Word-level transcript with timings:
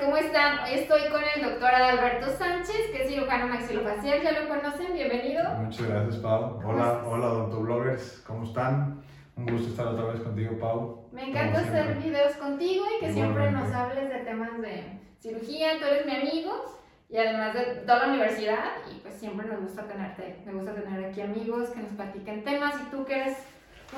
¿cómo 0.00 0.16
están? 0.16 0.60
Hoy 0.60 0.74
estoy 0.74 1.08
con 1.10 1.20
el 1.22 1.42
doctor 1.42 1.74
Adalberto 1.74 2.30
Sánchez, 2.30 2.90
que 2.90 3.02
es 3.02 3.08
cirujano 3.08 3.48
maxilofacial, 3.48 4.22
ya 4.22 4.32
lo 4.32 4.48
conocen, 4.48 4.94
bienvenido. 4.94 5.44
Muchas 5.58 5.88
gracias, 5.88 6.16
Pau. 6.16 6.58
Hola, 6.64 7.02
hola, 7.04 7.26
doctor 7.26 7.62
bloggers, 7.62 8.22
¿cómo 8.26 8.44
están? 8.44 9.02
Un 9.36 9.46
gusto 9.46 9.68
estar 9.68 9.88
otra 9.88 10.06
vez 10.06 10.20
contigo, 10.20 10.58
Pau. 10.58 11.08
Me 11.12 11.28
encanta 11.28 11.60
hacer 11.60 11.98
videos 11.98 12.32
contigo 12.36 12.84
y 12.96 13.04
que 13.04 13.12
siempre 13.12 13.50
nos 13.52 13.70
hables 13.74 14.08
de 14.08 14.18
temas 14.20 14.58
de 14.62 15.00
cirugía, 15.18 15.78
tú 15.78 15.84
eres 15.84 16.06
mi 16.06 16.16
amigo 16.16 16.64
y 17.10 17.18
además 17.18 17.52
de 17.52 17.62
toda 17.86 18.06
la 18.06 18.08
universidad 18.08 18.70
y 18.90 19.00
pues 19.00 19.14
siempre 19.14 19.46
nos 19.48 19.60
gusta 19.60 19.86
tenerte, 19.86 20.38
me 20.46 20.54
gusta 20.54 20.74
tener 20.74 21.04
aquí 21.04 21.20
amigos 21.20 21.70
que 21.70 21.80
nos 21.80 21.92
platiquen 21.92 22.42
temas 22.42 22.74
y 22.80 22.90
tú 22.90 23.04
que 23.04 23.20
eres 23.20 23.36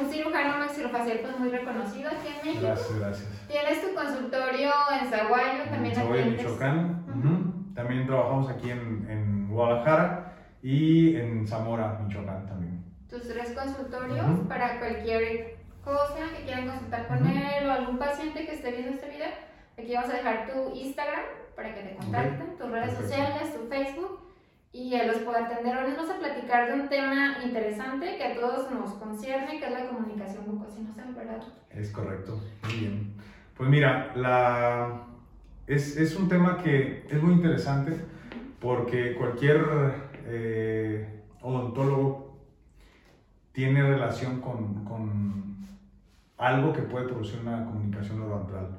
un 0.01 0.11
cirujano 0.11 0.59
maxilofacial 0.59 1.19
pues 1.21 1.39
muy 1.39 1.49
reconocido 1.51 2.11
aquí 2.11 2.29
en 2.29 2.47
México. 2.47 2.67
Gracias, 2.67 2.99
gracias. 2.99 3.29
Tienes 3.49 3.83
tu 3.83 3.95
consultorio 3.95 4.71
en 5.01 5.11
Zaguayo, 5.11 5.65
también 5.71 5.99
aquí 5.99 6.19
en 6.19 6.37
Michoacán. 6.37 7.73
También 7.75 8.07
trabajamos 8.07 8.51
aquí 8.51 8.71
en, 8.71 9.07
en, 9.09 9.49
Guadalajara 9.49 10.35
y 10.63 11.17
en 11.17 11.47
Zamora, 11.47 11.99
Michoacán 12.03 12.47
también. 12.47 12.85
Tus 13.09 13.29
tres 13.29 13.53
consultorios 13.53 14.41
para 14.49 14.79
cualquier 14.79 15.57
cosa 15.85 16.31
que 16.37 16.45
quieran 16.45 16.69
consultar 16.69 17.09
con 17.09 17.27
él 17.27 17.67
o 17.67 17.73
algún 17.73 17.99
paciente 17.99 18.47
que 18.47 18.55
esté 18.55 18.71
viendo 18.71 18.93
este 18.93 19.11
video. 19.11 19.29
Aquí 19.79 19.95
vamos 19.95 20.11
a 20.11 20.17
dejar 20.17 20.51
tu 20.51 20.75
Instagram 20.75 21.25
para 21.57 21.75
que 21.75 21.83
te 21.83 21.97
contacten, 21.97 22.57
tus 22.57 22.71
redes 22.71 22.95
sociales, 22.95 23.55
tu 23.55 23.69
Facebook 23.69 24.21
y 24.73 24.95
él 24.95 25.07
los 25.07 25.37
atender. 25.37 25.77
Hoy 25.77 25.93
vamos 25.93 26.11
a 26.11 26.19
platicar 26.19 26.69
de 26.69 26.81
un 26.81 26.89
tema 26.89 27.37
interesante 27.45 28.17
que 28.17 28.25
a 28.25 28.35
todos 28.35 28.71
nos 28.71 28.93
concierne, 28.95 29.59
que 29.59 29.67
es 29.67 29.73
la 29.73 29.89
comunicación 29.89 30.45
bucosinósal, 30.47 31.15
¿verdad? 31.15 31.43
Es 31.71 31.91
correcto, 31.91 32.41
muy 32.65 32.73
bien. 32.73 33.15
Pues 33.57 33.69
mira, 33.69 34.13
la... 34.17 35.03
es, 35.67 35.97
es 35.99 36.17
un 36.17 36.29
tema 36.29 36.57
que 36.57 37.07
es 37.09 37.23
muy 37.23 37.35
interesante 37.35 37.93
porque 38.61 39.15
cualquier 39.15 39.63
eh, 40.25 41.23
odontólogo 41.43 42.39
tiene 43.53 43.83
relación 43.83 44.41
con, 44.41 44.85
con, 44.85 45.43
algo 46.39 46.73
que 46.73 46.83
puede 46.83 47.07
producir 47.07 47.41
una 47.41 47.65
comunicación 47.65 48.23
odontal. 48.23 48.79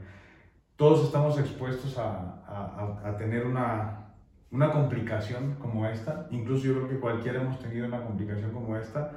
Todos 0.76 1.06
estamos 1.06 1.39
expuestos 1.39 1.98
a, 1.98 2.42
a, 2.45 3.02
a 3.06 3.16
tener 3.16 3.45
una 3.45 4.03
una 4.54 4.72
complicación 4.72 5.56
como 5.59 5.86
esta, 5.88 6.28
incluso 6.30 6.66
yo 6.66 6.76
creo 6.76 6.90
que 6.90 7.00
cualquiera 7.00 7.42
hemos 7.42 7.59
tenido 7.59 7.88
una 7.88 8.04
complicación 8.04 8.52
como 8.52 8.78
esta, 8.78 9.12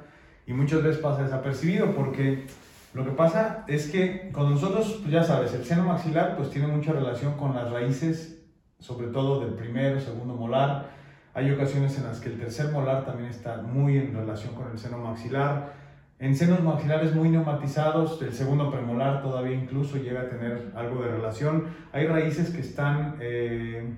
y 0.47 0.53
muchas 0.53 0.81
veces 0.81 1.01
pasa 1.01 1.23
desapercibido 1.23 1.93
porque 1.93 2.47
lo 2.93 3.05
que 3.05 3.11
pasa 3.11 3.63
es 3.67 3.91
que 3.91 4.31
con 4.31 4.49
nosotros, 4.49 4.97
pues 5.01 5.11
ya 5.11 5.23
sabes, 5.23 5.53
el 5.53 5.63
seno 5.63 5.83
maxilar 5.83 6.35
pues 6.35 6.49
tiene 6.49 6.67
mucha 6.67 6.91
relación 6.91 7.33
con 7.33 7.53
las 7.53 7.69
raíces, 7.69 8.43
sobre 8.79 9.07
todo 9.07 9.39
del 9.41 9.53
primero, 9.53 9.99
segundo 9.99 10.33
molar. 10.33 10.89
Hay 11.33 11.51
ocasiones 11.51 11.95
en 11.97 12.05
las 12.05 12.19
que 12.19 12.29
el 12.29 12.39
tercer 12.39 12.71
molar 12.71 13.05
también 13.05 13.29
está 13.29 13.57
muy 13.61 13.97
en 13.97 14.15
relación 14.15 14.55
con 14.55 14.71
el 14.71 14.79
seno 14.79 14.97
maxilar. 14.97 15.73
En 16.17 16.35
senos 16.35 16.63
maxilares 16.63 17.13
muy 17.13 17.29
neumatizados, 17.29 18.19
el 18.23 18.33
segundo 18.33 18.71
premolar 18.71 19.21
todavía 19.21 19.55
incluso 19.55 19.97
llega 19.97 20.21
a 20.21 20.29
tener 20.29 20.71
algo 20.75 21.03
de 21.03 21.11
relación. 21.11 21.65
Hay 21.91 22.07
raíces 22.07 22.49
que 22.49 22.61
están 22.61 23.17
eh, 23.19 23.93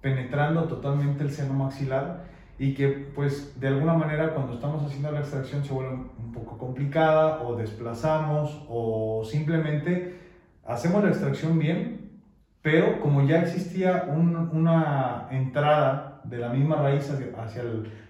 penetrando 0.00 0.64
totalmente 0.64 1.24
el 1.24 1.30
seno 1.30 1.54
maxilar 1.54 2.24
y 2.58 2.74
que 2.74 2.88
pues 2.88 3.58
de 3.60 3.68
alguna 3.68 3.94
manera 3.94 4.34
cuando 4.34 4.54
estamos 4.54 4.84
haciendo 4.84 5.10
la 5.10 5.20
extracción 5.20 5.64
se 5.64 5.72
vuelve 5.72 5.92
un 5.92 6.32
poco 6.32 6.58
complicada 6.58 7.42
o 7.42 7.56
desplazamos 7.56 8.64
o 8.68 9.22
simplemente 9.24 10.18
hacemos 10.66 11.02
la 11.02 11.10
extracción 11.10 11.58
bien, 11.58 12.20
pero 12.62 13.00
como 13.00 13.26
ya 13.26 13.40
existía 13.40 14.08
una 14.12 15.26
entrada 15.30 16.10
de 16.24 16.38
la 16.38 16.50
misma 16.50 16.76
raíz 16.76 17.10
hacia, 17.38 17.62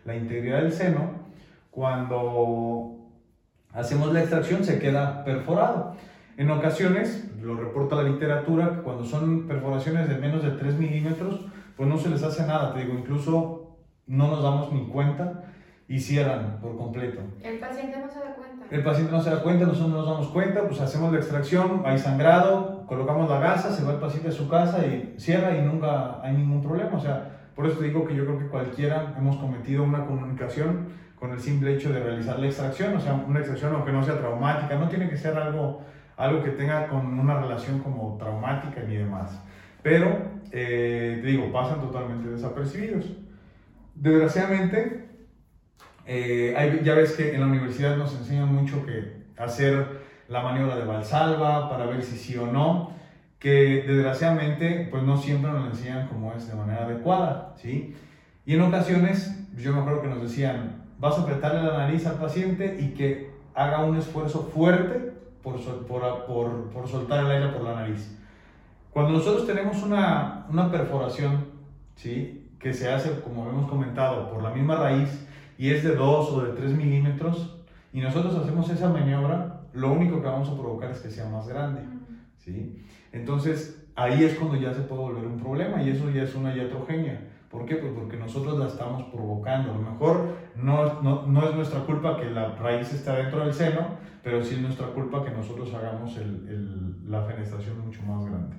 la 0.04 0.16
integridad 0.16 0.62
del 0.62 0.72
seno, 0.72 1.10
cuando 1.70 2.96
hacemos 3.72 4.12
la 4.12 4.20
extracción 4.20 4.64
se 4.64 4.78
queda 4.78 5.24
perforado. 5.24 5.94
En 6.36 6.50
ocasiones, 6.50 7.30
lo 7.40 7.54
reporta 7.54 7.96
la 7.96 8.02
literatura, 8.02 8.80
cuando 8.82 9.04
son 9.04 9.46
perforaciones 9.46 10.08
de 10.08 10.16
menos 10.16 10.42
de 10.42 10.50
3 10.50 10.78
milímetros, 10.78 11.46
pues 11.80 11.88
no 11.88 11.96
se 11.96 12.10
les 12.10 12.22
hace 12.22 12.46
nada, 12.46 12.74
te 12.74 12.80
digo, 12.80 12.92
incluso 12.92 13.78
no 14.06 14.28
nos 14.28 14.42
damos 14.42 14.70
ni 14.70 14.84
cuenta 14.88 15.44
y 15.88 15.98
cierran 15.98 16.58
por 16.60 16.76
completo. 16.76 17.22
El 17.42 17.58
paciente 17.58 17.98
no 17.98 18.06
se 18.06 18.18
da 18.18 18.34
cuenta. 18.34 18.66
El 18.70 18.84
paciente 18.84 19.10
no 19.10 19.22
se 19.22 19.30
da 19.30 19.42
cuenta, 19.42 19.64
nosotros 19.64 19.88
no 19.88 19.96
nos 19.96 20.06
damos 20.06 20.28
cuenta, 20.28 20.68
pues 20.68 20.78
hacemos 20.82 21.10
la 21.10 21.20
extracción, 21.20 21.80
hay 21.86 21.98
sangrado, 21.98 22.84
colocamos 22.86 23.30
la 23.30 23.38
gasa, 23.38 23.72
se 23.72 23.82
va 23.82 23.92
el 23.92 23.98
paciente 23.98 24.28
a 24.28 24.32
su 24.32 24.46
casa 24.46 24.84
y 24.84 25.14
cierra 25.16 25.56
y 25.56 25.62
nunca 25.62 26.20
hay 26.20 26.36
ningún 26.36 26.60
problema. 26.60 26.98
O 26.98 27.00
sea, 27.00 27.48
por 27.56 27.66
eso 27.66 27.78
te 27.78 27.86
digo 27.86 28.06
que 28.06 28.14
yo 28.14 28.26
creo 28.26 28.38
que 28.38 28.48
cualquiera 28.48 29.14
hemos 29.16 29.36
cometido 29.36 29.82
una 29.82 30.04
comunicación 30.04 30.88
con 31.18 31.32
el 31.32 31.40
simple 31.40 31.76
hecho 31.76 31.90
de 31.94 32.00
realizar 32.00 32.38
la 32.38 32.44
extracción, 32.44 32.94
o 32.94 33.00
sea, 33.00 33.14
una 33.14 33.38
extracción 33.38 33.74
aunque 33.74 33.92
no 33.92 34.04
sea 34.04 34.18
traumática, 34.18 34.74
no 34.74 34.90
tiene 34.90 35.08
que 35.08 35.16
ser 35.16 35.34
algo, 35.34 35.80
algo 36.18 36.42
que 36.42 36.50
tenga 36.50 36.88
con 36.88 37.18
una 37.18 37.40
relación 37.40 37.78
como 37.78 38.18
traumática 38.18 38.82
ni 38.82 38.96
demás 38.96 39.40
pero, 39.82 40.30
eh, 40.52 41.22
digo, 41.24 41.52
pasan 41.52 41.80
totalmente 41.80 42.28
desapercibidos. 42.28 43.06
Desgraciadamente, 43.94 45.08
eh, 46.06 46.80
ya 46.82 46.94
ves 46.94 47.12
que 47.12 47.34
en 47.34 47.40
la 47.40 47.46
universidad 47.46 47.96
nos 47.96 48.14
enseñan 48.14 48.52
mucho 48.52 48.84
que 48.84 49.20
hacer 49.36 50.00
la 50.28 50.42
maniobra 50.42 50.76
de 50.76 50.84
Valsalva 50.84 51.68
para 51.68 51.86
ver 51.86 52.02
si 52.02 52.16
sí 52.16 52.36
o 52.36 52.46
no, 52.46 52.92
que 53.38 53.84
desgraciadamente 53.86 54.88
pues 54.90 55.02
no 55.02 55.16
siempre 55.16 55.50
nos 55.50 55.70
enseñan 55.70 56.08
como 56.08 56.32
es 56.34 56.46
de 56.48 56.54
manera 56.54 56.84
adecuada, 56.84 57.54
¿sí? 57.56 57.96
Y 58.44 58.54
en 58.54 58.62
ocasiones, 58.62 59.48
yo 59.56 59.72
me 59.72 59.80
acuerdo 59.80 60.02
que 60.02 60.08
nos 60.08 60.22
decían, 60.22 60.84
vas 60.98 61.18
a 61.18 61.22
apretarle 61.22 61.62
la 61.62 61.78
nariz 61.78 62.06
al 62.06 62.16
paciente 62.16 62.76
y 62.80 62.94
que 62.94 63.30
haga 63.54 63.84
un 63.84 63.96
esfuerzo 63.96 64.50
fuerte 64.54 65.12
por, 65.42 65.60
por, 65.86 66.26
por, 66.26 66.70
por 66.70 66.88
soltar 66.88 67.24
el 67.24 67.30
aire 67.30 67.48
por 67.48 67.62
la 67.62 67.74
nariz. 67.74 68.19
Cuando 68.92 69.12
nosotros 69.12 69.46
tenemos 69.46 69.82
una, 69.82 70.46
una 70.50 70.70
perforación, 70.70 71.44
¿sí? 71.96 72.48
que 72.58 72.74
se 72.74 72.92
hace, 72.92 73.20
como 73.20 73.48
hemos 73.48 73.68
comentado, 73.68 74.30
por 74.30 74.42
la 74.42 74.50
misma 74.50 74.76
raíz 74.76 75.26
y 75.56 75.70
es 75.70 75.84
de 75.84 75.94
2 75.94 76.30
o 76.32 76.42
de 76.42 76.52
3 76.52 76.72
milímetros, 76.72 77.56
y 77.92 78.00
nosotros 78.00 78.34
hacemos 78.34 78.68
esa 78.70 78.88
maniobra, 78.88 79.62
lo 79.72 79.92
único 79.92 80.20
que 80.20 80.28
vamos 80.28 80.48
a 80.48 80.54
provocar 80.54 80.90
es 80.90 81.00
que 81.00 81.10
sea 81.10 81.26
más 81.26 81.48
grande. 81.48 81.80
¿sí? 82.38 82.82
Entonces, 83.12 83.84
ahí 83.94 84.24
es 84.24 84.34
cuando 84.34 84.56
ya 84.56 84.72
se 84.72 84.82
puede 84.82 85.02
volver 85.02 85.26
un 85.26 85.38
problema 85.38 85.82
y 85.82 85.90
eso 85.90 86.10
ya 86.10 86.22
es 86.22 86.34
una 86.34 86.54
iatrogenia. 86.54 87.20
¿Por 87.50 87.66
qué? 87.66 87.76
Pues 87.76 87.92
porque 87.92 88.16
nosotros 88.16 88.58
la 88.58 88.66
estamos 88.66 89.02
provocando. 89.12 89.72
A 89.72 89.74
lo 89.74 89.82
mejor 89.82 90.36
no, 90.54 91.02
no, 91.02 91.26
no, 91.26 91.48
es 91.48 91.54
nuestra 91.56 91.80
culpa 91.80 92.16
que 92.16 92.30
la 92.30 92.54
raíz 92.54 92.92
está 92.92 93.16
dentro 93.16 93.44
del 93.44 93.52
seno, 93.52 93.98
pero 94.22 94.44
sí 94.44 94.54
es 94.54 94.60
nuestra 94.60 94.86
culpa 94.88 95.24
que 95.24 95.30
nosotros 95.30 95.74
hagamos 95.74 96.16
el, 96.16 96.48
el, 96.48 97.10
la 97.10 97.22
fenestración 97.22 97.80
mucho 97.84 98.02
más 98.02 98.24
grande. 98.24 98.56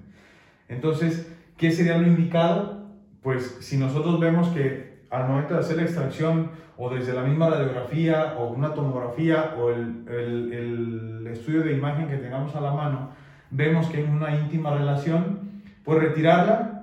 Entonces, 0.67 1.31
¿qué 1.55 1.71
sería 1.71 1.97
lo 1.97 2.07
indicado? 2.07 2.87
Pues 3.21 3.59
si 3.61 3.77
nosotros 3.77 4.19
vemos 4.19 4.49
que 4.49 5.05
al 5.09 5.27
momento 5.27 5.53
de 5.53 5.59
hacer 5.59 5.77
la 5.77 5.83
extracción 5.83 6.49
o 6.77 6.89
desde 6.89 7.13
la 7.13 7.21
misma 7.21 7.49
radiografía 7.49 8.35
o 8.39 8.47
una 8.47 8.73
tomografía 8.73 9.55
o 9.57 9.69
el, 9.69 10.05
el, 10.09 11.27
estudio 11.27 11.63
de 11.63 11.71
imagen 11.73 12.09
que 12.09 12.17
tengamos 12.17 12.53
a 12.55 12.61
la 12.61 12.73
mano, 12.73 13.11
vemos 13.51 13.87
que 13.87 13.97
hay 13.97 14.03
una 14.03 14.35
íntima 14.35 14.75
relación, 14.75 15.61
pues 15.85 15.99
retirarla, 15.99 16.80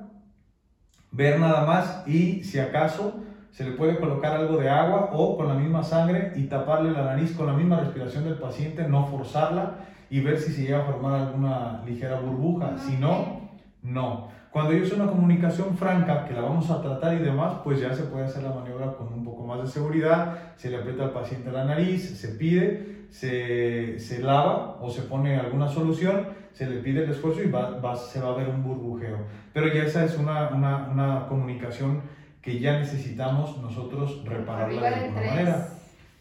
ver 1.10 1.40
nada 1.40 1.64
más 1.66 2.06
y 2.06 2.44
si 2.44 2.58
acaso 2.58 3.20
se 3.50 3.64
le 3.64 3.72
puede 3.72 3.98
colocar 3.98 4.36
algo 4.36 4.58
de 4.58 4.68
agua 4.68 5.10
o 5.12 5.36
con 5.36 5.48
la 5.48 5.54
misma 5.54 5.82
sangre 5.82 6.32
y 6.36 6.44
taparle 6.44 6.92
la 6.92 7.04
nariz 7.04 7.34
con 7.36 7.46
la 7.46 7.54
misma 7.54 7.80
respiración 7.80 8.24
del 8.24 8.34
paciente, 8.34 8.86
no 8.86 9.06
forzarla 9.06 9.76
y 10.10 10.20
ver 10.20 10.38
si 10.38 10.52
se 10.52 10.62
llega 10.62 10.80
a 10.80 10.84
formar 10.84 11.20
alguna 11.20 11.82
ligera 11.84 12.20
burbuja. 12.20 12.78
Si 12.78 12.96
no, 12.96 13.50
no. 13.82 14.28
Cuando 14.50 14.72
yo 14.72 14.84
hice 14.84 14.94
una 14.94 15.06
comunicación 15.06 15.76
franca, 15.76 16.24
que 16.24 16.34
la 16.34 16.40
vamos 16.40 16.70
a 16.70 16.80
tratar 16.80 17.14
y 17.14 17.18
demás, 17.18 17.56
pues 17.62 17.80
ya 17.80 17.94
se 17.94 18.04
puede 18.04 18.24
hacer 18.24 18.42
la 18.42 18.54
maniobra 18.54 18.94
con 18.94 19.12
un 19.12 19.22
poco 19.22 19.44
más 19.44 19.62
de 19.62 19.68
seguridad, 19.68 20.54
se 20.56 20.70
le 20.70 20.78
aprieta 20.78 21.04
al 21.04 21.10
paciente 21.10 21.52
la 21.52 21.64
nariz, 21.64 22.18
se 22.18 22.28
pide, 22.28 22.97
se, 23.10 23.98
se 23.98 24.22
lava 24.22 24.78
o 24.80 24.90
se 24.90 25.02
pone 25.02 25.36
alguna 25.36 25.68
solución, 25.68 26.28
se 26.52 26.66
le 26.66 26.80
pide 26.80 27.04
el 27.04 27.10
esfuerzo 27.10 27.42
y 27.42 27.50
va, 27.50 27.96
se 27.96 28.20
va 28.20 28.30
a 28.30 28.36
ver 28.36 28.48
un 28.48 28.62
burbujeo. 28.62 29.18
Pero 29.52 29.72
ya 29.72 29.84
esa 29.84 30.04
es 30.04 30.18
una, 30.18 30.48
una, 30.48 30.88
una 30.88 31.26
comunicación 31.28 32.02
que 32.42 32.58
ya 32.60 32.78
necesitamos 32.78 33.58
nosotros 33.58 34.24
repararla 34.24 34.80
de 34.80 34.94
alguna 34.94 35.20
manera 35.20 35.68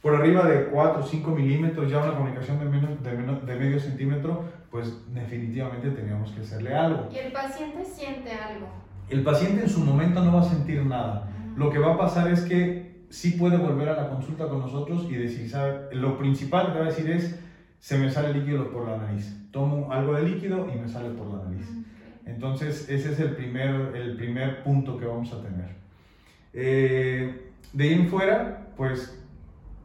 por 0.01 0.16
arriba 0.16 0.48
de 0.48 0.68
4 0.68 1.01
o 1.01 1.06
5 1.06 1.31
milímetros, 1.31 1.92
ya 1.92 1.98
una 1.98 2.16
comunicación 2.16 2.60
de, 2.60 2.66
menos, 2.66 3.04
de, 3.04 3.12
de, 3.54 3.60
medio 3.60 3.80
centímetro, 3.80 4.45
pues 4.69 4.94
definitivamente 5.13 5.89
teníamos 5.89 6.31
que 6.31 6.42
hacerle 6.42 6.74
algo. 6.74 7.10
¿Y 7.12 7.18
el 7.18 7.31
paciente 7.31 7.84
siente 7.84 8.31
algo? 8.31 8.68
El 9.10 9.24
paciente 9.24 9.63
en 9.63 9.69
su 9.69 9.81
momento 9.81 10.24
no 10.24 10.34
va 10.34 10.42
a 10.42 10.45
sentir 10.45 10.86
nada. 10.86 11.30
Lo 11.56 11.72
que 11.72 11.80
va 11.80 11.95
a 11.95 11.98
pasar 11.98 12.31
es 12.31 12.42
que 12.42 12.87
sí 13.09 13.31
puede 13.31 13.57
volver 13.57 13.89
a 13.89 13.95
la 13.95 14.09
consulta 14.09 14.48
con 14.48 14.59
nosotros 14.59 15.07
y 15.09 15.15
decir, 15.15 15.50
¿sabe? 15.50 15.95
Lo 15.95 16.18
principal 16.18 16.74
que 16.74 16.80
va 16.80 16.86
a 16.86 16.89
decir 16.89 17.09
es, 17.09 17.39
se 17.80 17.98
me 17.98 18.09
sale 18.09 18.33
líquido 18.33 18.71
por 18.71 18.88
la 18.88 18.98
nariz. 18.98 19.36
Tomo 19.51 19.92
algo 19.92 20.13
de 20.13 20.24
líquido 20.24 20.68
y 20.74 20.77
me 20.77 20.88
sale 20.88 21.09
por 21.09 21.27
la 21.27 21.44
nariz. 21.44 21.68
Entonces, 22.25 22.89
ese 22.89 23.13
es 23.13 23.19
el 23.19 23.36
primer, 23.36 23.95
el 23.95 24.15
primer 24.18 24.63
punto 24.63 24.98
que 24.98 25.06
vamos 25.06 25.31
a 25.31 25.42
tener. 25.42 25.75
Eh, 26.54 27.51
de 27.74 27.83
ahí 27.83 27.94
en 27.94 28.07
fuera, 28.07 28.68
pues, 28.75 29.24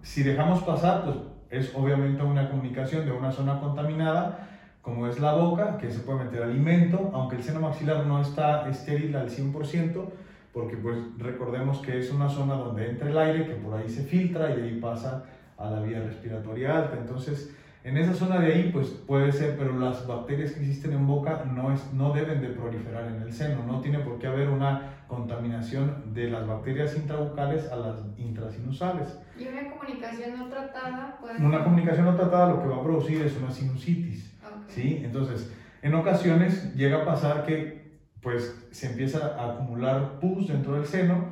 si 0.02 0.22
dejamos 0.22 0.62
pasar, 0.64 1.04
pues 1.04 1.16
es 1.50 1.72
obviamente 1.74 2.22
una 2.22 2.48
comunicación 2.50 3.04
de 3.04 3.12
una 3.12 3.30
zona 3.30 3.60
contaminada, 3.60 4.48
como 4.80 5.06
es 5.06 5.20
la 5.20 5.34
boca, 5.34 5.78
que 5.78 5.90
se 5.90 6.00
puede 6.00 6.24
meter 6.24 6.42
alimento, 6.42 7.10
aunque 7.14 7.36
el 7.36 7.42
seno 7.44 7.60
maxilar 7.60 8.06
no 8.06 8.20
está 8.20 8.68
estéril 8.68 9.14
al 9.14 9.30
100%, 9.30 10.08
porque 10.52 10.76
pues 10.76 10.98
recordemos 11.18 11.78
que 11.78 11.98
es 11.98 12.12
una 12.12 12.28
zona 12.28 12.54
donde 12.54 12.90
entra 12.90 13.08
el 13.08 13.18
aire, 13.18 13.46
que 13.46 13.54
por 13.54 13.74
ahí 13.74 13.88
se 13.88 14.02
filtra 14.02 14.50
y 14.50 14.60
de 14.60 14.68
ahí 14.68 14.80
pasa 14.80 15.24
a 15.56 15.70
la 15.70 15.80
vía 15.80 16.00
respiratoria 16.00 16.78
alta. 16.78 16.98
Entonces, 16.98 17.54
en 17.84 17.96
esa 17.96 18.14
zona 18.14 18.38
de 18.38 18.52
ahí, 18.52 18.70
pues 18.72 18.88
puede 18.88 19.32
ser, 19.32 19.56
pero 19.56 19.76
las 19.78 20.06
bacterias 20.06 20.52
que 20.52 20.60
existen 20.60 20.92
en 20.92 21.06
boca 21.06 21.44
no, 21.52 21.72
es, 21.72 21.92
no 21.92 22.12
deben 22.12 22.40
de 22.40 22.48
proliferar 22.48 23.06
en 23.06 23.22
el 23.22 23.32
seno, 23.32 23.64
no 23.66 23.80
tiene 23.80 23.98
por 24.00 24.18
qué 24.18 24.28
haber 24.28 24.50
una 24.50 25.04
contaminación 25.08 26.14
de 26.14 26.30
las 26.30 26.46
bacterias 26.46 26.96
intrabucales 26.96 27.70
a 27.72 27.76
las 27.76 27.96
intrasinusales. 28.16 29.18
¿Y 29.38 29.48
una 29.48 29.68
comunicación 29.68 30.38
no 30.38 30.48
tratada? 30.48 31.18
Puede 31.20 31.44
una 31.44 31.64
comunicación 31.64 32.06
no 32.06 32.14
tratada 32.14 32.50
lo 32.50 32.62
que 32.62 32.68
va 32.68 32.76
a 32.76 32.82
producir 32.82 33.22
es 33.22 33.36
una 33.36 33.50
sinusitis, 33.50 34.32
¿sí? 34.68 35.02
Entonces, 35.04 35.52
en 35.82 35.94
ocasiones 35.94 36.74
llega 36.76 37.02
a 37.02 37.04
pasar 37.04 37.44
que 37.44 37.81
pues 38.22 38.66
se 38.70 38.86
empieza 38.86 39.36
a 39.38 39.52
acumular 39.52 40.20
pus 40.20 40.48
dentro 40.48 40.74
del 40.74 40.86
seno, 40.86 41.26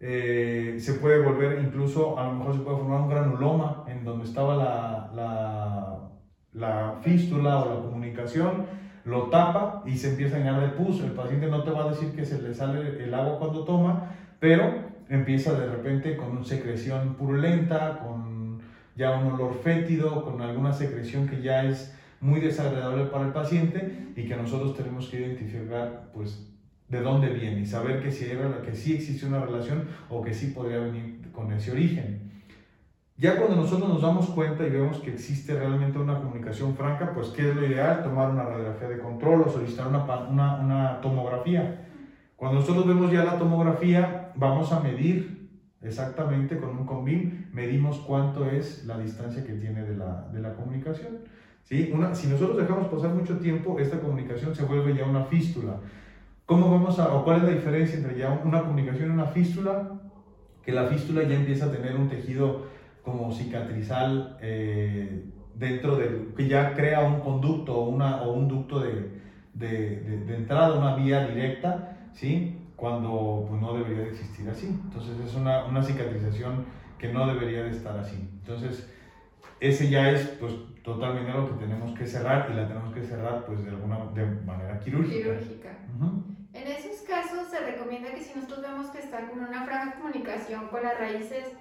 eh, 0.00 0.76
se 0.80 0.94
puede 0.94 1.22
volver 1.22 1.62
incluso, 1.62 2.18
a 2.18 2.24
lo 2.24 2.32
mejor 2.32 2.54
se 2.54 2.60
puede 2.60 2.78
formar 2.78 3.02
un 3.02 3.08
granuloma 3.08 3.84
en 3.86 4.04
donde 4.04 4.24
estaba 4.24 4.56
la, 4.56 5.10
la, 5.14 5.98
la 6.52 6.94
fístula 7.00 7.60
o 7.60 7.74
la 7.74 7.80
comunicación, 7.80 8.66
lo 9.04 9.24
tapa 9.30 9.82
y 9.86 9.96
se 9.96 10.10
empieza 10.10 10.36
a 10.36 10.38
llenar 10.40 10.60
de 10.60 10.68
pus. 10.68 11.00
El 11.00 11.12
paciente 11.12 11.46
no 11.46 11.62
te 11.62 11.70
va 11.70 11.84
a 11.84 11.90
decir 11.90 12.12
que 12.14 12.24
se 12.24 12.42
le 12.42 12.52
sale 12.52 13.02
el 13.02 13.14
agua 13.14 13.38
cuando 13.38 13.64
toma, 13.64 14.10
pero 14.40 14.74
empieza 15.08 15.52
de 15.52 15.66
repente 15.66 16.16
con 16.16 16.32
una 16.32 16.44
secreción 16.44 17.14
purulenta, 17.14 17.98
con 17.98 18.60
ya 18.96 19.18
un 19.18 19.32
olor 19.32 19.54
fétido, 19.54 20.24
con 20.24 20.42
alguna 20.42 20.72
secreción 20.72 21.28
que 21.28 21.42
ya 21.42 21.64
es 21.64 21.96
muy 22.22 22.40
desagradable 22.40 23.04
para 23.06 23.26
el 23.26 23.32
paciente 23.32 24.12
y 24.16 24.24
que 24.24 24.36
nosotros 24.36 24.74
tenemos 24.74 25.08
que 25.08 25.20
identificar 25.20 26.10
pues 26.14 26.48
de 26.88 27.00
dónde 27.00 27.28
viene 27.30 27.60
y 27.60 27.66
saber 27.66 28.02
que 28.02 28.10
si, 28.10 28.26
era, 28.26 28.62
que 28.62 28.74
sí 28.74 28.94
existe 28.94 29.26
una 29.26 29.44
relación 29.44 29.88
o 30.08 30.22
que 30.22 30.32
sí 30.32 30.48
podría 30.48 30.78
venir 30.78 31.30
con 31.32 31.52
ese 31.52 31.72
origen. 31.72 32.30
Ya 33.16 33.36
cuando 33.36 33.56
nosotros 33.56 33.88
nos 33.88 34.02
damos 34.02 34.26
cuenta 34.30 34.66
y 34.66 34.70
vemos 34.70 34.98
que 34.98 35.12
existe 35.12 35.54
realmente 35.54 35.98
una 35.98 36.18
comunicación 36.18 36.74
franca, 36.76 37.12
pues 37.12 37.28
¿qué 37.28 37.50
es 37.50 37.56
lo 37.56 37.66
ideal? 37.66 38.02
Tomar 38.02 38.30
una 38.30 38.44
radiografía 38.44 38.88
de 38.88 38.98
control 38.98 39.42
o 39.42 39.50
solicitar 39.50 39.88
una, 39.88 40.04
una, 40.28 40.56
una 40.56 41.00
tomografía. 41.00 41.88
Cuando 42.36 42.60
nosotros 42.60 42.86
vemos 42.86 43.12
ya 43.12 43.24
la 43.24 43.38
tomografía, 43.38 44.32
vamos 44.36 44.72
a 44.72 44.80
medir 44.80 45.50
exactamente 45.82 46.58
con 46.58 46.70
un 46.70 46.86
combin, 46.86 47.48
medimos 47.52 47.98
cuánto 47.98 48.46
es 48.46 48.84
la 48.86 48.98
distancia 48.98 49.44
que 49.44 49.54
tiene 49.54 49.82
de 49.82 49.96
la, 49.96 50.28
de 50.32 50.40
la 50.40 50.54
comunicación. 50.54 51.18
¿Sí? 51.64 51.90
Una, 51.94 52.14
si 52.14 52.28
nosotros 52.28 52.56
dejamos 52.56 52.88
pasar 52.88 53.14
mucho 53.14 53.38
tiempo, 53.38 53.78
esta 53.78 54.00
comunicación 54.00 54.54
se 54.54 54.64
vuelve 54.64 54.94
ya 54.96 55.04
una 55.04 55.24
fístula. 55.24 55.80
¿Cómo 56.44 56.70
vamos 56.70 56.98
a, 56.98 57.14
o 57.14 57.24
cuál 57.24 57.38
es 57.38 57.42
la 57.44 57.50
diferencia 57.50 57.96
entre 57.96 58.18
ya 58.18 58.30
una 58.44 58.62
comunicación 58.62 59.10
y 59.10 59.12
una 59.12 59.26
fístula? 59.26 60.00
Que 60.64 60.72
la 60.72 60.86
fístula 60.86 61.22
ya 61.22 61.36
empieza 61.36 61.66
a 61.66 61.72
tener 61.72 61.96
un 61.96 62.08
tejido 62.08 62.66
como 63.02 63.32
cicatrizal 63.32 64.38
eh, 64.40 65.24
dentro 65.54 65.96
del, 65.96 66.34
que 66.36 66.48
ya 66.48 66.74
crea 66.74 67.00
un 67.00 67.20
conducto 67.20 67.74
o, 67.74 67.88
una, 67.88 68.22
o 68.22 68.32
un 68.32 68.48
ducto 68.48 68.80
de, 68.80 69.20
de, 69.54 70.00
de, 70.26 70.36
entrada, 70.36 70.78
una 70.78 70.96
vía 70.96 71.26
directa, 71.26 72.08
¿sí? 72.12 72.58
Cuando 72.76 73.46
pues, 73.48 73.60
no 73.60 73.74
debería 73.74 74.04
de 74.04 74.10
existir 74.10 74.48
así. 74.48 74.66
Entonces 74.66 75.18
es 75.24 75.34
una, 75.34 75.64
una 75.64 75.82
cicatrización 75.82 76.64
que 76.98 77.12
no 77.12 77.26
debería 77.26 77.64
de 77.64 77.70
estar 77.70 77.98
así. 77.98 78.28
Entonces, 78.40 78.88
ese 79.60 79.90
ya 79.90 80.10
es 80.10 80.26
pues 80.40 80.52
totalmente 80.82 81.32
lo 81.32 81.48
que 81.48 81.64
tenemos 81.64 81.96
que 81.98 82.06
cerrar 82.06 82.48
y 82.50 82.54
la 82.54 82.68
tenemos 82.68 82.92
que 82.94 83.02
cerrar 83.02 83.44
pues 83.46 83.64
de 83.64 83.70
alguna 83.70 84.06
de 84.14 84.26
manera 84.44 84.78
quirúrgica. 84.80 85.38
quirúrgica. 85.38 85.70
En 86.52 86.66
esos 86.66 87.00
casos 87.02 87.48
se 87.48 87.60
recomienda 87.60 88.10
que 88.12 88.20
si 88.20 88.34
nosotros 88.34 88.62
vemos 88.62 88.90
que 88.90 88.98
está 88.98 89.28
con 89.28 89.40
una 89.40 89.64
franja 89.64 89.86
de 89.86 90.02
comunicación 90.02 90.68
con 90.68 90.82
las 90.82 90.98
raíces, 90.98 91.52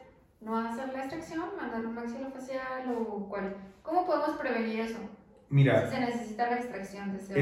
no 0.42 0.58
hacer 0.58 0.92
la 0.92 1.00
extracción, 1.06 1.46
mandar 1.60 1.86
un 1.86 1.96
maxilofacial 1.96 2.96
o 2.98 3.28
cuál. 3.30 3.56
¿Cómo 3.84 4.06
podemos 4.06 4.32
prevenir 4.38 4.82
eso? 4.82 5.00
Mira, 5.50 5.88
si 5.88 5.96
se 5.96 6.02
necesita 6.02 6.50
la 6.50 6.58
extracción 6.58 7.12
de 7.12 7.18
ese 7.20 7.34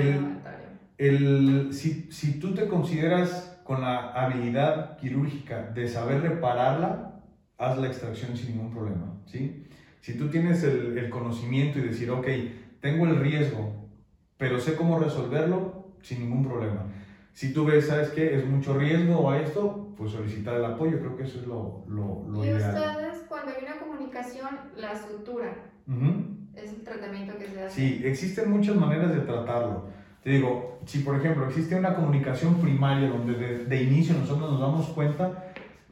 el, 1.00 1.74
si, 1.74 2.12
si 2.12 2.40
tú 2.40 2.54
te 2.54 2.68
consideras 2.68 3.58
con 3.64 3.82
la 3.82 4.12
habilidad 4.12 4.98
quirúrgica 4.98 5.72
de 5.74 5.88
saber 5.88 6.22
repararla, 6.22 7.22
haz 7.58 7.78
la 7.78 7.88
extracción 7.88 8.36
sin 8.36 8.58
ningún 8.58 8.72
problema, 8.72 9.14
¿sí? 9.26 9.66
Si 10.02 10.18
tú 10.18 10.30
tienes 10.30 10.64
el, 10.64 10.98
el, 10.98 11.10
conocimiento 11.10 11.80
y 11.80 11.84
decir, 11.84 12.10
ok, 12.10 12.28
tengo 12.80 13.06
el 13.06 13.18
riesgo, 13.18 13.90
pero 14.38 14.60
sé 14.60 14.76
cómo 14.76 15.00
resolverlo, 15.00 15.94
sin 16.02 16.22
ningún 16.22 16.46
problema. 16.46 16.86
Si 17.34 17.54
tú 17.54 17.66
ves, 17.66 17.88
¿sabes 17.88 18.10
qué? 18.10 18.36
Es 18.36 18.46
mucho 18.46 18.78
riesgo 18.78 19.30
a 19.30 19.40
esto, 19.40 19.94
pues 19.98 20.12
solicitar 20.12 20.56
el 20.56 20.66
apoyo, 20.66 21.00
creo 21.00 21.18
que 21.18 21.24
eso 21.24 21.40
es 21.40 21.48
lo, 21.48 21.84
lo, 21.88 22.26
lo 22.28 22.46
y 22.46 22.54
ustedes, 22.54 23.24
cuando 23.28 23.52
hay 23.52 23.64
una 23.66 23.78
comunicación, 23.78 24.50
la 24.78 24.98
sutura, 24.98 25.54
es 26.56 26.72
el 26.72 26.84
tratamiento 26.84 27.38
que 27.38 27.48
se 27.48 27.64
hace. 27.64 27.76
Sí, 27.76 28.02
existen 28.06 28.50
muchas 28.50 28.76
maneras 28.76 29.14
de 29.14 29.22
tratarlo. 29.22 29.88
Te 30.24 30.32
digo, 30.32 30.80
si 30.86 31.00
por 31.00 31.16
ejemplo 31.16 31.48
existe 31.48 31.76
una 31.76 31.96
comunicación 31.96 32.56
primaria 32.56 33.10
donde 33.10 33.34
de, 33.34 33.66
de 33.66 33.84
inicio 33.84 34.16
nosotros 34.16 34.52
nos 34.52 34.60
damos 34.60 34.88
cuenta, 34.90 35.49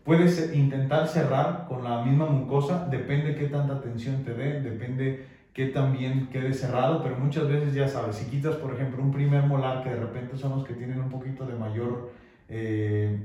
Puedes 0.07 0.55
intentar 0.55 1.05
cerrar 1.09 1.65
con 1.67 1.83
la 1.83 2.01
misma 2.01 2.27
mucosa, 2.27 2.87
depende 2.89 3.35
qué 3.35 3.47
tanta 3.47 3.81
tensión 3.81 4.23
te 4.23 4.33
dé, 4.33 4.61
depende 4.61 5.25
qué 5.51 5.65
también 5.65 6.29
quede 6.29 6.53
cerrado, 6.53 7.03
pero 7.03 7.17
muchas 7.17 7.45
veces 7.49 7.73
ya 7.73 7.89
sabes, 7.89 8.15
si 8.15 8.29
quitas 8.29 8.55
por 8.55 8.73
ejemplo 8.73 9.03
un 9.03 9.11
primer 9.11 9.43
molar 9.43 9.83
que 9.83 9.89
de 9.89 9.97
repente 9.97 10.37
son 10.37 10.51
los 10.51 10.65
que 10.65 10.75
tienen 10.75 11.01
un 11.01 11.09
poquito 11.09 11.45
de 11.45 11.55
mayor 11.55 12.13
eh, 12.47 13.19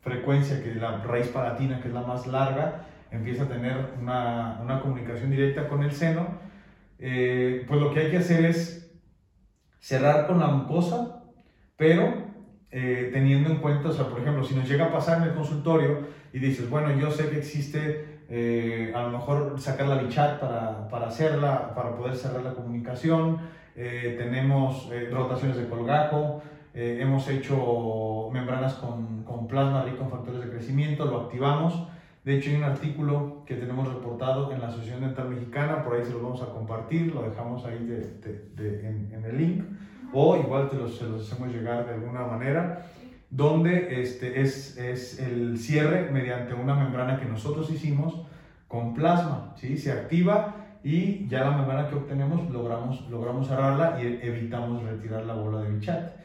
frecuencia 0.00 0.60
que 0.60 0.74
la 0.74 1.04
raíz 1.04 1.28
palatina, 1.28 1.80
que 1.80 1.86
es 1.86 1.94
la 1.94 2.02
más 2.02 2.26
larga, 2.26 2.84
empieza 3.12 3.44
a 3.44 3.48
tener 3.48 3.92
una, 4.00 4.58
una 4.60 4.80
comunicación 4.80 5.30
directa 5.30 5.68
con 5.68 5.84
el 5.84 5.92
seno, 5.92 6.26
eh, 6.98 7.64
pues 7.68 7.80
lo 7.80 7.94
que 7.94 8.00
hay 8.00 8.10
que 8.10 8.16
hacer 8.16 8.44
es 8.44 8.92
cerrar 9.78 10.26
con 10.26 10.40
la 10.40 10.48
mucosa, 10.48 11.22
pero 11.76 12.31
eh, 12.74 13.10
teniendo 13.12 13.50
en 13.50 13.58
cuenta, 13.58 13.90
o 13.90 13.92
sea, 13.92 14.06
por 14.06 14.20
ejemplo, 14.20 14.42
si 14.42 14.54
nos 14.54 14.66
llega 14.66 14.86
a 14.86 14.90
pasar 14.90 15.18
en 15.18 15.24
el 15.24 15.34
consultorio 15.34 15.98
y 16.32 16.38
dices, 16.38 16.70
bueno, 16.70 16.90
yo 16.98 17.10
sé 17.10 17.28
que 17.28 17.36
existe 17.36 18.22
eh, 18.30 18.90
a 18.96 19.02
lo 19.02 19.10
mejor 19.10 19.60
sacar 19.60 19.88
la 19.88 19.96
bichat 19.96 20.40
para, 20.40 20.88
para 20.88 21.08
hacerla, 21.08 21.74
para 21.74 21.94
poder 21.94 22.16
cerrar 22.16 22.42
la 22.42 22.54
comunicación, 22.54 23.40
eh, 23.76 24.14
tenemos 24.16 24.88
rotaciones 25.10 25.58
de 25.58 25.68
colgajo, 25.68 26.42
hemos 26.72 27.28
hecho 27.28 28.30
membranas 28.32 28.72
con, 28.74 29.22
con, 29.24 29.46
plasma 29.46 29.84
rico 29.84 30.04
en 30.04 30.10
factores 30.10 30.40
de 30.40 30.48
crecimiento, 30.48 31.04
lo 31.04 31.20
activamos. 31.20 31.88
De 32.24 32.38
hecho, 32.38 32.48
hay 32.48 32.56
un 32.56 32.64
artículo 32.64 33.42
que 33.44 33.56
tenemos 33.56 33.86
reportado 33.86 34.50
en 34.50 34.60
la 34.60 34.68
Asociación 34.68 35.02
Dental 35.02 35.28
Mexicana, 35.28 35.84
por 35.84 35.96
ahí 35.96 36.04
se 36.06 36.12
lo 36.12 36.22
vamos 36.22 36.40
a 36.40 36.46
compartir, 36.46 37.14
lo 37.14 37.20
dejamos 37.20 37.66
ahí 37.66 37.84
de, 37.84 38.00
de, 38.56 38.88
en, 38.88 39.12
en 39.12 39.24
el 39.26 39.36
link 39.36 39.64
o 40.12 40.36
igual 40.36 40.68
te 40.68 40.76
los, 40.76 40.96
se 40.96 41.04
los 41.04 41.30
hacemos 41.30 41.52
llegar 41.52 41.86
de 41.86 41.94
alguna 41.94 42.24
manera, 42.24 42.86
donde 43.30 44.02
este, 44.02 44.42
es, 44.42 44.76
es 44.76 45.18
el 45.18 45.58
cierre 45.58 46.10
mediante 46.10 46.54
una 46.54 46.74
membrana 46.74 47.18
que 47.18 47.26
nosotros 47.26 47.70
hicimos 47.70 48.26
con 48.68 48.94
plasma, 48.94 49.54
¿sí? 49.56 49.76
se 49.76 49.92
activa 49.92 50.54
y 50.84 51.26
ya 51.28 51.44
la 51.44 51.56
membrana 51.56 51.88
que 51.88 51.94
obtenemos 51.94 52.50
logramos, 52.50 53.08
logramos 53.08 53.46
cerrarla 53.46 53.98
y 54.02 54.18
evitamos 54.22 54.82
retirar 54.82 55.24
la 55.24 55.34
bola 55.34 55.62
de 55.62 55.70
bichat. 55.70 56.16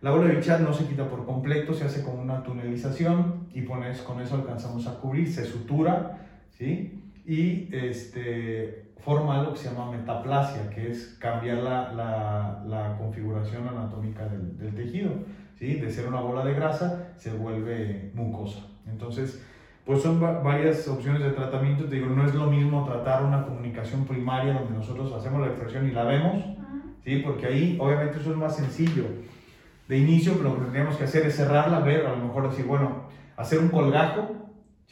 La 0.00 0.10
bola 0.10 0.28
de 0.28 0.36
bichat 0.36 0.60
no 0.60 0.72
se 0.72 0.86
quita 0.86 1.08
por 1.08 1.24
completo, 1.24 1.74
se 1.74 1.84
hace 1.84 2.02
con 2.02 2.18
una 2.18 2.42
tunelización 2.42 3.48
y 3.52 3.62
pones, 3.62 4.02
con 4.02 4.20
eso 4.20 4.36
alcanzamos 4.36 4.86
a 4.86 5.00
cubrir, 5.00 5.32
se 5.32 5.44
sutura, 5.44 6.18
¿sí? 6.50 7.10
Y 7.26 7.74
este, 7.74 8.83
forma 9.04 9.38
algo 9.38 9.52
que 9.52 9.58
se 9.58 9.68
llama 9.68 9.90
metaplasia, 9.90 10.70
que 10.70 10.90
es 10.90 11.16
cambiar 11.20 11.58
la, 11.58 11.92
la, 11.92 12.64
la 12.66 12.96
configuración 12.96 13.68
anatómica 13.68 14.26
del, 14.26 14.56
del, 14.56 14.74
tejido. 14.74 15.10
¿sí? 15.58 15.74
De 15.74 15.90
ser 15.90 16.08
una 16.08 16.20
bola 16.20 16.44
de 16.44 16.54
grasa 16.54 17.08
se 17.16 17.32
vuelve 17.32 18.10
mucosa. 18.14 18.60
Entonces, 18.86 19.44
pues 19.84 20.02
son 20.02 20.18
varias 20.20 20.88
opciones 20.88 21.22
de 21.22 21.30
tratamiento. 21.32 21.84
Te 21.84 21.96
digo, 21.96 22.06
no 22.06 22.26
es 22.26 22.34
lo 22.34 22.46
mismo 22.46 22.84
tratar 22.84 23.22
una 23.24 23.44
comunicación 23.44 24.06
primaria 24.06 24.54
donde 24.54 24.78
nosotros 24.78 25.12
hacemos 25.12 25.42
la 25.42 25.48
extracción 25.48 25.86
y 25.86 25.92
la 25.92 26.04
vemos, 26.04 26.42
¿sí? 27.04 27.18
porque 27.18 27.46
ahí 27.46 27.76
obviamente 27.78 28.18
eso 28.18 28.30
es 28.30 28.36
más 28.36 28.56
sencillo. 28.56 29.04
De 29.86 29.98
inicio 29.98 30.34
lo 30.42 30.54
que 30.54 30.62
tendríamos 30.62 30.96
que 30.96 31.04
hacer 31.04 31.26
es 31.26 31.36
cerrarla, 31.36 31.80
ver, 31.80 32.06
a 32.06 32.16
lo 32.16 32.24
mejor 32.24 32.48
decir, 32.48 32.64
bueno, 32.64 33.02
hacer 33.36 33.58
un 33.58 33.68
colgajo 33.68 34.34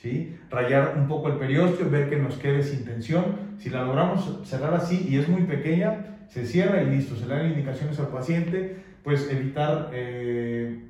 ¿sí? 0.02 0.36
Rayar 0.50 0.94
un 0.96 1.06
poco 1.06 1.28
el 1.28 1.36
periósteo, 1.36 1.88
ver 1.88 2.10
que 2.10 2.16
nos 2.16 2.34
quede 2.36 2.62
sin 2.62 2.84
tensión. 2.84 3.52
Si 3.58 3.70
la 3.70 3.84
logramos 3.84 4.40
cerrar 4.44 4.74
así 4.74 5.06
y 5.08 5.16
es 5.16 5.28
muy 5.28 5.42
pequeña, 5.42 6.16
se 6.28 6.44
cierra 6.44 6.82
y 6.82 6.86
listo. 6.86 7.14
Se 7.14 7.26
le 7.26 7.36
dan 7.36 7.46
indicaciones 7.46 7.98
al 8.00 8.08
paciente 8.08 8.82
pues 9.04 9.30
evitar 9.30 9.90
eh, 9.92 10.80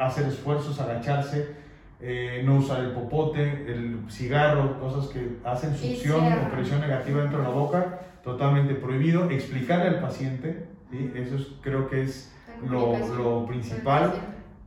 hacer 0.00 0.26
esfuerzos, 0.26 0.78
agacharse, 0.80 1.54
eh, 2.00 2.42
no 2.44 2.56
usar 2.56 2.80
el 2.80 2.90
popote, 2.92 3.42
el 3.42 3.98
cigarro, 4.10 4.78
cosas 4.78 5.08
que 5.08 5.38
hacen 5.44 5.74
succión 5.74 6.32
o 6.32 6.50
presión 6.50 6.80
negativa 6.80 7.20
dentro 7.20 7.38
de 7.38 7.44
la 7.44 7.50
boca, 7.50 8.00
totalmente 8.22 8.74
prohibido. 8.74 9.30
Explicarle 9.30 9.88
al 9.88 10.00
paciente, 10.00 10.66
¿sí? 10.90 11.12
eso 11.14 11.36
es, 11.36 11.46
creo 11.62 11.88
que 11.88 12.02
es 12.02 12.34
lo, 12.68 12.98
lo 13.16 13.46
principal 13.46 14.12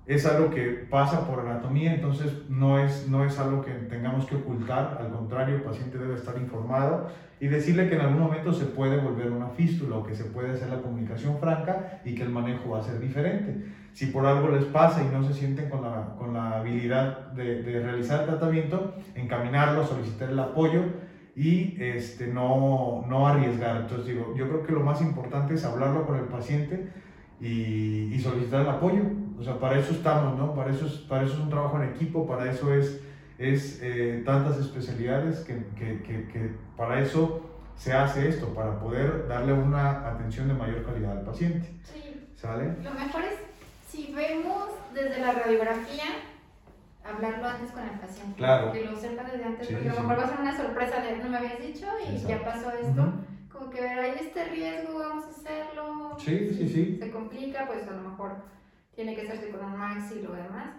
es 0.05 0.25
algo 0.25 0.50
que 0.50 0.86
pasa 0.89 1.25
por 1.25 1.39
anatomía, 1.39 1.93
entonces 1.93 2.33
no 2.50 2.77
es, 2.77 3.07
no 3.07 3.24
es 3.24 3.39
algo 3.39 3.62
que 3.62 3.72
tengamos 3.72 4.25
que 4.25 4.36
ocultar, 4.36 4.98
al 5.00 5.12
contrario, 5.12 5.55
el 5.55 5.62
paciente 5.62 5.98
debe 5.98 6.15
estar 6.15 6.38
informado 6.38 7.10
y 7.39 7.48
decirle 7.48 7.88
que 7.88 7.95
en 7.95 8.01
algún 8.01 8.22
momento 8.22 8.51
se 8.51 8.65
puede 8.65 8.98
volver 8.98 9.31
una 9.31 9.50
fístula 9.50 9.98
o 9.98 10.03
que 10.03 10.13
se 10.13 10.25
puede 10.25 10.51
hacer 10.51 10.69
la 10.69 10.81
comunicación 10.81 11.38
franca 11.39 12.01
y 12.03 12.15
que 12.15 12.24
el 12.24 12.29
manejo 12.29 12.72
va 12.72 12.79
a 12.79 12.83
ser 12.83 13.00
diferente. 13.00 13.65
Si 13.93 14.07
por 14.07 14.25
algo 14.25 14.50
les 14.50 14.65
pasa 14.65 15.03
y 15.03 15.13
no 15.13 15.24
se 15.24 15.33
sienten 15.33 15.69
con 15.69 15.83
la, 15.83 16.15
con 16.17 16.33
la 16.33 16.57
habilidad 16.57 17.31
de, 17.31 17.62
de 17.63 17.79
realizar 17.79 18.22
el 18.22 18.27
tratamiento, 18.27 18.95
encaminarlo, 19.15 19.86
solicitar 19.86 20.29
el 20.29 20.39
apoyo 20.39 20.81
y 21.36 21.81
este, 21.81 22.27
no, 22.27 23.05
no 23.07 23.27
arriesgar. 23.27 23.81
Entonces 23.81 24.07
digo, 24.07 24.33
yo 24.36 24.48
creo 24.50 24.63
que 24.63 24.72
lo 24.74 24.81
más 24.81 25.01
importante 25.01 25.53
es 25.53 25.63
hablarlo 25.63 26.05
con 26.05 26.17
el 26.17 26.25
paciente 26.25 26.89
y, 27.39 28.13
y 28.13 28.19
solicitar 28.19 28.62
el 28.62 28.69
apoyo 28.69 29.03
o 29.40 29.44
sea, 29.44 29.60
para 29.60 29.80
eso 29.80 29.92
estamos, 29.92 30.38
¿no? 30.38 30.54
Para 30.54 30.72
eso 30.72 30.86
es, 30.86 30.94
para 30.94 31.24
eso 31.24 31.34
es 31.34 31.40
un 31.40 31.50
trabajo 31.50 31.82
en 31.82 31.90
equipo, 31.90 32.28
para 32.28 32.52
eso 32.52 32.74
es, 32.74 33.02
es 33.38 33.80
eh, 33.82 34.22
tantas 34.25 34.58
especialidades 34.60 35.40
que, 35.40 35.66
que, 35.75 36.02
que, 36.04 36.56
para 36.78 37.02
eso 37.02 37.50
se 37.75 37.94
hace 37.94 38.30
esto, 38.30 38.54
para 38.54 38.80
poder 38.80 39.28
darle 39.28 39.54
una 39.54 40.08
atención 40.08 40.48
de 40.48 40.54
mayor 40.54 40.86
calidad 40.86 41.18
al 41.18 41.24
paciente. 41.24 41.68
Sí. 41.84 42.28
¿Sale? 42.36 42.75
Lo 42.84 42.92
mejor 42.92 43.24
es, 43.24 43.36
si 43.90 44.13
vemos 44.13 44.70
desde 44.94 45.20
la 45.20 45.32
radiografía, 45.32 46.06
hablarlo 47.04 47.48
antes 47.48 47.72
con 47.72 47.84
el 47.84 48.00
paciente. 48.00 48.36
Claro. 48.38 48.72
Que 48.72 48.86
lo 48.86 48.96
sepa 48.96 49.24
desde 49.24 49.44
antes, 49.44 49.68
porque 49.68 49.90
a 49.90 49.94
lo 49.94 50.02
mejor 50.02 50.20
va 50.20 50.24
a 50.24 50.30
ser 50.30 50.40
una 50.40 50.58
sorpresa 50.58 51.02
de 51.02 51.18
no 51.18 51.30
me 51.30 51.38
habías 51.38 51.60
dicho 51.60 51.88
y 52.08 52.18
ya 52.20 52.44
pasó 52.44 52.72
esto. 52.72 53.13
Como 53.52 53.70
que 53.70 53.82
ver, 53.82 54.00
hay 54.00 54.16
este 54.20 54.46
riesgo, 54.46 55.00
vamos 55.00 55.25
a 55.25 55.30
hacerlo. 55.30 56.18
Sí, 56.18 56.54
sí, 56.58 56.68
sí. 56.68 56.98
Se 57.00 57.12
complica, 57.12 57.68
pues 57.68 57.88
a 57.88 57.92
lo 57.92 58.10
mejor 58.10 58.36
tiene 58.96 59.16
que 59.16 59.22
hacerse 59.22 59.50
con 59.50 59.66
un 59.66 59.78
maxi 59.78 60.20
y 60.20 60.22
lo 60.22 60.34
demás. 60.34 60.72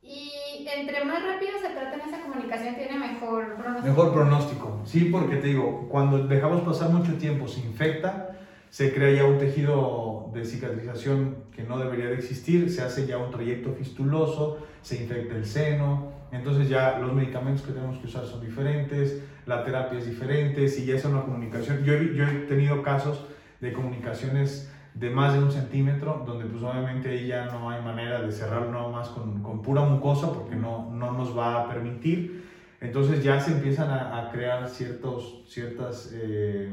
Y 0.00 0.66
entre 0.66 1.04
más 1.04 1.22
rápido 1.22 1.52
se 1.60 1.70
trata 1.70 1.94
en 1.94 2.00
esa 2.00 2.22
comunicación, 2.22 2.76
tiene 2.76 2.98
mejor 2.98 3.56
pronóstico. 3.56 3.88
Mejor 3.88 4.12
pronóstico, 4.12 4.80
sí, 4.84 5.08
porque 5.10 5.36
te 5.36 5.48
digo, 5.48 5.88
cuando 5.88 6.26
dejamos 6.26 6.62
pasar 6.62 6.90
mucho 6.90 7.14
tiempo, 7.14 7.48
se 7.48 7.60
infecta, 7.60 8.36
se 8.70 8.94
crea 8.94 9.16
ya 9.16 9.24
un 9.24 9.38
tejido 9.38 10.30
de 10.32 10.44
cicatrización 10.44 11.44
que 11.54 11.62
no 11.64 11.78
debería 11.78 12.06
de 12.06 12.14
existir, 12.14 12.70
se 12.70 12.82
hace 12.82 13.06
ya 13.06 13.18
un 13.18 13.30
trayecto 13.30 13.72
fistuloso, 13.72 14.58
se 14.82 15.02
infecta 15.02 15.34
el 15.34 15.44
seno, 15.44 16.12
entonces 16.30 16.68
ya 16.68 16.98
los 16.98 17.12
medicamentos 17.12 17.66
que 17.66 17.72
tenemos 17.72 17.98
que 17.98 18.06
usar 18.06 18.24
son 18.24 18.40
diferentes, 18.40 19.22
la 19.46 19.64
terapia 19.64 19.98
es 19.98 20.06
diferente, 20.06 20.68
si 20.68 20.86
ya 20.86 20.94
es 20.94 21.04
una 21.04 21.22
comunicación, 21.22 21.82
yo 21.82 21.94
yo 21.94 22.24
he 22.24 22.46
tenido 22.46 22.82
casos 22.82 23.26
de 23.60 23.72
comunicaciones 23.72 24.70
de 24.98 25.10
más 25.10 25.32
de 25.32 25.38
un 25.38 25.52
centímetro, 25.52 26.24
donde 26.26 26.46
pues 26.46 26.62
obviamente 26.62 27.10
ahí 27.10 27.28
ya 27.28 27.46
no 27.46 27.70
hay 27.70 27.80
manera 27.82 28.20
de 28.20 28.32
cerrar 28.32 28.66
nada 28.68 28.88
más 28.88 29.08
con, 29.08 29.42
con, 29.42 29.62
pura 29.62 29.82
mucosa 29.82 30.32
porque 30.32 30.56
no, 30.56 30.90
no 30.90 31.12
nos 31.12 31.36
va 31.36 31.62
a 31.62 31.68
permitir. 31.68 32.44
Entonces 32.80 33.22
ya 33.22 33.40
se 33.40 33.52
empiezan 33.52 33.90
a, 33.90 34.18
a 34.18 34.30
crear 34.30 34.68
ciertos, 34.68 35.44
ciertas 35.48 36.10
eh, 36.14 36.70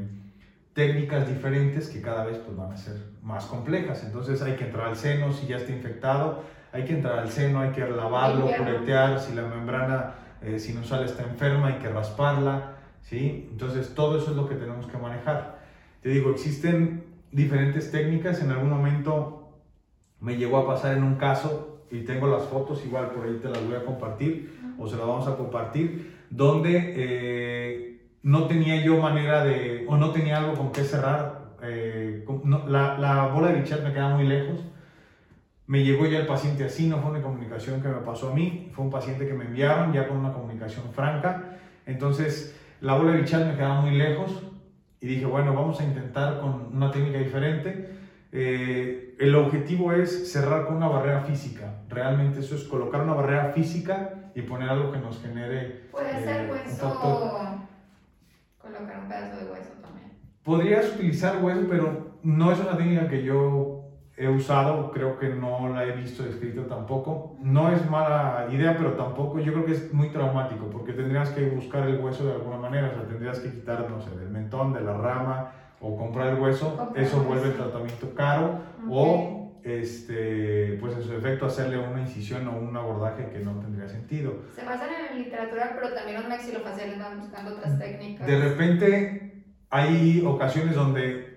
técnicas 0.73 1.27
diferentes 1.27 1.87
que 1.87 2.01
cada 2.01 2.25
vez 2.25 2.37
pues, 2.39 2.57
van 2.57 2.71
a 2.71 2.77
ser 2.77 2.95
más 3.21 3.45
complejas. 3.45 4.03
Entonces 4.03 4.41
hay 4.41 4.55
que 4.55 4.65
entrar 4.65 4.87
al 4.87 4.95
seno 4.95 5.31
si 5.31 5.45
ya 5.45 5.57
está 5.57 5.71
infectado, 5.71 6.43
hay 6.71 6.83
que 6.83 6.93
entrar 6.93 7.19
al 7.19 7.29
seno, 7.29 7.61
hay 7.61 7.69
que 7.69 7.87
lavarlo, 7.87 8.49
curetear, 8.57 9.19
si 9.19 9.33
la 9.33 9.43
membrana 9.43 10.15
eh, 10.41 10.59
sinusal 10.59 11.05
está 11.05 11.23
enferma 11.23 11.67
hay 11.67 11.75
que 11.75 11.89
rasparla, 11.89 12.73
¿sí? 13.01 13.49
Entonces 13.51 13.93
todo 13.93 14.17
eso 14.17 14.31
es 14.31 14.37
lo 14.37 14.49
que 14.49 14.55
tenemos 14.55 14.87
que 14.87 14.97
manejar. 14.97 15.59
Te 16.01 16.09
digo, 16.09 16.31
existen 16.31 17.14
diferentes 17.31 17.91
técnicas. 17.91 18.41
En 18.41 18.51
algún 18.51 18.69
momento 18.69 19.59
me 20.19 20.37
llegó 20.37 20.57
a 20.57 20.67
pasar 20.67 20.97
en 20.97 21.03
un 21.03 21.15
caso, 21.15 21.75
y 21.91 21.99
tengo 22.01 22.27
las 22.27 22.43
fotos, 22.43 22.83
igual 22.85 23.11
por 23.11 23.25
ahí 23.25 23.39
te 23.41 23.49
las 23.49 23.63
voy 23.65 23.75
a 23.75 23.85
compartir, 23.85 24.59
o 24.77 24.87
se 24.87 24.97
las 24.97 25.05
vamos 25.05 25.27
a 25.27 25.35
compartir, 25.37 26.25
donde 26.29 26.93
eh, 26.95 28.01
no 28.23 28.47
tenía 28.47 28.83
yo 28.83 28.97
manera 28.97 29.45
de, 29.45 29.85
o 29.87 29.97
no 29.97 30.11
tenía 30.11 30.37
algo 30.37 30.53
con 30.53 30.71
qué 30.71 30.83
cerrar. 30.83 31.55
Eh, 31.61 32.25
la, 32.67 32.97
la, 32.97 33.27
bola 33.27 33.47
de 33.47 33.61
bichat 33.61 33.83
me 33.83 33.93
queda 33.93 34.09
muy 34.09 34.25
lejos. 34.25 34.59
Me 35.67 35.83
llegó 35.83 36.05
ya 36.05 36.19
el 36.19 36.27
paciente 36.27 36.63
así, 36.63 36.87
no 36.87 36.99
fue 36.99 37.11
una 37.11 37.21
comunicación 37.21 37.81
que 37.81 37.87
me 37.87 38.01
pasó 38.01 38.31
a 38.31 38.35
mí, 38.35 38.69
fue 38.73 38.85
un 38.85 38.91
paciente 38.91 39.27
que 39.27 39.33
me 39.33 39.45
enviaron 39.45 39.93
ya 39.93 40.07
con 40.07 40.17
una 40.17 40.33
comunicación 40.33 40.85
franca. 40.93 41.57
Entonces, 41.85 42.55
la 42.81 42.95
bola 42.95 43.11
de 43.11 43.21
bichat 43.21 43.47
me 43.47 43.55
quedaba 43.55 43.81
muy 43.81 43.95
lejos, 43.95 44.43
y 45.05 45.07
dije, 45.07 45.25
bueno, 45.27 45.53
vamos 45.53 45.79
a 45.79 45.83
intentar 45.83 46.39
con 46.39 46.75
una 46.75 46.89
técnica 46.89 47.19
diferente. 47.19 47.91
Eh, 48.31 49.15
el 49.19 49.35
objetivo 49.35 49.91
es 49.93 50.31
cerrar 50.31 50.65
con 50.65 50.77
una 50.77 50.87
barrera 50.87 51.21
física. 51.21 51.83
Realmente 51.89 52.39
eso 52.39 52.55
es 52.55 52.63
colocar 52.63 53.01
una 53.01 53.13
barrera 53.13 53.51
física 53.51 54.31
y 54.33 54.41
poner 54.41 54.67
algo 54.67 54.91
que 54.91 54.97
nos 54.97 55.21
genere... 55.21 55.83
Puede 55.91 56.09
eh, 56.09 56.23
ser 56.23 56.49
hueso, 56.49 56.89
colocar 58.57 58.99
un 58.99 59.07
pedazo 59.07 59.45
de 59.45 59.51
hueso 59.51 59.73
también. 59.79 60.11
Podrías 60.41 60.95
utilizar 60.95 61.43
hueso, 61.43 61.67
pero 61.69 62.15
no 62.23 62.51
es 62.51 62.59
una 62.59 62.75
técnica 62.75 63.07
que 63.07 63.21
yo 63.21 63.74
he 64.17 64.29
usado, 64.29 64.91
creo 64.91 65.19
que 65.19 65.29
no 65.29 65.69
la 65.69 65.85
he 65.85 65.91
visto 65.91 66.23
descrita 66.23 66.65
tampoco. 66.67 67.37
No 67.41 67.71
es 67.71 67.89
mala 67.89 68.47
idea, 68.51 68.75
pero 68.77 68.93
tampoco 68.93 69.39
yo 69.39 69.51
creo 69.53 69.65
que 69.65 69.73
es 69.73 69.93
muy 69.93 70.09
traumático, 70.09 70.69
porque 70.69 70.93
tendrías 70.93 71.29
que 71.29 71.49
buscar 71.49 71.87
el 71.87 71.99
hueso 71.99 72.25
de 72.25 72.33
alguna 72.33 72.57
manera, 72.57 72.87
o 72.87 72.95
sea, 72.95 73.07
tendrías 73.07 73.39
que 73.39 73.51
quitar, 73.51 73.89
no 73.89 74.01
sé, 74.01 74.11
del 74.17 74.29
mentón, 74.29 74.73
de 74.73 74.81
la 74.81 74.93
rama, 74.93 75.51
o 75.81 75.97
comprar 75.97 76.27
el 76.27 76.39
hueso, 76.39 76.93
eso 76.95 77.23
vuelve 77.23 77.47
el 77.47 77.55
tratamiento 77.55 78.13
caro, 78.15 78.59
o 78.89 79.59
este, 79.63 80.77
pues 80.79 80.95
en 80.95 81.03
su 81.03 81.13
efecto 81.13 81.47
hacerle 81.47 81.79
una 81.79 81.99
incisión 81.99 82.47
o 82.47 82.57
un 82.57 82.77
abordaje 82.77 83.29
que 83.31 83.39
no 83.39 83.59
tendría 83.59 83.89
sentido. 83.89 84.43
Se 84.55 84.63
basan 84.63 84.89
en 85.11 85.23
literatura, 85.23 85.73
pero 85.75 85.93
también 85.93 86.21
los 86.21 86.29
maxilofaciales 86.29 86.99
van 86.99 87.19
buscando 87.19 87.55
otras 87.55 87.77
técnicas. 87.77 88.27
De 88.27 88.39
repente 88.39 89.43
hay 89.71 90.23
ocasiones 90.25 90.75
donde 90.75 91.34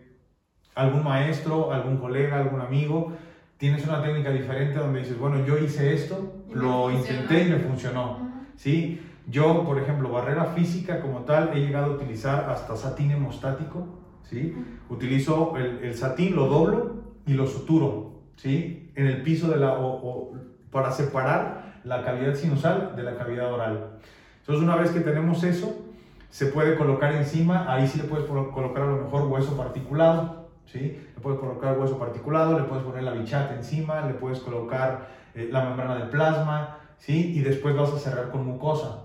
algún 0.78 1.02
maestro, 1.02 1.72
algún 1.72 1.96
colega, 1.96 2.38
algún 2.38 2.60
amigo, 2.60 3.12
tienes 3.56 3.84
una 3.84 4.00
técnica 4.00 4.30
diferente 4.30 4.78
donde 4.78 5.00
dices, 5.00 5.18
bueno, 5.18 5.44
yo 5.44 5.58
hice 5.58 5.92
esto, 5.92 6.44
lo 6.52 6.92
intenté 6.92 7.42
y 7.42 7.50
me 7.50 7.58
funcionó. 7.58 8.30
¿sí? 8.54 9.00
Yo, 9.26 9.64
por 9.64 9.80
ejemplo, 9.80 10.08
barrera 10.08 10.44
física 10.44 11.00
como 11.00 11.22
tal, 11.22 11.50
he 11.52 11.60
llegado 11.60 11.86
a 11.86 11.96
utilizar 11.96 12.48
hasta 12.48 12.76
satín 12.76 13.10
hemostático. 13.10 13.88
¿sí? 14.22 14.54
Utilizo 14.88 15.56
el, 15.56 15.80
el, 15.82 15.94
satín, 15.96 16.36
lo 16.36 16.46
doblo 16.46 17.02
y 17.26 17.32
lo 17.32 17.48
suturo 17.48 18.20
¿sí? 18.36 18.92
en 18.94 19.08
el 19.08 19.22
piso 19.22 19.48
de 19.48 19.56
la, 19.56 19.72
o, 19.72 20.32
para 20.70 20.92
separar 20.92 21.80
la 21.82 22.04
cavidad 22.04 22.36
sinusal 22.36 22.94
de 22.94 23.02
la 23.02 23.16
cavidad 23.16 23.52
oral. 23.52 23.98
Entonces, 24.38 24.62
una 24.62 24.76
vez 24.76 24.92
que 24.92 25.00
tenemos 25.00 25.42
eso, 25.42 25.76
se 26.30 26.46
puede 26.46 26.76
colocar 26.76 27.16
encima, 27.16 27.66
ahí 27.68 27.88
sí 27.88 27.98
le 27.98 28.04
puedes 28.04 28.26
colocar 28.26 28.84
a 28.84 28.86
lo 28.86 29.02
mejor 29.02 29.26
hueso 29.26 29.56
particulado, 29.56 30.47
¿sí? 30.72 31.00
Le 31.14 31.20
puedes 31.20 31.40
colocar 31.40 31.78
hueso 31.78 31.98
particulado, 31.98 32.58
le 32.58 32.64
puedes 32.64 32.84
poner 32.84 33.02
la 33.02 33.12
bichata 33.12 33.54
encima, 33.54 34.02
le 34.02 34.14
puedes 34.14 34.40
colocar 34.40 35.08
eh, 35.34 35.48
la 35.50 35.64
membrana 35.64 35.96
del 35.96 36.08
plasma, 36.08 36.78
¿sí? 36.98 37.32
Y 37.34 37.40
después 37.40 37.76
vas 37.76 37.92
a 37.92 37.98
cerrar 37.98 38.30
con 38.30 38.46
mucosa. 38.46 39.04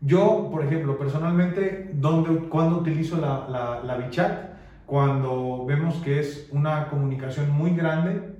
Yo, 0.00 0.48
por 0.50 0.64
ejemplo, 0.64 0.96
personalmente, 0.96 1.90
¿dónde, 1.92 2.48
¿cuándo 2.48 2.78
utilizo 2.78 3.16
la, 3.16 3.48
la, 3.48 3.82
la 3.82 3.96
bichat? 3.96 4.50
Cuando 4.86 5.64
vemos 5.66 5.96
que 5.96 6.20
es 6.20 6.48
una 6.52 6.88
comunicación 6.88 7.50
muy 7.50 7.74
grande 7.74 8.36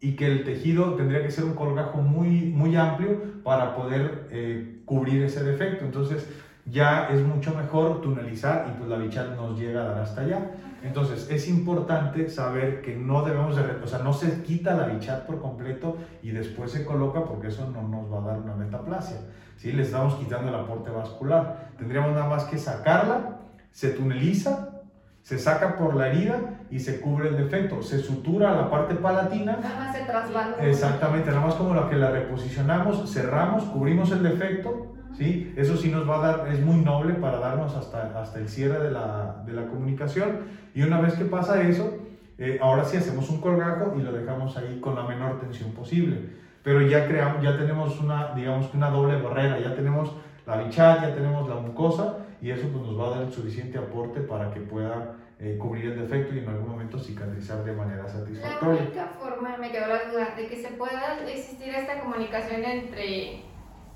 y 0.00 0.16
que 0.16 0.26
el 0.26 0.44
tejido 0.44 0.94
tendría 0.94 1.22
que 1.22 1.30
ser 1.30 1.44
un 1.44 1.54
colgajo 1.54 1.98
muy, 1.98 2.52
muy 2.52 2.76
amplio 2.76 3.42
para 3.42 3.74
poder 3.74 4.28
eh, 4.30 4.80
cubrir 4.86 5.22
ese 5.22 5.44
defecto. 5.44 5.84
Entonces, 5.84 6.26
ya 6.70 7.08
es 7.08 7.20
mucho 7.22 7.54
mejor 7.54 8.00
tunelizar 8.00 8.66
y 8.68 8.78
pues 8.78 8.88
la 8.88 8.96
bichat 8.96 9.34
nos 9.36 9.58
llega 9.58 9.82
a 9.82 9.84
dar 9.86 9.98
hasta 10.02 10.20
allá. 10.22 10.50
Entonces, 10.82 11.28
es 11.30 11.48
importante 11.48 12.28
saber 12.30 12.80
que 12.80 12.96
no 12.96 13.22
debemos 13.22 13.56
de, 13.56 13.62
o 13.82 13.86
sea, 13.86 13.98
no 13.98 14.12
se 14.12 14.42
quita 14.42 14.74
la 14.74 14.86
bichat 14.86 15.26
por 15.26 15.40
completo 15.40 15.96
y 16.22 16.30
después 16.30 16.70
se 16.70 16.84
coloca 16.84 17.24
porque 17.24 17.48
eso 17.48 17.68
no 17.70 17.82
nos 17.82 18.10
va 18.10 18.22
a 18.22 18.26
dar 18.32 18.38
una 18.40 18.54
metaplasia. 18.54 19.18
¿sí? 19.56 19.72
Le 19.72 19.82
estamos 19.82 20.14
quitando 20.14 20.48
el 20.48 20.54
aporte 20.54 20.90
vascular. 20.90 21.70
Tendríamos 21.76 22.12
nada 22.12 22.28
más 22.28 22.44
que 22.44 22.56
sacarla, 22.56 23.40
se 23.72 23.90
tuneliza, 23.90 24.80
se 25.22 25.38
saca 25.38 25.76
por 25.76 25.96
la 25.96 26.08
herida 26.08 26.60
y 26.70 26.78
se 26.78 27.00
cubre 27.00 27.28
el 27.28 27.36
defecto. 27.36 27.82
Se 27.82 27.98
sutura 27.98 28.54
la 28.54 28.70
parte 28.70 28.94
palatina. 28.94 29.58
Nada 29.60 29.76
más 29.76 29.96
se 29.96 30.04
trasvalora. 30.04 30.64
Exactamente, 30.64 31.30
nada 31.30 31.46
más 31.46 31.54
como 31.56 31.74
la 31.74 31.90
que 31.90 31.96
la 31.96 32.10
reposicionamos, 32.10 33.12
cerramos, 33.12 33.64
cubrimos 33.64 34.10
el 34.12 34.22
defecto 34.22 34.99
¿sí? 35.16 35.52
Eso 35.56 35.76
sí 35.76 35.90
nos 35.90 36.08
va 36.08 36.16
a 36.16 36.26
dar, 36.26 36.48
es 36.48 36.60
muy 36.60 36.76
noble 36.76 37.14
para 37.14 37.38
darnos 37.38 37.74
hasta, 37.74 38.20
hasta 38.20 38.38
el 38.38 38.48
cierre 38.48 38.78
de 38.82 38.90
la, 38.90 39.42
de 39.46 39.52
la 39.52 39.66
comunicación. 39.66 40.40
Y 40.74 40.82
una 40.82 41.00
vez 41.00 41.14
que 41.14 41.24
pasa 41.24 41.62
eso, 41.62 41.98
eh, 42.38 42.58
ahora 42.62 42.84
sí 42.84 42.96
hacemos 42.96 43.28
un 43.30 43.40
colgajo 43.40 43.94
y 43.98 44.02
lo 44.02 44.12
dejamos 44.12 44.56
ahí 44.56 44.80
con 44.80 44.94
la 44.94 45.02
menor 45.04 45.40
tensión 45.40 45.72
posible. 45.72 46.40
Pero 46.62 46.82
ya 46.82 47.06
creamos, 47.06 47.42
ya 47.42 47.56
tenemos 47.56 48.00
una, 48.00 48.34
digamos 48.34 48.68
que 48.68 48.76
una 48.76 48.90
doble 48.90 49.20
barrera, 49.20 49.58
ya 49.58 49.74
tenemos 49.74 50.14
la 50.46 50.56
bichal, 50.62 51.00
ya 51.00 51.14
tenemos 51.14 51.48
la 51.48 51.56
mucosa 51.56 52.18
y 52.40 52.50
eso 52.50 52.68
pues 52.68 52.84
nos 52.84 52.98
va 52.98 53.06
a 53.06 53.10
dar 53.10 53.22
el 53.22 53.32
suficiente 53.32 53.78
aporte 53.78 54.20
para 54.20 54.52
que 54.52 54.60
pueda 54.60 55.16
eh, 55.38 55.56
cubrir 55.58 55.86
el 55.86 55.98
defecto 56.00 56.34
y 56.34 56.40
en 56.40 56.48
algún 56.48 56.68
momento 56.68 56.98
cicatrizar 56.98 57.64
de 57.64 57.72
manera 57.72 58.06
satisfactoria. 58.08 58.82
La 58.82 58.86
única 58.86 59.06
forma, 59.18 59.56
me 59.56 59.70
quedó 59.70 59.86
la 59.86 60.10
duda, 60.10 60.34
de 60.36 60.46
que 60.48 60.56
se 60.56 60.68
pueda 60.72 61.18
existir 61.26 61.74
esta 61.74 62.00
comunicación 62.00 62.62
entre 62.64 63.42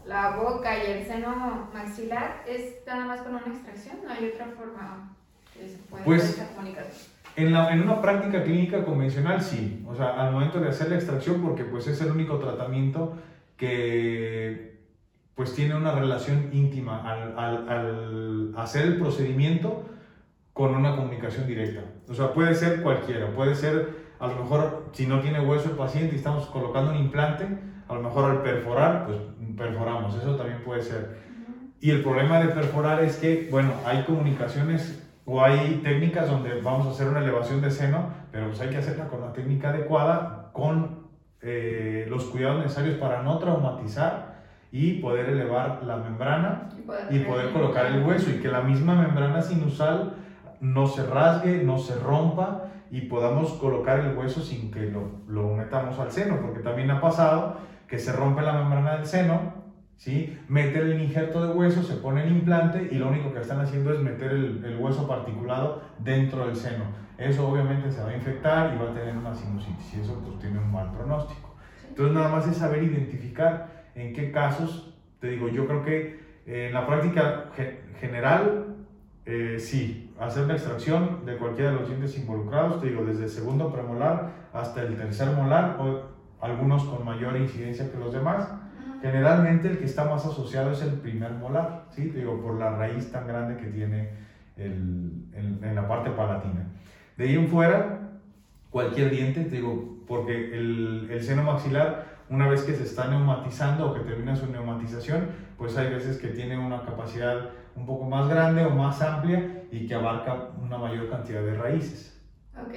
la 0.06 0.36
boca 0.36 0.76
y 0.76 0.90
el 0.90 1.06
seno 1.06 1.68
maxilar 1.72 2.42
es 2.46 2.86
nada 2.86 3.06
más 3.06 3.20
con 3.22 3.34
una 3.34 3.46
extracción, 3.46 3.96
no 4.04 4.12
hay 4.12 4.30
otra 4.34 4.46
forma 4.46 5.16
que 5.52 5.68
se 5.68 5.78
pueda 5.78 6.04
pues, 6.04 6.24
hacer 6.24 6.48
comunicación. 6.54 7.14
En, 7.36 7.52
la, 7.52 7.72
en, 7.72 7.82
una 7.82 8.00
práctica 8.00 8.44
clínica 8.44 8.84
convencional 8.84 9.42
sí, 9.42 9.84
o 9.88 9.94
sea, 9.94 10.20
al 10.24 10.32
momento 10.32 10.60
de 10.60 10.68
hacer 10.68 10.88
la 10.90 10.96
extracción, 10.96 11.42
porque 11.42 11.64
pues 11.64 11.86
es 11.86 12.00
el 12.00 12.10
único 12.12 12.38
tratamiento 12.38 13.16
que 13.56 14.74
pues 15.34 15.54
tiene 15.54 15.74
una 15.74 15.92
relación 15.92 16.50
íntima 16.52 17.10
al, 17.10 17.36
al, 17.36 17.68
al 17.68 18.54
hacer 18.56 18.86
el 18.86 18.98
procedimiento 18.98 19.84
con 20.52 20.76
una 20.76 20.94
comunicación 20.94 21.46
directa. 21.46 21.82
O 22.08 22.14
sea, 22.14 22.32
puede 22.32 22.54
ser 22.54 22.82
cualquiera, 22.82 23.34
puede 23.34 23.56
ser 23.56 24.04
a 24.20 24.28
lo 24.28 24.36
mejor 24.36 24.90
si 24.92 25.06
no 25.06 25.20
tiene 25.20 25.40
hueso 25.40 25.70
el 25.70 25.76
paciente 25.76 26.14
y 26.14 26.18
estamos 26.18 26.46
colocando 26.46 26.92
un 26.92 26.98
implante, 26.98 27.48
a 27.88 27.94
lo 27.94 28.02
mejor 28.02 28.30
al 28.30 28.42
perforar, 28.42 29.06
pues 29.06 29.18
perforamos, 29.56 30.16
eso 30.16 30.36
también 30.36 30.62
puede 30.64 30.82
ser. 30.82 31.18
Y 31.80 31.90
el 31.90 32.02
problema 32.02 32.40
de 32.40 32.48
perforar 32.48 33.02
es 33.02 33.16
que, 33.16 33.48
bueno, 33.50 33.72
hay 33.84 34.04
comunicaciones 34.04 35.02
o 35.26 35.42
hay 35.42 35.80
técnicas 35.82 36.30
donde 36.30 36.60
vamos 36.60 36.86
a 36.86 36.90
hacer 36.90 37.08
una 37.08 37.20
elevación 37.20 37.60
de 37.60 37.70
seno, 37.70 38.08
pero 38.32 38.48
pues 38.48 38.60
hay 38.60 38.70
que 38.70 38.78
hacerla 38.78 39.08
con 39.08 39.20
la 39.20 39.32
técnica 39.32 39.70
adecuada, 39.70 40.50
con 40.52 41.04
eh, 41.40 42.06
los 42.08 42.24
cuidados 42.24 42.62
necesarios 42.62 42.96
para 42.96 43.22
no 43.22 43.38
traumatizar 43.38 44.34
y 44.72 44.94
poder 44.94 45.28
elevar 45.28 45.82
la 45.84 45.96
membrana 45.98 46.68
Y 46.76 46.82
poder, 46.82 47.06
y 47.10 47.18
poder 47.20 47.52
colocar 47.52 47.86
el 47.86 48.02
hueso 48.02 48.30
y 48.30 48.40
que 48.40 48.48
la 48.48 48.62
misma 48.62 48.94
membrana 48.94 49.40
sinusal 49.42 50.14
no 50.60 50.86
se 50.86 51.06
rasgue, 51.06 51.62
no 51.62 51.78
se 51.78 51.94
rompa 51.96 52.62
y 52.90 53.02
podamos 53.02 53.52
colocar 53.54 54.00
el 54.00 54.16
hueso 54.16 54.40
sin 54.40 54.70
que 54.70 54.86
lo, 54.86 55.20
lo 55.28 55.54
metamos 55.54 55.98
al 55.98 56.10
seno, 56.10 56.40
porque 56.40 56.60
también 56.60 56.90
ha 56.90 57.00
pasado 57.00 57.56
que 57.94 58.00
se 58.00 58.12
rompe 58.12 58.42
la 58.42 58.54
membrana 58.54 58.96
del 58.96 59.06
seno, 59.06 59.54
¿sí? 59.96 60.36
mete 60.48 60.80
el 60.80 61.00
injerto 61.00 61.46
de 61.46 61.54
hueso, 61.54 61.84
se 61.84 61.94
pone 61.94 62.24
el 62.24 62.32
implante 62.32 62.88
y 62.90 62.96
lo 62.96 63.08
único 63.08 63.32
que 63.32 63.40
están 63.40 63.60
haciendo 63.60 63.94
es 63.94 64.00
meter 64.00 64.32
el, 64.32 64.64
el 64.64 64.78
hueso 64.78 65.06
particulado 65.06 65.80
dentro 66.00 66.44
del 66.44 66.56
seno. 66.56 66.86
Eso 67.18 67.48
obviamente 67.48 67.92
se 67.92 68.02
va 68.02 68.08
a 68.08 68.16
infectar 68.16 68.74
y 68.74 68.82
va 68.82 68.90
a 68.90 68.94
tener 68.94 69.16
una 69.16 69.32
sinusitis 69.32 69.94
y 69.94 70.00
eso 70.00 70.20
pues 70.26 70.40
tiene 70.40 70.58
un 70.58 70.72
mal 70.72 70.90
pronóstico. 70.90 71.54
Entonces 71.88 72.16
nada 72.16 72.30
más 72.30 72.48
es 72.48 72.56
saber 72.56 72.82
identificar 72.82 73.84
en 73.94 74.12
qué 74.12 74.32
casos, 74.32 74.92
te 75.20 75.28
digo, 75.28 75.46
yo 75.46 75.68
creo 75.68 75.84
que 75.84 76.20
eh, 76.46 76.66
en 76.66 76.74
la 76.74 76.88
práctica 76.88 77.52
ge 77.54 77.78
general, 78.00 78.74
eh, 79.24 79.58
sí, 79.60 80.12
hacer 80.18 80.48
la 80.48 80.54
extracción 80.54 81.24
de 81.24 81.36
cualquiera 81.36 81.70
de 81.70 81.76
los 81.76 81.86
dientes 81.86 82.18
involucrados, 82.18 82.80
te 82.80 82.88
digo, 82.88 83.04
desde 83.04 83.22
el 83.22 83.30
segundo 83.30 83.72
premolar 83.72 84.32
hasta 84.52 84.82
el 84.82 84.96
tercer 84.96 85.30
molar, 85.30 85.76
o 85.78 86.13
algunos 86.44 86.84
con 86.84 87.04
mayor 87.04 87.36
incidencia 87.36 87.90
que 87.90 87.98
los 87.98 88.12
demás. 88.12 88.48
Generalmente 89.00 89.68
el 89.68 89.78
que 89.78 89.84
está 89.84 90.04
más 90.04 90.24
asociado 90.24 90.72
es 90.72 90.82
el 90.82 90.92
primer 90.94 91.32
molar, 91.32 91.86
¿sí? 91.90 92.04
Digo, 92.04 92.40
por 92.40 92.58
la 92.58 92.70
raíz 92.70 93.10
tan 93.12 93.26
grande 93.26 93.56
que 93.56 93.66
tiene 93.66 94.10
el, 94.56 95.26
el, 95.34 95.62
en 95.62 95.74
la 95.74 95.86
parte 95.86 96.10
palatina. 96.10 96.68
De 97.16 97.24
ahí 97.24 97.34
en 97.34 97.48
fuera, 97.48 98.10
cualquier 98.70 99.10
diente, 99.10 99.44
te 99.44 99.56
digo, 99.56 99.98
porque 100.06 100.54
el, 100.56 101.08
el 101.10 101.22
seno 101.22 101.42
maxilar 101.42 102.14
una 102.30 102.48
vez 102.48 102.62
que 102.62 102.74
se 102.74 102.84
está 102.84 103.08
neumatizando 103.08 103.90
o 103.90 103.94
que 103.94 104.00
termina 104.00 104.34
su 104.34 104.50
neumatización, 104.50 105.28
pues 105.58 105.76
hay 105.76 105.90
veces 105.90 106.16
que 106.18 106.28
tiene 106.28 106.58
una 106.58 106.82
capacidad 106.82 107.50
un 107.76 107.86
poco 107.86 108.04
más 108.04 108.28
grande 108.28 108.64
o 108.64 108.70
más 108.70 109.02
amplia 109.02 109.64
y 109.70 109.86
que 109.86 109.94
abarca 109.94 110.50
una 110.62 110.78
mayor 110.78 111.10
cantidad 111.10 111.42
de 111.42 111.54
raíces. 111.54 112.18
Ok. 112.58 112.74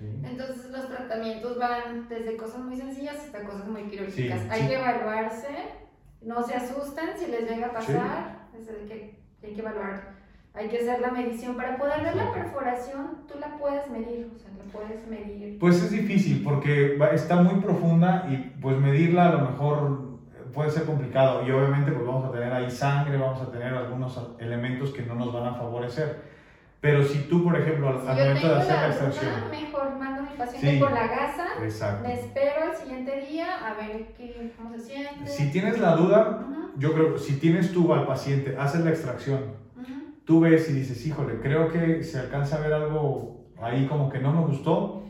Sí. 0.00 0.06
Entonces 0.24 0.70
los 0.70 0.88
tratamientos 0.88 1.58
van 1.58 2.08
desde 2.08 2.36
cosas 2.36 2.60
muy 2.60 2.76
sencillas 2.76 3.16
hasta 3.16 3.44
cosas 3.44 3.68
muy 3.68 3.82
quirúrgicas. 3.82 4.40
Sí, 4.40 4.48
hay 4.50 4.62
sí. 4.62 4.68
que 4.68 4.74
evaluarse, 4.76 5.48
no 6.22 6.42
se 6.42 6.54
asusten 6.54 7.10
si 7.18 7.30
les 7.30 7.48
llega 7.48 7.66
a 7.66 7.72
pasar, 7.72 8.48
hay, 8.54 8.88
que, 8.88 9.20
hay 9.42 9.52
que 9.52 9.60
evaluar. 9.60 10.20
Hay 10.54 10.68
que 10.68 10.78
hacer 10.78 11.00
la 11.00 11.10
medición 11.10 11.54
para 11.54 11.76
poder 11.76 12.02
ver 12.02 12.16
la 12.16 12.32
perforación, 12.32 13.26
tú 13.28 13.38
la 13.38 13.56
puedes 13.58 13.88
medir, 13.88 14.30
o 14.34 14.38
sea, 14.38 14.50
la 14.58 14.72
puedes 14.72 15.06
medir. 15.06 15.58
Pues 15.58 15.82
es 15.82 15.90
difícil 15.90 16.42
porque 16.42 16.98
está 17.12 17.36
muy 17.36 17.60
profunda 17.60 18.26
y 18.28 18.58
pues 18.60 18.78
medirla 18.78 19.28
a 19.28 19.32
lo 19.32 19.50
mejor 19.50 20.10
puede 20.52 20.70
ser 20.70 20.84
complicado 20.84 21.46
y 21.46 21.50
obviamente 21.50 21.92
pues 21.92 22.06
vamos 22.06 22.28
a 22.28 22.32
tener 22.32 22.52
ahí 22.52 22.70
sangre, 22.70 23.16
vamos 23.16 23.40
a 23.40 23.50
tener 23.50 23.72
algunos 23.74 24.18
elementos 24.38 24.92
que 24.92 25.02
no 25.02 25.14
nos 25.14 25.32
van 25.32 25.46
a 25.46 25.54
favorecer. 25.54 26.39
Pero 26.80 27.04
si 27.04 27.18
tú, 27.28 27.44
por 27.44 27.56
ejemplo, 27.58 27.88
al, 27.90 28.08
al 28.08 28.16
momento 28.18 28.48
de 28.48 28.56
hacer 28.56 28.76
la 28.76 28.86
extracción... 28.88 29.32
mejor 29.50 29.96
mando 29.98 30.20
a 30.22 30.24
mi 30.24 30.36
paciente 30.36 30.70
Sí, 30.70 30.78
por 30.78 30.92
la 30.92 31.06
gasa, 31.08 31.46
Exacto. 31.62 32.08
me 32.08 32.14
espero 32.14 32.70
el 32.72 32.76
siguiente 32.76 33.26
día 33.28 33.46
a 33.66 33.74
ver 33.74 34.14
qué, 34.16 34.52
cómo 34.56 34.70
se 34.72 34.80
siente. 34.80 35.26
Si 35.26 35.50
tienes 35.50 35.78
la 35.78 35.96
duda, 35.96 36.46
Ujú, 36.48 36.80
yo 36.80 36.92
creo 36.94 37.14
que 37.14 37.20
si 37.20 37.34
tienes 37.38 37.72
tú 37.72 37.92
al 37.92 38.06
paciente, 38.06 38.56
haces 38.58 38.82
la 38.82 38.90
extracción, 38.90 39.40
ujú. 39.76 39.92
tú 40.24 40.40
ves 40.40 40.70
y 40.70 40.72
dices, 40.72 41.04
híjole, 41.06 41.40
creo 41.40 41.70
que 41.70 42.02
se 42.02 42.18
alcanza 42.18 42.56
a 42.56 42.60
ver 42.60 42.72
algo 42.72 43.44
ahí 43.60 43.86
como 43.86 44.08
que 44.08 44.18
no 44.20 44.32
me 44.32 44.40
gustó, 44.40 45.04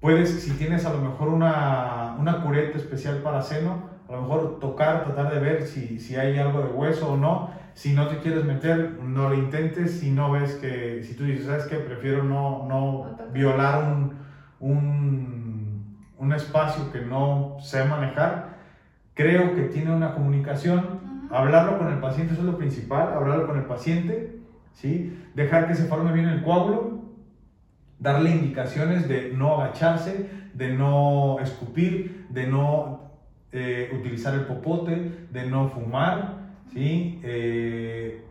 puedes, 0.00 0.28
si 0.42 0.50
tienes 0.52 0.84
a 0.84 0.92
lo 0.92 0.98
mejor 0.98 1.28
una, 1.28 2.16
una 2.18 2.42
cureta 2.42 2.76
especial 2.76 3.22
para 3.22 3.40
seno, 3.40 3.95
a 4.08 4.12
lo 4.12 4.22
mejor 4.22 4.58
tocar, 4.60 5.04
tratar 5.04 5.32
de 5.34 5.40
ver 5.40 5.66
si, 5.66 5.98
si 5.98 6.16
hay 6.16 6.38
algo 6.38 6.60
de 6.62 6.68
hueso 6.68 7.12
o 7.12 7.16
no. 7.16 7.50
Si 7.74 7.92
no 7.92 8.08
te 8.08 8.18
quieres 8.18 8.44
meter, 8.44 8.98
no 9.02 9.28
lo 9.28 9.34
intentes. 9.34 9.98
Si 9.98 10.10
no 10.10 10.30
ves 10.30 10.54
que, 10.54 11.02
si 11.02 11.14
tú 11.14 11.24
dices, 11.24 11.46
¿sabes 11.46 11.64
qué? 11.64 11.76
Prefiero 11.76 12.22
no, 12.22 12.66
no 12.66 13.16
violar 13.32 13.82
un, 13.82 14.14
un, 14.60 15.96
un 16.16 16.32
espacio 16.32 16.90
que 16.92 17.00
no 17.00 17.56
sé 17.60 17.84
manejar. 17.84 18.56
Creo 19.14 19.54
que 19.54 19.62
tiene 19.62 19.92
una 19.92 20.14
comunicación 20.14 21.00
Ujú. 21.26 21.34
hablarlo 21.34 21.78
con 21.78 21.88
el 21.88 21.98
paciente, 21.98 22.32
eso 22.32 22.42
es 22.42 22.46
lo 22.46 22.58
principal, 22.58 23.12
hablarlo 23.12 23.46
con 23.46 23.56
el 23.56 23.64
paciente, 23.64 24.36
¿sí? 24.72 25.18
dejar 25.34 25.66
que 25.66 25.74
se 25.74 25.84
forme 25.84 26.12
bien 26.12 26.26
el 26.26 26.42
coágulo, 26.42 27.00
darle 27.98 28.30
indicaciones 28.30 29.08
de 29.08 29.32
no 29.32 29.60
agacharse, 29.60 30.30
de 30.52 30.72
no 30.72 31.38
escupir, 31.40 32.26
de 32.28 32.46
no 32.46 32.95
eh, 33.52 33.90
utilizar 33.98 34.34
el 34.34 34.42
popote, 34.42 35.26
de 35.30 35.46
no 35.46 35.68
fumar, 35.68 36.36
¿sí? 36.72 37.20
Eh, 37.22 38.22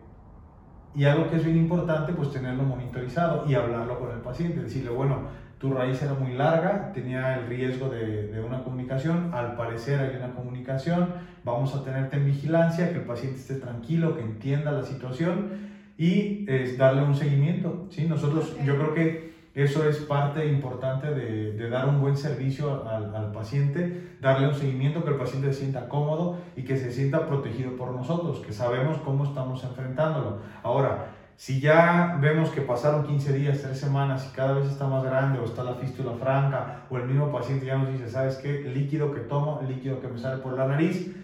y 0.94 1.04
algo 1.04 1.28
que 1.28 1.36
es 1.36 1.44
bien 1.44 1.56
importante, 1.56 2.12
pues 2.12 2.30
tenerlo 2.30 2.62
monitorizado 2.62 3.44
y 3.48 3.54
hablarlo 3.54 3.98
con 3.98 4.10
el 4.12 4.20
paciente, 4.20 4.62
decirle, 4.62 4.90
bueno, 4.90 5.28
tu 5.58 5.70
raíz 5.72 6.02
era 6.02 6.14
muy 6.14 6.32
larga, 6.32 6.92
tenía 6.92 7.38
el 7.38 7.46
riesgo 7.46 7.88
de, 7.88 8.42
una 8.46 8.62
comunicación, 8.62 9.30
al 9.32 9.56
parecer 9.56 10.00
hay 10.00 10.16
una 10.16 10.34
comunicación, 10.34 11.14
vamos 11.44 11.74
a 11.74 11.82
tenerte 11.82 12.16
en 12.16 12.26
vigilancia, 12.26 12.90
que 12.90 12.98
el 12.98 13.04
paciente 13.04 13.38
esté 13.38 13.54
tranquilo, 13.54 14.16
que 14.16 14.22
entienda 14.22 14.72
la 14.72 14.82
situación 14.82 15.50
y 15.98 16.44
es 16.48 16.76
darle 16.76 17.02
un 17.02 17.14
seguimiento, 17.14 17.86
¿sí? 17.90 18.06
Nosotros, 18.06 18.54
yo 18.64 18.76
creo 18.76 18.94
que 18.94 19.35
eso 19.56 19.88
es 19.88 19.96
parte 20.00 20.46
importante 20.46 21.14
de, 21.14 21.70
dar 21.70 21.88
un 21.88 21.98
buen 21.98 22.14
servicio 22.14 22.86
al, 22.86 23.32
paciente, 23.32 24.16
darle 24.20 24.48
un 24.48 24.54
seguimiento, 24.54 25.02
que 25.02 25.10
el 25.10 25.16
paciente 25.16 25.50
se 25.50 25.60
sienta 25.60 25.88
cómodo 25.88 26.36
y 26.56 26.62
que 26.62 26.76
se 26.76 26.92
sienta 26.92 27.26
protegido 27.26 27.74
por 27.74 27.92
nosotros, 27.92 28.40
que 28.40 28.52
sabemos 28.52 28.98
cómo 28.98 29.24
estamos 29.24 29.64
enfrentándolo. 29.64 30.40
Ahora, 30.62 31.06
si 31.36 31.58
ya 31.58 32.18
vemos 32.20 32.50
que 32.50 32.60
pasaron 32.60 33.06
15 33.06 33.32
días, 33.32 33.62
3 33.62 33.80
semanas 33.80 34.28
y 34.30 34.36
cada 34.36 34.52
vez 34.52 34.66
está 34.66 34.86
más 34.88 35.02
grande 35.02 35.38
o 35.38 35.44
está 35.44 35.64
la 35.64 35.74
fístula 35.76 36.12
franca 36.12 36.82
o 36.90 36.98
el 36.98 37.06
mismo 37.06 37.32
paciente 37.32 37.64
ya 37.64 37.78
nos 37.78 37.90
dice, 37.90 38.10
¿sabes 38.10 38.36
qué? 38.36 38.60
Líquido 38.60 39.10
que 39.10 39.20
tomo, 39.20 39.62
líquido 39.66 40.02
que 40.02 40.08
me 40.08 40.18
sale 40.18 40.42
por 40.42 40.52
la 40.52 40.66
nariz, 40.66 41.16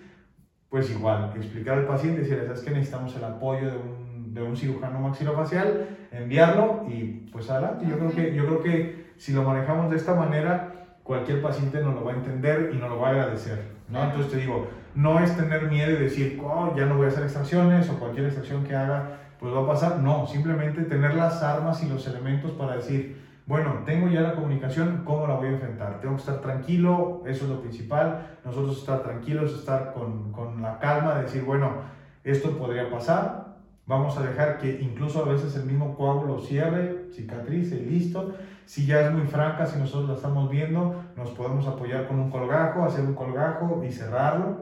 pues 0.70 0.90
igual, 0.90 1.32
explicar 1.36 1.76
al 1.76 1.86
paciente, 1.86 2.22
decirle, 2.22 2.46
¿sabes 2.46 2.62
qué? 2.62 2.70
Necesitamos 2.70 3.14
el 3.14 3.24
apoyo 3.24 3.70
de 3.70 3.76
un, 3.76 4.01
de 4.32 4.42
un 4.42 4.56
cirujano 4.56 5.00
maxilofacial, 5.00 5.88
enviarlo 6.10 6.86
y 6.88 7.28
pues 7.30 7.50
adelante. 7.50 7.86
Yo, 7.88 7.98
creo 7.98 8.10
que, 8.10 8.34
yo 8.34 8.46
creo 8.46 8.62
que 8.62 9.12
si 9.18 9.32
lo 9.32 9.42
manejamos 9.42 9.90
de 9.90 9.96
esta 9.96 10.14
manera, 10.14 10.72
cualquier 11.02 11.42
paciente 11.42 11.82
nos 11.82 11.94
lo 11.94 12.04
va 12.04 12.12
a 12.12 12.16
entender 12.16 12.70
y 12.74 12.78
nos 12.78 12.88
lo 12.88 12.98
va 12.98 13.08
a 13.08 13.10
agradecer. 13.10 13.62
¿no? 13.88 14.02
Entonces 14.02 14.32
te 14.32 14.38
digo, 14.38 14.68
no 14.94 15.20
es 15.20 15.36
tener 15.36 15.70
miedo 15.70 15.92
y 15.92 15.96
decir, 15.96 16.40
oh, 16.42 16.74
ya 16.76 16.86
no 16.86 16.96
voy 16.96 17.06
a 17.06 17.08
hacer 17.08 17.24
extracciones 17.24 17.90
o 17.90 17.98
cualquier 17.98 18.26
extracción 18.26 18.64
que 18.64 18.74
haga, 18.74 19.18
pues 19.38 19.54
va 19.54 19.62
a 19.62 19.66
pasar. 19.66 19.98
No, 19.98 20.26
simplemente 20.26 20.82
tener 20.82 21.14
las 21.14 21.42
armas 21.42 21.82
y 21.82 21.88
los 21.88 22.06
elementos 22.06 22.52
para 22.52 22.76
decir, 22.76 23.20
bueno, 23.44 23.80
tengo 23.84 24.08
ya 24.08 24.22
la 24.22 24.34
comunicación, 24.34 25.02
¿cómo 25.04 25.26
la 25.26 25.34
voy 25.34 25.48
a 25.48 25.52
enfrentar? 25.52 26.00
Tengo 26.00 26.14
que 26.14 26.20
estar 26.20 26.40
tranquilo, 26.40 27.22
eso 27.26 27.44
es 27.44 27.50
lo 27.50 27.60
principal. 27.60 28.38
Nosotros 28.44 28.78
estar 28.78 29.02
tranquilos, 29.02 29.52
estar 29.52 29.92
con, 29.92 30.32
con 30.32 30.62
la 30.62 30.78
calma 30.78 31.16
de 31.16 31.22
decir, 31.24 31.42
bueno, 31.42 31.82
esto 32.24 32.56
podría 32.56 32.88
pasar, 32.88 33.51
Vamos 33.86 34.16
a 34.16 34.22
dejar 34.22 34.58
que 34.58 34.80
incluso 34.80 35.24
a 35.24 35.28
veces 35.28 35.56
el 35.56 35.64
mismo 35.64 35.96
coágulo 35.96 36.40
cierre, 36.40 37.08
cicatrice 37.12 37.76
listo. 37.80 38.34
Si 38.64 38.86
ya 38.86 39.00
es 39.00 39.12
muy 39.12 39.26
franca, 39.26 39.66
si 39.66 39.78
nosotros 39.78 40.08
la 40.08 40.14
estamos 40.14 40.48
viendo, 40.48 41.02
nos 41.16 41.30
podemos 41.30 41.66
apoyar 41.66 42.06
con 42.06 42.20
un 42.20 42.30
colgajo, 42.30 42.84
hacer 42.84 43.04
un 43.04 43.14
colgajo 43.14 43.82
y 43.84 43.90
cerrarlo. 43.90 44.58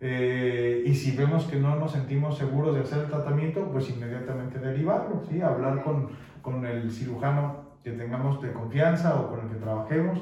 Eh, 0.00 0.84
y 0.86 0.94
si 0.94 1.16
vemos 1.16 1.44
que 1.44 1.56
no 1.56 1.76
nos 1.76 1.92
sentimos 1.92 2.38
seguros 2.38 2.74
de 2.74 2.82
hacer 2.82 3.04
el 3.04 3.10
tratamiento, 3.10 3.70
pues 3.70 3.90
inmediatamente 3.90 4.58
derivarlo, 4.58 5.22
¿sí? 5.28 5.40
hablar 5.40 5.82
con, 5.82 6.08
con 6.42 6.64
el 6.66 6.90
cirujano 6.90 7.66
que 7.84 7.92
tengamos 7.92 8.42
de 8.42 8.52
confianza 8.52 9.20
o 9.20 9.30
con 9.30 9.40
el 9.40 9.48
que 9.48 9.56
trabajemos 9.56 10.20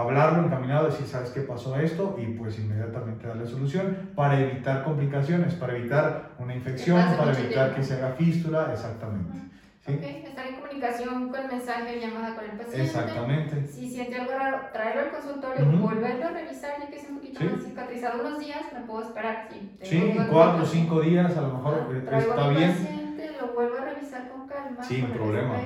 hablarlo 0.00 0.44
encaminado, 0.44 0.86
decir, 0.86 1.06
¿sabes 1.06 1.30
qué 1.30 1.42
pasó 1.42 1.78
esto? 1.78 2.16
Y 2.18 2.26
pues 2.32 2.58
inmediatamente 2.58 3.26
darle 3.26 3.46
solución 3.46 4.10
para 4.14 4.40
evitar 4.40 4.82
complicaciones, 4.82 5.54
para 5.54 5.76
evitar 5.76 6.30
una 6.38 6.54
infección, 6.54 7.02
para 7.16 7.38
evitar 7.38 7.74
que 7.74 7.82
se 7.82 7.94
haga 7.94 8.12
fístula, 8.12 8.70
exactamente. 8.72 9.38
¿sí? 9.86 9.92
estar 9.92 10.46
en 10.46 10.54
comunicación 10.56 11.28
con 11.28 11.46
mensaje, 11.46 12.00
llamada 12.00 12.34
con 12.34 12.44
el 12.44 12.50
paciente. 12.52 12.82
Exactamente. 12.82 13.66
Si 13.66 13.90
siente 13.90 14.16
algo 14.16 14.32
raro, 14.32 14.58
traerlo 14.72 15.02
al 15.02 15.10
consultorio, 15.10 15.66
volverlo 15.66 16.26
a 16.26 16.30
revisar, 16.30 16.80
ya 16.80 16.88
que 16.88 16.96
es 16.96 17.08
un 17.08 17.16
poquito 17.16 17.44
más 17.44 17.64
cicatrizado 17.64 18.20
unos 18.26 18.38
días, 18.38 18.60
me 18.72 18.80
puedo 18.80 19.02
esperar. 19.02 19.48
Sí, 19.50 19.76
sí 19.82 20.16
cuatro 20.30 20.62
o 20.62 20.66
cinco 20.66 21.00
días 21.00 21.36
a 21.36 21.42
lo 21.42 21.54
mejor 21.54 22.04
ah, 22.10 22.18
está 22.18 22.48
bien. 22.48 22.70
Paciente, 22.70 23.30
lo 23.40 23.52
vuelvo 23.52 23.76
a 23.76 23.84
revisar 23.84 24.30
con 24.30 24.46
calma. 24.46 24.82
Sin 24.82 25.06
problema 25.08 25.56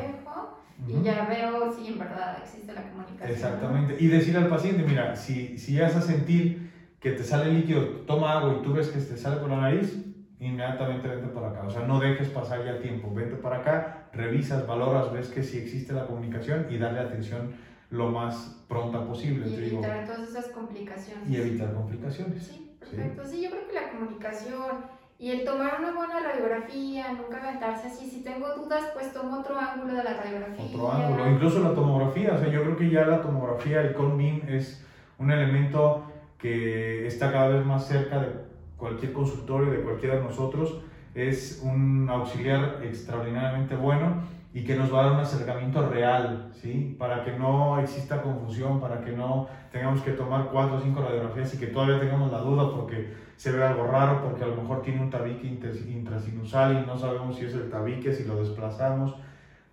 y 0.87 1.03
ya 1.03 1.27
veo 1.27 1.73
si 1.73 1.89
en 1.89 1.99
verdad 1.99 2.39
existe 2.43 2.73
la 2.73 2.83
comunicación. 2.89 3.31
Exactamente. 3.31 3.97
Y 3.99 4.07
decir 4.07 4.37
al 4.37 4.49
paciente, 4.49 4.83
mira, 4.83 5.17
si, 5.17 5.59
si 5.59 5.79
vas 5.79 5.95
a 5.97 6.01
sentir 6.01 6.71
que 7.01 7.13
te 7.13 7.23
sale 7.23 7.53
líquido, 7.53 7.83
toma 8.07 8.33
agua 8.33 8.57
y 8.59 8.63
tú 8.63 8.73
ves 8.73 8.89
que 8.89 8.99
te 8.99 9.17
sale 9.17 9.37
por 9.37 9.51
la 9.51 9.59
nariz, 9.59 9.95
inmediatamente 10.39 11.09
vente 11.09 11.29
para 11.29 11.51
acá. 11.51 11.63
O 11.67 11.71
sea, 11.71 11.87
no 11.87 12.01
dejes 12.01 12.29
pasar 12.29 12.65
ya 12.65 12.73
el 12.73 12.83
tiempo, 12.83 13.13
vente 13.13 13.37
para 13.37 13.59
acá, 13.59 14.09
revisas, 14.13 14.67
valoras, 14.67 15.13
ves 15.13 15.29
que 15.29 15.43
si 15.43 15.59
existe 15.59 15.93
la 15.93 16.07
comunicación 16.07 16.67
y 16.71 16.79
darle 16.79 17.01
atención 17.01 17.53
lo 17.91 18.11
más 18.11 18.65
pronta 18.69 19.07
posible. 19.07 19.49
Y 19.49 19.55
evitar 19.55 20.07
todas 20.07 20.29
esas 20.31 20.47
complicaciones. 20.47 21.29
Y 21.29 21.37
evitar 21.37 21.75
complicaciones. 21.75 22.43
Sí, 22.47 22.77
perfecto. 22.81 23.25
sí, 23.27 23.43
yo 23.43 23.51
creo 23.51 23.69
que 23.69 23.75
la 23.75 23.91
comunicación 23.91 24.87
y 25.19 25.31
el 25.31 25.45
tomar 25.45 25.79
una 25.81 25.93
buena 25.93 26.21
radiografía, 26.21 27.13
nunca 27.13 27.41
aventarse 27.41 27.87
así. 27.87 28.11
Si 28.11 28.23
tengo 28.23 28.55
dudas, 28.55 28.91
pues 28.95 29.13
tomo 29.13 29.41
otro 29.41 29.59
ángulo 29.59 29.95
de 29.95 30.05
la 30.05 30.15
radiografía. 30.15 30.65
Otro 30.65 30.93
ángulo, 30.93 31.31
incluso 31.31 31.61
la 31.61 31.75
tomografía. 31.75 32.35
O 32.35 32.39
sea, 32.39 32.49
yo 32.49 32.63
creo 32.63 32.77
que 32.77 32.91
ya 32.91 33.07
la 33.07 33.23
tomografía, 33.23 33.81
el 33.81 33.95
cone 33.95 34.17
beam, 34.17 34.43
es 34.49 34.85
un 35.19 35.31
elemento 35.31 36.05
que 36.39 37.07
está 37.07 37.31
cada 37.33 37.49
vez 37.49 37.65
más 37.65 37.87
cerca 37.87 38.21
de 38.21 38.29
cualquier 38.77 39.13
consultorio, 39.13 39.71
de 39.71 39.81
cualquiera 39.81 40.17
de 40.17 40.23
nosotros. 40.23 40.81
Es 41.15 41.61
un 41.63 42.09
auxiliar 42.11 42.81
extraordinariamente 42.83 43.77
bueno 43.77 44.23
y 44.55 44.63
que 44.63 44.77
nos 44.77 44.95
va 44.95 45.01
a 45.01 45.05
dar 45.07 45.13
un 45.15 45.21
acercamiento 45.21 45.91
real, 45.91 46.53
¿sí? 46.53 46.95
Para 46.97 47.25
que 47.25 47.37
no 47.37 47.81
exista 47.81 48.23
confusión, 48.23 48.81
para 48.81 49.01
que 49.01 49.11
no 49.11 49.49
tengamos 49.73 50.01
que 50.03 50.13
tomar 50.13 50.49
cuatro 50.53 50.77
o 50.77 50.81
cinco 50.81 51.03
radiografías 51.03 51.53
y 51.55 51.59
que 51.59 51.67
todavía 51.67 51.99
tengamos 51.99 52.31
la 52.31 52.39
duda 52.39 52.71
porque 52.71 53.13
se 53.35 53.51
ve 53.51 53.65
algo 53.65 53.89
raro 53.89 54.23
porque 54.23 54.45
a 54.45 54.47
lo 54.47 54.55
mejor 54.55 54.81
tiene 54.83 55.03
un 55.03 55.11
tabique 55.11 55.49
intrasinusal 55.49 56.81
y 56.81 56.87
no 56.87 56.97
sabemos 56.97 57.37
si 57.37 57.47
es 57.47 57.55
el 57.55 57.69
tabique, 57.69 58.15
si 58.15 58.23
lo 58.23 58.37
desplazamos, 58.37 59.17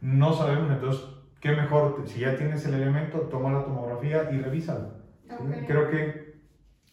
no 0.01 0.33
sabemos, 0.33 0.71
entonces, 0.71 1.05
¿qué 1.39 1.51
mejor? 1.51 2.01
Si 2.07 2.21
ya 2.21 2.35
tienes 2.35 2.65
el 2.65 2.73
elemento, 2.73 3.19
toma 3.29 3.51
la 3.51 3.63
tomografía 3.63 4.31
y 4.31 4.39
revísalo. 4.39 4.93
Creo 5.67 5.91
que 5.91 6.41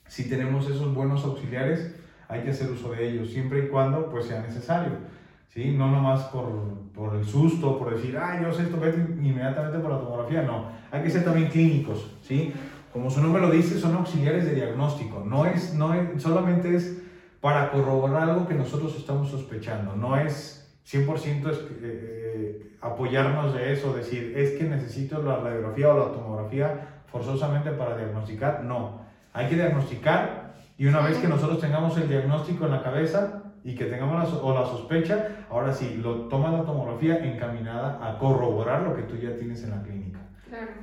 si 0.07 0.29
tenemos 0.29 0.69
esos 0.69 0.93
buenos 0.93 1.25
auxiliares, 1.25 1.99
hay 2.29 2.43
que 2.43 2.51
hacer 2.51 2.71
uso 2.71 2.91
de 2.91 3.09
ellos, 3.09 3.31
siempre 3.31 3.61
y 3.61 3.69
cuando 3.69 4.11
pues 4.11 4.27
sea 4.27 4.43
necesario. 4.43 4.93
¿Sí? 5.49 5.75
No 5.77 5.91
nomás 5.91 6.25
por, 6.25 6.49
por 6.95 7.17
el 7.17 7.25
susto, 7.25 7.79
por 7.79 7.95
decir, 7.95 8.17
ah, 8.17 8.41
yo 8.43 8.53
sé 8.53 8.63
esto, 8.65 8.79
vete 8.79 9.01
inmediatamente 9.01 9.79
por 9.79 9.91
la 9.91 9.99
tomografía, 9.99 10.43
no. 10.43 10.67
Hay 10.91 11.03
que 11.03 11.11
ser 11.11 11.25
también 11.25 11.49
clínicos, 11.49 12.11
¿sí? 12.23 12.53
como 12.93 13.11
su 13.11 13.21
nombre 13.21 13.43
lo 13.43 13.51
dice, 13.51 13.79
son 13.79 13.95
auxiliares 13.97 14.45
de 14.45 14.55
diagnóstico. 14.55 15.23
No 15.25 15.47
es, 15.47 15.75
no 15.75 15.95
es, 15.95 16.23
solamente 16.23 16.75
es 16.75 17.01
para 17.41 17.71
corroborar 17.71 18.29
algo 18.29 18.49
que 18.49 18.55
nosotros 18.55 18.97
estamos 18.97 19.31
sospechando. 19.31 19.95
No 19.95 20.17
es 20.17 20.69
100% 20.91 21.51
es, 21.51 21.59
eh, 21.83 22.77
apoyarnos 22.81 23.55
de 23.55 23.73
eso, 23.73 23.93
decir, 23.93 24.33
es 24.37 24.53
que 24.53 24.65
necesito 24.65 25.23
la 25.23 25.37
radiografía 25.37 25.93
o 25.93 25.99
la 25.99 26.13
tomografía 26.13 27.03
forzosamente 27.07 27.71
para 27.73 27.97
diagnosticar. 27.97 28.65
No, 28.65 29.03
hay 29.33 29.49
que 29.49 29.55
diagnosticar 29.55 30.55
y 30.77 30.87
una 30.87 31.01
vez 31.01 31.19
que 31.19 31.29
nosotros 31.29 31.61
tengamos 31.61 31.97
el 31.99 32.09
diagnóstico 32.09 32.65
en 32.65 32.73
la 32.73 32.83
cabeza 32.83 33.38
y 33.65 33.75
que 33.75 33.87
tengamos 33.87 34.33
la, 34.33 34.39
o 34.39 34.55
la 34.55 34.65
sospecha, 34.65 35.45
ahora 35.51 35.73
sí, 35.73 35.97
lo 35.97 36.29
toma 36.29 36.51
la 36.51 36.65
tomografía 36.65 37.25
encaminada 37.27 37.99
a 38.01 38.19
corroborar 38.19 38.83
lo 38.83 38.97
que 38.97 39.03
tú 39.03 39.17
ya 39.17 39.37
tienes 39.37 39.63
en 39.65 39.71
la 39.71 39.83
clínica. 39.83 40.21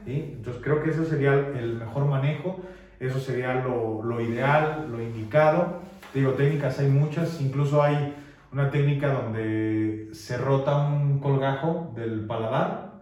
Entonces 0.06 0.62
creo 0.64 0.80
que 0.80 0.90
eso 0.90 1.06
sería 1.06 1.34
el 1.54 1.76
mejor 1.76 2.06
manejo, 2.06 2.60
eso 3.00 3.20
sería 3.20 3.54
lo, 3.56 4.04
lo 4.04 4.22
ideal, 4.22 4.86
lo 4.92 5.02
indicado. 5.02 5.80
digo, 6.14 6.34
técnicas 6.34 6.80
hay 6.80 6.88
muchas, 6.88 7.40
incluso 7.42 7.82
hay 7.82 8.14
una 8.52 8.70
técnica 8.70 9.12
donde 9.12 10.08
se 10.14 10.38
rota 10.38 10.76
un 10.78 11.20
colgajo 11.20 11.92
del 11.96 12.26
paladar. 12.26 12.96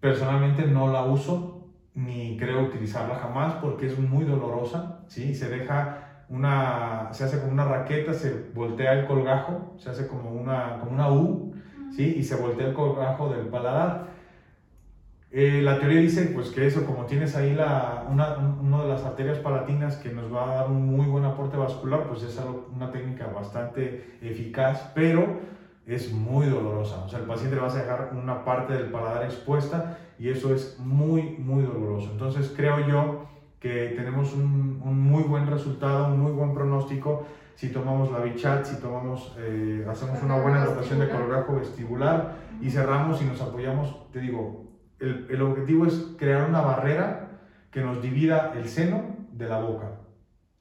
Personalmente 0.00 0.66
no 0.66 0.90
la 0.90 1.02
uso, 1.02 1.62
ni 1.94 2.36
creo 2.36 2.62
utilizarla 2.62 3.14
jamás 3.16 3.54
porque 3.54 3.86
es 3.86 3.98
muy 3.98 4.24
dolorosa, 4.24 5.04
¿sí? 5.06 5.34
Se 5.34 5.48
deja 5.48 6.03
una, 6.28 7.08
se 7.12 7.24
hace 7.24 7.40
como 7.40 7.52
una 7.52 7.64
raqueta, 7.64 8.14
se 8.14 8.50
voltea 8.54 9.00
el 9.00 9.06
colgajo, 9.06 9.74
se 9.78 9.90
hace 9.90 10.06
como 10.06 10.30
una, 10.30 10.78
como 10.80 10.92
una 10.92 11.10
U, 11.10 11.54
¿sí? 11.94 12.14
Y 12.16 12.22
se 12.22 12.36
voltea 12.36 12.68
el 12.68 12.74
colgajo 12.74 13.28
del 13.28 13.46
paladar 13.46 14.14
eh, 15.36 15.62
la 15.62 15.80
teoría 15.80 15.98
dice 15.98 16.26
pues, 16.26 16.50
que 16.50 16.64
eso, 16.64 16.86
como 16.86 17.06
tienes 17.06 17.34
ahí 17.34 17.54
la, 17.54 18.06
una, 18.08 18.36
una, 18.36 18.82
de 18.84 18.88
las 18.88 19.02
arterias 19.02 19.38
palatinas 19.38 19.96
que 19.96 20.12
nos 20.12 20.32
va 20.32 20.44
a 20.44 20.54
dar 20.54 20.70
un 20.70 20.86
muy 20.86 21.06
buen 21.06 21.24
aporte 21.24 21.56
vascular, 21.56 22.04
pues 22.06 22.22
es 22.22 22.40
una 22.72 22.92
técnica 22.92 23.26
bastante 23.26 24.16
eficaz, 24.22 24.92
pero 24.94 25.40
es 25.88 26.12
muy 26.12 26.46
dolorosa. 26.46 27.02
O 27.04 27.08
sea, 27.08 27.18
el 27.18 27.24
paciente 27.24 27.56
le 27.56 27.62
va 27.62 27.68
a 27.68 27.74
dejar 27.74 28.12
una 28.14 28.44
parte 28.44 28.74
del 28.74 28.92
paladar 28.92 29.24
expuesta 29.24 29.98
y 30.20 30.28
eso 30.28 30.54
es 30.54 30.78
muy, 30.78 31.22
muy 31.38 31.64
doloroso. 31.64 32.10
Entonces 32.12 32.54
creo 32.56 32.86
yo 32.86 33.24
que 33.64 33.94
tenemos 33.96 34.34
un, 34.34 34.82
un 34.84 35.00
muy 35.00 35.22
buen 35.22 35.46
resultado, 35.46 36.08
un 36.08 36.20
muy 36.20 36.32
buen 36.32 36.52
pronóstico 36.52 37.24
si 37.54 37.70
tomamos 37.70 38.12
la 38.12 38.18
bichat, 38.18 38.62
si 38.62 38.78
tomamos, 38.78 39.34
eh, 39.38 39.86
hacemos 39.88 40.22
una 40.22 40.38
buena 40.38 40.62
rotación 40.66 41.00
de 41.00 41.08
colgajo 41.08 41.54
vestibular 41.54 42.34
y 42.60 42.68
cerramos 42.68 43.22
y 43.22 43.24
nos 43.24 43.40
apoyamos, 43.40 44.10
te 44.12 44.20
digo, 44.20 44.66
el, 44.98 45.26
el, 45.30 45.40
objetivo 45.40 45.86
es 45.86 46.08
crear 46.18 46.46
una 46.46 46.60
barrera 46.60 47.40
que 47.70 47.80
nos 47.80 48.02
divida 48.02 48.52
el 48.54 48.68
seno 48.68 49.16
de 49.32 49.48
la 49.48 49.60
boca. 49.60 49.92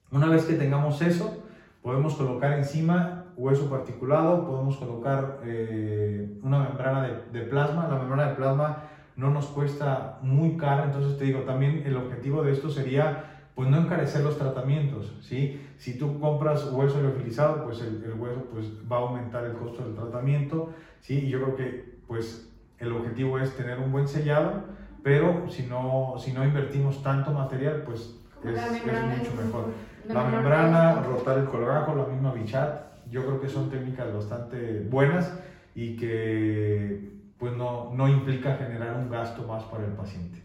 Una 0.09 0.27
vez 0.27 0.45
que 0.45 0.53
tengamos 0.53 1.01
eso, 1.01 1.43
podemos 1.81 2.15
colocar 2.15 2.53
encima 2.53 3.25
hueso 3.35 3.69
particulado, 3.69 4.45
podemos 4.45 4.77
colocar 4.77 5.41
eh, 5.43 6.39
una 6.41 6.59
membrana 6.59 7.01
de, 7.01 7.39
de, 7.39 7.45
plasma. 7.47 7.89
La 7.89 7.97
membrana 7.97 8.29
de 8.29 8.35
plasma 8.35 8.82
no 9.15 9.29
nos 9.29 9.47
cuesta 9.47 10.19
muy 10.21 10.57
cara, 10.57 10.85
entonces 10.85 11.17
te 11.17 11.25
digo, 11.25 11.41
también 11.41 11.83
el 11.85 11.97
objetivo 11.97 12.43
de 12.43 12.51
esto 12.51 12.69
sería 12.69 13.29
pues 13.55 13.69
no 13.69 13.77
encarecer 13.77 14.23
los 14.23 14.37
tratamientos, 14.37 15.13
¿sí? 15.21 15.61
Si 15.77 15.97
tú 15.97 16.19
compras 16.19 16.67
hueso 16.71 16.99
liofilizado, 17.01 17.63
pues 17.63 17.81
el, 17.81 18.03
el, 18.03 18.13
hueso 18.13 18.45
pues 18.51 18.71
va 18.91 18.97
a 18.97 18.99
aumentar 19.01 19.45
el 19.45 19.53
costo 19.53 19.83
del 19.83 19.93
tratamiento, 19.93 20.73
¿sí? 21.01 21.25
Y 21.25 21.29
yo 21.29 21.41
creo 21.41 21.55
que 21.55 21.99
pues 22.07 22.51
el 22.79 22.91
objetivo 22.91 23.37
es 23.37 23.55
tener 23.55 23.79
un 23.79 23.91
buen 23.91 24.07
sellado, 24.07 24.63
pero 25.03 25.49
si 25.49 25.63
no, 25.63 26.15
si 26.17 26.31
no 26.31 26.43
invertimos 26.43 27.03
tanto 27.03 27.31
material, 27.31 27.83
pues 27.85 28.15
es, 28.43 28.71
mucho 28.71 29.43
mejor. 29.43 29.65
La, 30.07 30.23
membrana, 30.25 31.01
rotar 31.01 31.37
el 31.37 31.45
colgajo, 31.45 31.95
la 31.95 32.05
misma 32.05 32.33
bichat, 32.33 32.81
yo 33.09 33.25
creo 33.25 33.39
que 33.39 33.47
son 33.47 33.69
técnicas 33.69 34.13
bastante 34.13 34.85
buenas 34.89 35.31
y 35.75 35.95
que 35.95 37.12
pues 37.43 37.57
no, 37.57 37.91
no 37.93 38.07
implica 38.07 38.55
generar 38.55 38.95
un 38.95 39.09
gasto 39.09 39.45
más 39.45 39.65
para 39.65 39.83
el 39.83 39.91
paciente. 39.91 40.41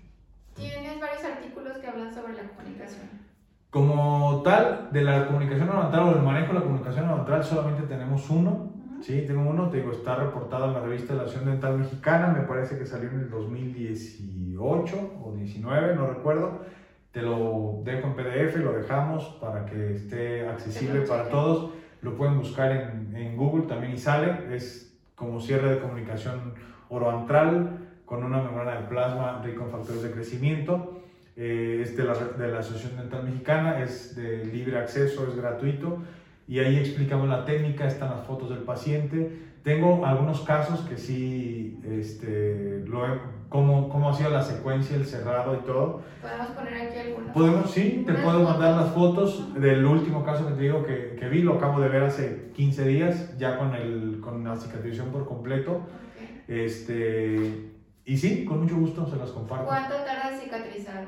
Tienes 0.52 1.00
varios 1.00 1.22
artículos 1.22 1.78
que 1.78 1.87
hablan 1.87 2.12
sobre 2.12 2.32
la 2.32 2.42
comunicación. 2.42 3.08
Como 3.70 4.42
tal, 4.42 4.88
de 4.90 5.02
la 5.02 5.28
comunicación 5.28 5.68
oral 5.68 6.08
o 6.08 6.14
del 6.14 6.22
manejo 6.24 6.48
de 6.48 6.54
la 6.54 6.64
comunicación 6.64 7.08
oral 7.08 7.44
solamente 7.44 7.82
tenemos 7.82 8.28
uno, 8.30 8.72
Sí, 9.00 9.22
tengo 9.28 9.48
uno, 9.48 9.70
te 9.70 9.76
digo, 9.76 9.92
está 9.92 10.16
reportado 10.16 10.64
en 10.66 10.72
la 10.72 10.80
revista 10.80 11.12
de 11.12 11.18
la 11.18 11.22
Asociación 11.26 11.52
Dental 11.52 11.78
Mexicana, 11.78 12.34
me 12.37 12.40
parece 12.40 12.76
que 12.76 12.84
salió 12.84 13.08
en 13.11 13.20
el 13.20 13.30
2018 13.30 15.20
o 15.24 15.32
19, 15.34 15.94
no 15.94 16.08
recuerdo. 16.08 16.62
Te 17.12 17.22
lo 17.22 17.80
dejo 17.84 18.08
en 18.08 18.14
PDF, 18.14 18.56
lo 18.56 18.72
dejamos 18.72 19.24
para 19.40 19.64
que 19.66 19.94
esté 19.94 20.48
accesible 20.48 21.02
para 21.02 21.28
todos. 21.28 21.70
Lo 22.02 22.16
pueden 22.16 22.38
buscar 22.38 22.72
en, 22.72 23.14
en 23.14 23.37
Google 23.37 23.66
también 23.68 23.92
y 23.92 23.98
sale. 23.98 24.52
Es 24.52 24.98
como 25.14 25.40
cierre 25.40 25.76
de 25.76 25.78
comunicación 25.78 26.54
oroantral 26.88 27.79
con 28.05 28.24
una 28.24 28.42
membrana 28.42 28.81
de 28.81 28.87
plasma 28.87 29.42
rico 29.44 29.64
en 29.64 29.70
factores 29.70 30.03
de 30.03 30.11
crecimiento. 30.11 31.03
Eh, 31.37 31.81
es 31.83 31.96
de 31.96 32.05
la, 32.05 32.14
de 32.14 32.48
la 32.48 32.59
Asociación 32.59 32.96
Dental 32.96 33.22
Mexicana, 33.22 33.81
es 33.81 34.16
de 34.16 34.44
libre 34.46 34.79
acceso, 34.79 35.29
es 35.29 35.37
gratuito 35.37 35.98
y 36.48 36.61
ahí 36.61 36.79
explicamos 36.79 37.29
la 37.29 37.44
técnica, 37.44 37.87
están 37.87 38.11
las 38.11 38.27
fotos 38.27 38.48
del 38.48 38.61
paciente. 38.61 39.31
Tengo 39.62 40.07
algunos 40.07 40.40
casos 40.40 40.81
que 40.81 40.96
sí, 40.96 41.79
este, 41.85 42.83
lo 42.87 43.07
he, 43.07 43.18
cómo, 43.51 43.90
cómo 43.90 44.09
ha 44.09 44.14
sido 44.14 44.31
la 44.31 44.42
secuencia, 44.42 44.96
el 44.96 45.05
cerrado 45.05 45.55
y 45.55 45.66
todo. 45.66 46.01
Podemos 46.22 46.46
poner 46.48 46.74
aquí 46.74 46.98
algunos. 46.98 47.33
Podemos, 47.33 47.70
sí, 47.70 48.03
te 48.07 48.14
puedo 48.14 48.42
mandar 48.42 48.81
las 48.81 48.94
fotos 48.94 49.53
del 49.61 49.85
último 49.85 50.24
caso 50.24 50.48
que 50.48 50.55
te 50.55 50.62
digo 50.62 50.85
que, 50.85 51.16
que 51.20 51.29
vi, 51.29 51.42
lo 51.42 51.55
acabo 51.55 51.81
de 51.81 51.90
ver 51.90 52.05
hace 52.05 52.51
15 52.55 52.85
días, 52.87 53.37
ya 53.37 53.59
con, 53.59 53.74
el, 53.74 54.20
con 54.22 54.42
la 54.42 54.57
cicatrización 54.57 55.11
por 55.11 55.27
completo. 55.27 55.83
Este, 56.48 57.70
y 58.04 58.16
sí, 58.16 58.44
con 58.44 58.61
mucho 58.62 58.76
gusto 58.76 59.06
se 59.06 59.16
las 59.16 59.30
comparto. 59.30 59.66
¿Cuánto 59.66 59.94
tarda 59.96 60.32
en 60.32 60.40
cicatrizar? 60.40 61.04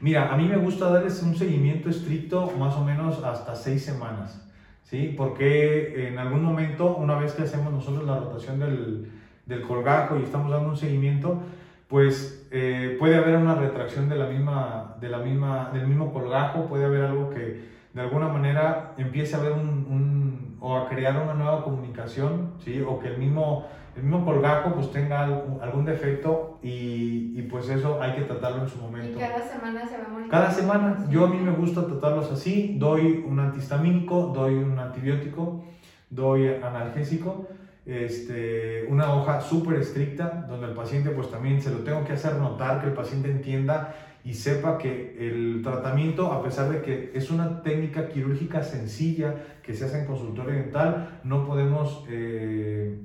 Mira, 0.00 0.32
a 0.32 0.36
mí 0.36 0.48
me 0.48 0.56
gusta 0.56 0.90
darles 0.90 1.22
un 1.22 1.36
seguimiento 1.36 1.88
estricto 1.88 2.50
más 2.58 2.74
o 2.74 2.84
menos 2.84 3.22
hasta 3.22 3.54
seis 3.54 3.84
semanas, 3.84 4.46
¿sí? 4.82 5.14
Porque 5.16 6.08
en 6.08 6.18
algún 6.18 6.42
momento, 6.42 6.96
una 6.96 7.16
vez 7.18 7.32
que 7.34 7.42
hacemos 7.42 7.72
nosotros 7.72 8.04
la 8.04 8.18
rotación 8.18 8.58
del, 8.58 9.10
del 9.46 9.62
colgajo 9.62 10.18
y 10.18 10.24
estamos 10.24 10.50
dando 10.50 10.70
un 10.70 10.76
seguimiento, 10.76 11.40
pues 11.86 12.46
eh, 12.50 12.96
puede 12.98 13.16
haber 13.16 13.36
una 13.36 13.54
retracción 13.54 14.08
de 14.08 14.16
la 14.16 14.26
misma, 14.26 14.96
de 15.00 15.08
la 15.08 15.18
misma, 15.18 15.70
del 15.72 15.86
mismo 15.86 16.12
colgajo, 16.12 16.66
puede 16.66 16.84
haber 16.84 17.02
algo 17.04 17.30
que 17.30 17.68
de 17.92 18.00
alguna 18.00 18.28
manera 18.28 18.94
empiece 18.98 19.34
a 19.36 19.38
haber 19.38 19.52
un, 19.52 19.68
un- 19.88 20.56
o 20.62 20.76
a 20.76 20.88
crear 20.88 21.16
una 21.22 21.34
nueva 21.34 21.64
comunicación, 21.64 22.52
¿sí? 22.64 22.80
O 22.86 22.98
que 22.98 23.08
el 23.08 23.18
mismo, 23.18 23.66
el 23.96 24.02
mismo 24.02 24.24
colgajo 24.24 24.74
pues 24.74 24.90
tenga 24.92 25.24
algún, 25.24 25.60
algún 25.60 25.84
defecto 25.84 26.58
y, 26.62 27.32
y 27.38 27.42
pues 27.50 27.68
eso 27.68 28.00
hay 28.00 28.14
que 28.14 28.22
tratarlo 28.22 28.62
en 28.62 28.68
su 28.68 28.78
Y 28.78 28.80
momento. 28.82 29.18
cada 29.18 29.40
semana 29.42 29.80
se 29.86 29.96
va 29.98 30.08
monitoreando. 30.08 30.30
Cada 30.30 30.50
semana, 30.52 31.06
yo 31.10 31.26
a 31.26 31.28
mí 31.28 31.38
me 31.38 31.52
gusta 31.52 31.86
tratarlos 31.86 32.30
así, 32.30 32.76
doy 32.78 33.24
un 33.26 33.40
antihistamínico, 33.40 34.32
doy 34.34 34.54
un 34.54 34.78
antibiótico, 34.78 35.64
doy 36.08 36.48
analgésico, 36.62 37.46
este, 37.86 38.86
una 38.88 39.12
hoja 39.14 39.40
súper 39.40 39.80
estricta 39.80 40.46
donde 40.48 40.68
el 40.68 40.74
paciente 40.74 41.10
pues 41.10 41.30
también 41.30 41.60
se 41.60 41.70
lo 41.70 41.78
tengo 41.78 42.04
que 42.04 42.12
hacer 42.12 42.34
notar, 42.36 42.80
que 42.80 42.86
el 42.88 42.92
paciente 42.94 43.30
entienda 43.30 43.94
y 44.22 44.34
sepa 44.34 44.76
que 44.78 45.16
el 45.18 45.62
tratamiento, 45.62 46.30
a 46.30 46.42
pesar 46.42 46.68
de 46.70 46.82
que 46.82 47.10
es 47.14 47.30
una 47.30 47.62
técnica 47.62 48.08
quirúrgica 48.08 48.62
sencilla 48.62 49.34
que 49.62 49.74
se 49.74 49.86
hace 49.86 50.00
en 50.00 50.06
consultorio 50.06 50.52
dental, 50.54 51.20
no 51.24 51.46
podemos 51.46 52.04
eh, 52.08 52.98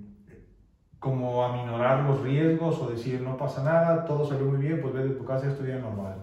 como 1.06 1.46
aminorar 1.46 2.04
los 2.04 2.24
riesgos 2.24 2.80
o 2.80 2.90
decir 2.90 3.22
no 3.22 3.38
pasa 3.38 3.64
nada, 3.64 4.06
todo 4.06 4.26
salió 4.26 4.48
muy 4.48 4.58
bien, 4.58 4.82
pues 4.82 4.92
vete 4.92 5.14
a 5.14 5.18
tu 5.20 5.24
casa, 5.24 5.48
esto 5.48 5.64
ya 5.64 5.78
normal. 5.78 6.16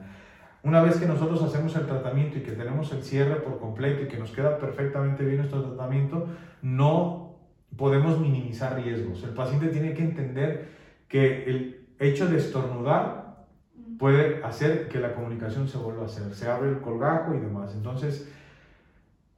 Una 0.65 0.83
vez 0.83 0.97
que 0.97 1.07
nosotros 1.07 1.41
hacemos 1.41 1.77
el 1.77 1.87
tratamiento 1.87 2.39
y 2.39 2.41
que 2.41 2.51
tenemos 2.51 2.91
el 2.91 3.05
cierre 3.05 3.37
por 3.37 3.61
completo 3.61 4.03
y 4.03 4.09
que 4.09 4.19
nos 4.19 4.33
queda 4.33 4.59
perfectamente 4.59 5.25
bien 5.25 5.37
nuestro 5.37 5.63
tratamiento, 5.63 6.27
no 6.63 7.37
podemos 7.77 8.19
minimizar 8.19 8.75
riesgos. 8.75 9.23
El 9.23 9.35
paciente 9.35 9.69
tiene 9.69 9.95
que 9.95 10.03
entender 10.03 10.71
que 11.07 11.45
el 11.45 11.87
hecho 12.01 12.27
de 12.27 12.39
estornudar 12.39 13.47
puede 14.01 14.43
hacer 14.43 14.89
que 14.89 14.99
la 14.99 15.15
comunicación 15.15 15.69
se 15.69 15.79
vuelva 15.79 16.03
a 16.03 16.07
hacer. 16.07 16.35
Se 16.35 16.51
abre 16.51 16.71
el 16.71 16.81
colgajo 16.81 17.37
y 17.37 17.39
demás. 17.39 17.73
Entonces, 17.77 18.29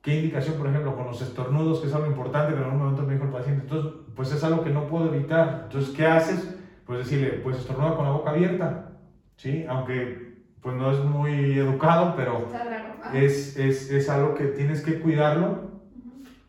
¿qué 0.04 0.16
indicación, 0.16 0.56
por 0.56 0.68
ejemplo, 0.68 0.94
con 0.94 1.06
los 1.06 1.20
estornudos, 1.22 1.80
que 1.80 1.86
es 1.86 1.94
algo 1.94 2.06
importante, 2.06 2.52
pero 2.52 2.66
en 2.66 2.72
un 2.72 2.78
momento 2.78 3.02
me 3.02 3.14
dijo 3.14 3.24
el 3.24 3.32
paciente, 3.32 3.62
entonces, 3.62 3.92
pues 4.14 4.30
es 4.32 4.44
algo 4.44 4.62
que 4.62 4.68
no 4.68 4.86
puedo 4.86 5.12
evitar. 5.12 5.62
Entonces, 5.64 5.94
¿qué 5.96 6.06
haces? 6.06 6.56
Pues 6.86 6.98
decirle, 6.98 7.40
pues 7.42 7.56
estornuda 7.56 7.96
con 7.96 8.04
la 8.04 8.10
boca 8.10 8.30
abierta, 8.30 8.90
¿sí? 9.36 9.64
Aunque, 9.66 10.34
pues 10.60 10.76
no 10.76 10.92
es 10.92 10.98
muy 11.02 11.58
educado, 11.58 12.14
pero 12.16 12.46
es, 13.14 13.56
es, 13.56 13.90
es 13.90 14.08
algo 14.10 14.34
que 14.34 14.44
tienes 14.44 14.82
que 14.82 15.00
cuidarlo. 15.00 15.70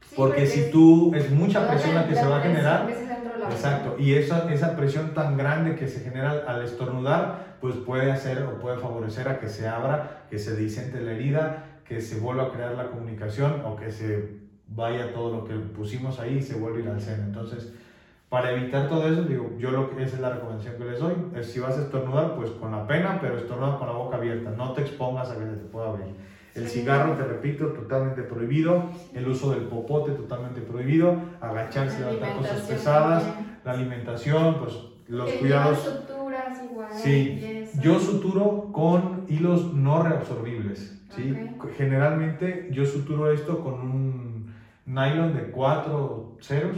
Sí, 0.10 0.16
porque 0.18 0.46
si 0.46 0.70
tú, 0.70 1.14
es 1.16 1.32
mucha 1.32 1.66
presión 1.70 1.96
la 1.96 2.08
que 2.08 2.16
se 2.16 2.28
va 2.28 2.38
a 2.38 2.42
generar. 2.42 2.88
que. 2.88 3.06
Exacto, 3.50 3.96
y 3.98 4.16
esa, 4.16 4.52
esa 4.52 4.76
presión 4.76 5.14
tan 5.14 5.38
grande 5.38 5.76
que 5.76 5.88
se 5.88 6.02
genera 6.02 6.32
al, 6.32 6.48
al 6.48 6.64
estornudar, 6.64 7.56
pues 7.62 7.76
puede 7.76 8.12
hacer 8.12 8.44
o 8.44 8.60
puede 8.60 8.78
favorecer 8.78 9.30
a 9.30 9.40
que 9.40 9.48
se 9.48 9.68
abra, 9.68 10.26
que 10.30 10.40
se 10.40 10.56
disente 10.58 11.00
la 11.00 11.14
herida, 11.14 11.75
que 11.88 12.02
se 12.02 12.20
vuelva 12.20 12.44
a 12.44 12.52
crear 12.52 12.74
la 12.74 12.88
comunicación 12.88 13.62
o 13.66 13.76
que 13.76 13.92
se 13.92 14.46
vaya 14.68 15.14
todo 15.14 15.38
lo 15.38 15.46
que 15.46 15.54
pusimos 15.54 16.20
ahí 16.20 16.38
y 16.38 16.42
se 16.42 16.56
vuelva 16.56 16.78
a 16.78 16.82
ir 16.82 16.90
al 16.90 17.02
seno. 17.02 17.24
Entonces, 17.24 17.74
para 18.30 18.52
evitar 18.52 18.90
todo 18.90 19.08
eso, 19.08 19.24
digo, 19.24 19.52
yo 19.58 19.72
lo 19.72 19.90
que, 19.90 20.04
esa 20.04 20.16
es 20.16 20.22
la 20.22 20.32
recomendación 20.32 20.76
que 20.78 20.86
les 20.86 21.00
doy, 21.00 21.14
es 21.36 21.52
si 21.52 21.60
vas 21.60 21.78
a 21.78 21.84
estornudar, 21.84 22.36
pues 22.36 22.50
con 22.52 22.72
la 22.72 22.88
pena, 22.88 23.20
pero 23.22 23.38
estornuda 23.38 23.78
con 23.78 23.88
la 23.88 23.94
boca 23.94 24.18
abierta, 24.18 24.50
no 24.52 24.74
te 24.74 24.82
expongas 24.82 25.30
a 25.30 25.38
que 25.38 25.46
se 25.46 25.58
te 25.58 25.66
pueda 25.66 25.90
abrir. 25.90 26.08
El 26.56 26.68
cigarro, 26.70 27.16
te 27.18 27.24
repito, 27.24 27.68
totalmente 27.68 28.24
prohibido, 28.24 28.86
el 29.14 29.28
uso 29.28 29.52
del 29.52 29.64
popote 29.64 30.12
totalmente 30.14 30.62
prohibido, 30.62 31.16
agacharse, 31.42 32.00
levantar 32.00 32.38
cosas 32.38 32.62
pesadas, 32.62 33.24
también. 33.24 33.60
la 33.66 33.72
alimentación, 33.72 34.56
pues 34.60 34.74
los 35.08 35.30
cuidados. 35.32 35.80
suturas 35.80 36.64
igual. 36.64 36.90
Sí, 36.94 37.68
yo 37.82 38.00
suturo 38.00 38.70
con 38.72 39.26
hilos 39.28 39.74
no 39.74 40.02
reabsorbibles, 40.02 40.55
¿sí? 41.16 41.34
Ok. 41.58 41.72
Generalmente 41.78 42.70
yo 42.72 42.86
suturo 42.86 43.32
esto 43.32 43.64
con 43.64 43.74
un 43.76 44.54
nylon 44.86 45.36
de 45.36 45.52
cuatro 45.52 46.38
ceros, 46.42 46.78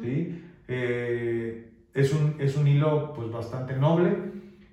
¿sí? 0.00 0.42
Eh, 0.68 1.72
es, 1.94 2.12
un, 2.12 2.36
es 2.38 2.56
un 2.56 2.66
hilo 2.66 3.12
pues 3.14 3.30
bastante 3.30 3.76
noble 3.76 4.16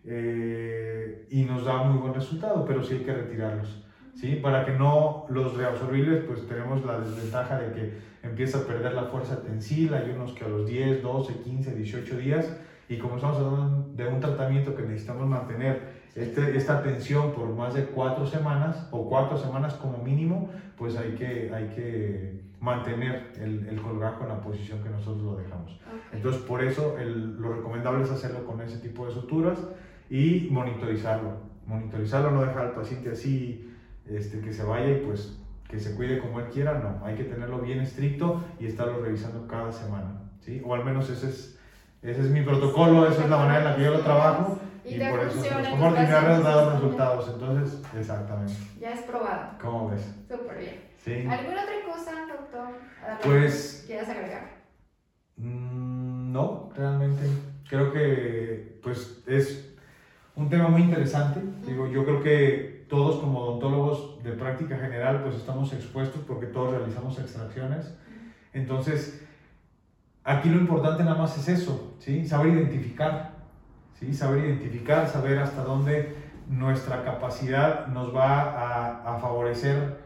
eh, 0.05 1.27
y 1.29 1.43
nos 1.43 1.65
da 1.65 1.83
muy 1.83 1.99
buen 1.99 2.13
resultado, 2.13 2.65
pero 2.65 2.83
sí 2.83 2.95
hay 2.95 2.99
que 3.01 3.13
retirarlos, 3.13 3.85
¿sí? 4.15 4.35
Para 4.35 4.65
que 4.65 4.71
no 4.71 5.25
los 5.29 5.55
reabsorbibles 5.55 6.23
pues 6.23 6.47
tenemos 6.47 6.83
la 6.85 6.99
desventaja 6.99 7.59
de 7.59 7.73
que 7.73 8.13
empieza 8.23 8.59
a 8.59 8.61
perder 8.61 8.93
la 8.93 9.03
fuerza 9.05 9.41
tensil, 9.43 9.93
hay 9.93 10.09
unos 10.09 10.33
que 10.33 10.45
a 10.45 10.47
los 10.47 10.65
10, 10.65 11.03
12, 11.03 11.33
15, 11.41 11.75
18 11.75 12.17
días 12.17 12.57
y 12.89 12.97
como 12.97 13.15
estamos 13.15 13.37
hablando 13.37 13.89
de 13.93 14.07
un 14.07 14.19
tratamiento 14.19 14.75
que 14.75 14.83
necesitamos 14.83 15.27
mantener 15.27 16.02
este, 16.15 16.55
esta 16.57 16.81
tensión 16.81 17.31
por 17.31 17.53
más 17.55 17.73
de 17.73 17.85
cuatro 17.85 18.25
semanas 18.27 18.87
o 18.91 19.07
cuatro 19.07 19.37
semanas 19.37 19.73
como 19.75 19.97
mínimo, 19.97 20.49
pues 20.75 20.95
hay 20.97 21.11
que, 21.15 21.51
hay 21.53 21.67
que 21.67 22.41
mantener 22.59 23.33
el, 23.35 23.67
el 23.67 23.81
colgajo 23.81 24.23
en 24.23 24.29
la 24.29 24.39
posición 24.41 24.81
que 24.81 24.89
nosotros 24.89 25.23
lo 25.23 25.35
dejamos. 25.35 25.71
Ok. 25.73 26.13
Entonces, 26.13 26.41
por 26.43 26.61
eso 26.61 26.97
el- 26.97 27.35
lo 27.37 27.53
recomendable 27.55 28.03
es 28.03 28.11
hacerlo 28.11 28.45
con 28.45 28.61
ese 28.61 28.77
tipo 28.77 29.05
de 29.05 29.11
suturas 29.11 29.59
y 30.09 30.47
monitorizarlo. 30.51 31.37
Monitorizarlo, 31.65 32.31
no 32.31 32.41
dejar 32.41 32.59
al 32.67 32.73
paciente 32.73 33.09
así 33.11 33.69
este, 34.05 34.39
que 34.39 34.51
se 34.53 34.63
vaya 34.63 34.89
y 34.89 35.01
pues 35.01 35.37
que 35.67 35.79
se 35.79 35.95
cuide 35.95 36.19
como 36.19 36.39
él 36.39 36.47
quiera, 36.47 36.77
no. 36.77 37.03
Hay 37.05 37.15
que 37.15 37.23
tenerlo 37.23 37.59
bien 37.59 37.79
estricto 37.79 38.39
y 38.59 38.67
estarlo 38.67 38.99
revisando 39.01 39.47
cada 39.47 39.71
semana, 39.71 40.21
¿sí? 40.41 40.61
O 40.63 40.75
al 40.75 40.85
menos 40.85 41.09
ese 41.09 41.27
es, 41.29 41.57
ese 42.03 42.21
es 42.21 42.29
mi 42.29 42.41
protocolo, 42.41 43.07
esa 43.07 43.23
es 43.23 43.29
la 43.29 43.37
manera 43.37 43.59
en 43.59 43.65
la 43.65 43.75
que 43.75 43.83
yo 43.83 43.91
lo 43.91 43.99
trabajo 44.01 44.59
Y 44.85 44.95
y, 44.95 44.99
te 44.99 45.09
por 45.09 45.19
eso 45.21 45.31
funciona, 45.31 45.69
ha 45.69 45.71
pacientes 45.79 46.43
dado 46.43 46.61
están- 46.61 46.73
resultados. 46.81 47.29
Entonces, 47.33 47.81
exactamente. 47.97 48.53
Ya 48.79 48.91
es 48.91 49.01
probado. 49.01 49.51
¿Cómo 49.61 49.89
ves? 49.89 50.01
Súper 50.29 50.57
bien. 50.59 50.81
Sí. 51.03 51.11
¿Alguna 51.29 51.63
otra 51.63 51.75
cosa, 51.93 52.11
doctor? 52.27 52.67
Pues- 53.23 53.79
que 53.81 53.87
¿Quieras 53.93 54.09
agregar? 54.09 54.49
Mm, 55.37 56.31
No, 56.33 56.71
realmente. 56.75 57.21
Creo 57.69 57.91
que 57.93 58.79
pues 58.81 59.21
es 59.27 59.73
un 60.35 60.49
tema 60.49 60.67
muy 60.67 60.81
interesante. 60.81 61.39
Digo, 61.65 61.87
yo 61.87 62.03
creo 62.05 62.21
que 62.23 62.85
todos 62.89 63.17
como 63.19 63.39
odontólogos 63.39 64.23
de 64.23 64.31
práctica 64.31 64.75
general 64.77 65.21
pues 65.23 65.35
estamos 65.35 65.71
expuestos 65.73 66.21
porque 66.27 66.47
todos 66.47 66.71
realizamos 66.75 67.19
extracciones. 67.19 67.93
Entonces, 68.51 69.23
aquí 70.23 70.49
lo 70.49 70.57
importante 70.59 71.03
nada 71.03 71.17
más 71.17 71.37
es 71.37 71.47
eso, 71.61 71.95
¿sí? 71.99 72.25
Saber 72.27 72.53
identificar, 72.53 73.32
¿sí? 73.99 74.13
Saber 74.13 74.45
identificar, 74.45 75.07
saber 75.07 75.39
hasta 75.39 75.63
dónde 75.63 76.15
nuestra 76.47 77.03
capacidad 77.03 77.87
nos 77.87 78.15
va 78.15 78.41
a, 78.41 79.15
a 79.15 79.19
favorecer 79.19 79.97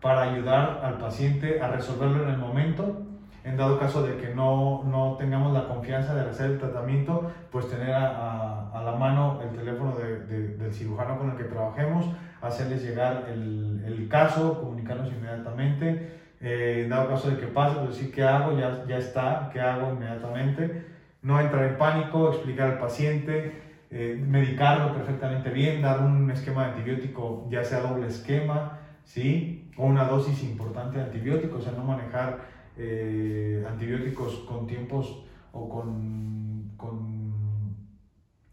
para 0.00 0.22
ayudar 0.22 0.80
al 0.84 0.98
paciente 0.98 1.60
a 1.60 1.68
resolverlo 1.68 2.24
en 2.24 2.30
el 2.30 2.38
momento. 2.38 3.02
En 3.44 3.56
dado 3.56 3.78
caso 3.78 4.02
de 4.02 4.16
que 4.18 4.34
no, 4.34 4.82
no 4.84 5.16
tengamos 5.18 5.52
la 5.54 5.66
confianza 5.68 6.14
de 6.14 6.28
hacer 6.28 6.50
el 6.50 6.58
tratamiento, 6.58 7.30
pues 7.50 7.68
tener 7.70 7.92
a, 7.94 8.06
a- 8.08 8.78
a 8.78 8.82
la 8.82 8.92
mano 8.92 9.40
el 9.42 9.56
teléfono 9.56 9.96
de- 9.96 10.20
de- 10.26 10.56
del 10.56 10.74
cirujano 10.74 11.16
con 11.18 11.30
el 11.30 11.36
que 11.36 11.44
trabajemos, 11.44 12.04
hacerles 12.42 12.82
llegar 12.82 13.24
el, 13.28 13.82
el 13.86 14.08
caso, 14.08 14.60
comunicarnos 14.60 15.08
inmediatamente, 15.08 16.10
eh, 16.40 16.82
en 16.84 16.90
dado 16.90 17.08
caso 17.08 17.30
de 17.30 17.38
que 17.38 17.46
pase, 17.46 17.76
pues 17.78 17.90
decir 17.96 18.12
qué 18.12 18.22
hago, 18.24 18.56
ya, 18.58 18.84
ya 18.86 18.98
está, 18.98 19.48
qué 19.52 19.60
hago 19.60 19.92
inmediatamente, 19.92 20.84
no 21.28 21.38
entrar 21.38 21.64
en 21.66 21.76
pánico, 21.76 22.30
explicar 22.30 22.70
al 22.70 22.78
paciente, 22.78 23.52
eh, 23.90 24.18
medicarlo 24.26 24.94
perfectamente 24.94 25.50
bien, 25.50 25.82
dar 25.82 26.00
un 26.00 26.30
esquema 26.30 26.64
de 26.64 26.70
antibiótico, 26.70 27.46
ya 27.50 27.62
sea 27.62 27.80
doble 27.80 28.06
esquema, 28.06 28.78
¿sí? 29.04 29.70
O 29.76 29.84
una 29.84 30.04
dosis 30.04 30.42
importante 30.42 30.96
de 30.96 31.04
antibióticos, 31.04 31.60
o 31.60 31.62
sea, 31.62 31.72
no 31.72 31.84
manejar 31.84 32.38
eh, 32.78 33.62
antibióticos 33.68 34.36
con 34.48 34.66
tiempos 34.66 35.22
o 35.52 35.68
con, 35.68 36.72
con 36.78 37.76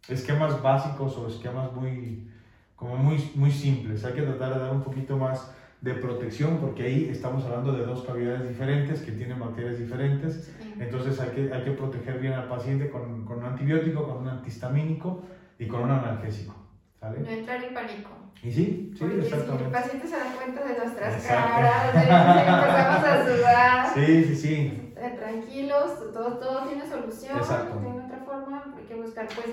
esquemas 0.10 0.62
básicos 0.62 1.18
o 1.18 1.30
esquemas 1.30 1.72
muy, 1.72 2.30
como 2.76 2.98
muy, 2.98 3.32
muy 3.36 3.52
simples. 3.52 4.04
Hay 4.04 4.16
que 4.16 4.24
tratar 4.24 4.54
de 4.54 4.60
dar 4.60 4.74
un 4.74 4.84
poquito 4.84 5.16
más 5.16 5.50
de 5.80 5.94
protección, 5.94 6.58
porque 6.58 6.84
ahí 6.84 7.08
estamos 7.10 7.46
hablando 7.46 7.72
de 7.72 7.86
dos 7.86 8.04
cavidades 8.04 8.50
diferentes 8.50 9.02
que 9.02 9.14
tienen 9.14 9.40
bacterias 9.40 9.80
diferentes. 9.80 10.54
Entonces 10.80 11.20
hay 11.20 11.30
que, 11.30 11.54
hay 11.54 11.64
que 11.64 11.72
proteger 11.72 12.20
bien 12.20 12.34
al 12.34 12.48
paciente 12.48 12.90
con, 12.90 13.26
con 13.26 13.38
un 13.40 13.46
antibiótico, 13.46 14.06
con 14.08 14.18
un 14.18 14.28
antihistamínico 14.28 15.22
y 15.60 15.68
con 15.68 15.84
un 15.84 15.92
analgésico. 15.92 16.56
¿sale? 17.00 17.20
No 17.20 17.30
entrar 17.30 17.64
en 17.64 17.74
pánico. 17.74 18.10
Y 18.44 18.52
sí, 18.52 18.92
sí, 18.94 19.00
Porque 19.00 19.20
exactamente. 19.22 19.58
si 19.58 19.64
el 19.66 19.72
paciente 19.72 20.08
se 20.08 20.18
da 20.18 20.26
cuenta 20.36 20.64
de 20.64 20.78
nuestras 20.78 21.16
Exacto. 21.16 21.50
caras, 21.56 21.94
de 21.94 22.00
que 22.02 22.50
empezamos 22.50 23.04
a 23.04 23.26
sudar. 23.26 23.86
Sí, 23.96 24.24
sí, 24.26 24.36
sí. 24.36 24.94
Eh, 24.98 25.16
tranquilos, 25.18 26.12
todo, 26.14 26.38
todo 26.38 26.64
tiene 26.68 26.86
solución, 26.88 27.38
Exacto. 27.38 27.78
tiene 27.80 28.02
otra 28.06 28.18
forma, 28.20 28.64
hay 28.78 28.84
que 28.86 28.96
buscar 28.96 29.26
pues, 29.28 29.48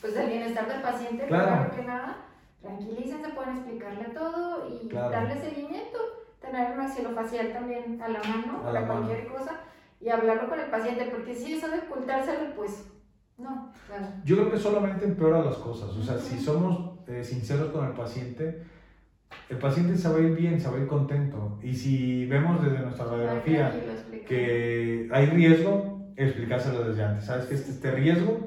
pues 0.00 0.16
el 0.16 0.28
bienestar 0.28 0.68
del 0.68 0.82
paciente, 0.82 1.26
Claro. 1.26 1.46
primero 1.68 1.76
que 1.76 1.82
nada, 1.84 2.16
tranquilícense, 2.60 3.28
pueden 3.30 3.56
explicarle 3.56 4.04
todo 4.14 4.68
y 4.68 4.88
Claro. 4.88 5.10
darle 5.10 5.40
seguimiento, 5.40 5.98
tener 6.40 6.70
un 6.72 6.76
maxilofacial 6.78 7.52
también 7.52 8.00
a 8.02 8.08
la 8.08 8.18
mano 8.20 8.58
A 8.58 8.62
para 8.62 8.72
la 8.72 8.80
mano. 8.82 9.06
cualquier 9.06 9.26
cosa 9.26 9.60
y 10.02 10.08
hablarlo 10.10 10.48
con 10.48 10.58
el 10.60 10.70
paciente, 10.70 11.06
porque 11.06 11.34
si 11.34 11.54
eso 11.54 11.68
de 11.68 11.78
ocultárselo, 11.78 12.54
pues 12.54 12.84
no, 13.36 13.72
bueno, 13.88 14.08
Yo 14.24 14.36
creo 14.36 14.50
que 14.50 14.58
solamente 14.58 15.04
empeora 15.04 15.40
las 15.42 15.56
cosas. 15.56 15.90
O 15.96 16.02
sea, 16.02 16.18
si 16.18 16.38
somos 16.38 16.78
eh, 17.06 17.24
sinceros 17.24 17.70
con 17.70 17.84
el 17.86 17.92
paciente, 17.92 18.58
el 19.48 19.58
paciente 19.58 19.96
se 19.96 20.08
va 20.08 20.18
a 20.18 20.20
ir 20.20 20.32
bien, 20.32 20.60
se 20.60 20.68
va 20.68 20.76
a 20.76 20.80
ir 20.80 20.86
contento. 20.86 21.58
Y 21.60 21.74
si 21.74 22.26
vemos 22.26 22.60
desde 22.62 22.80
nuestra 22.80 23.06
radiografía 23.06 23.70
que 24.24 25.06
hay 25.10 25.26
riesgo, 25.26 25.92
explicárselo 26.16 26.84
desde 26.84 27.02
antes. 27.02 27.24
¿Sabes 27.24 27.46
que 27.46 27.54
este, 27.54 27.70
este 27.70 27.90
riesgo, 27.90 28.46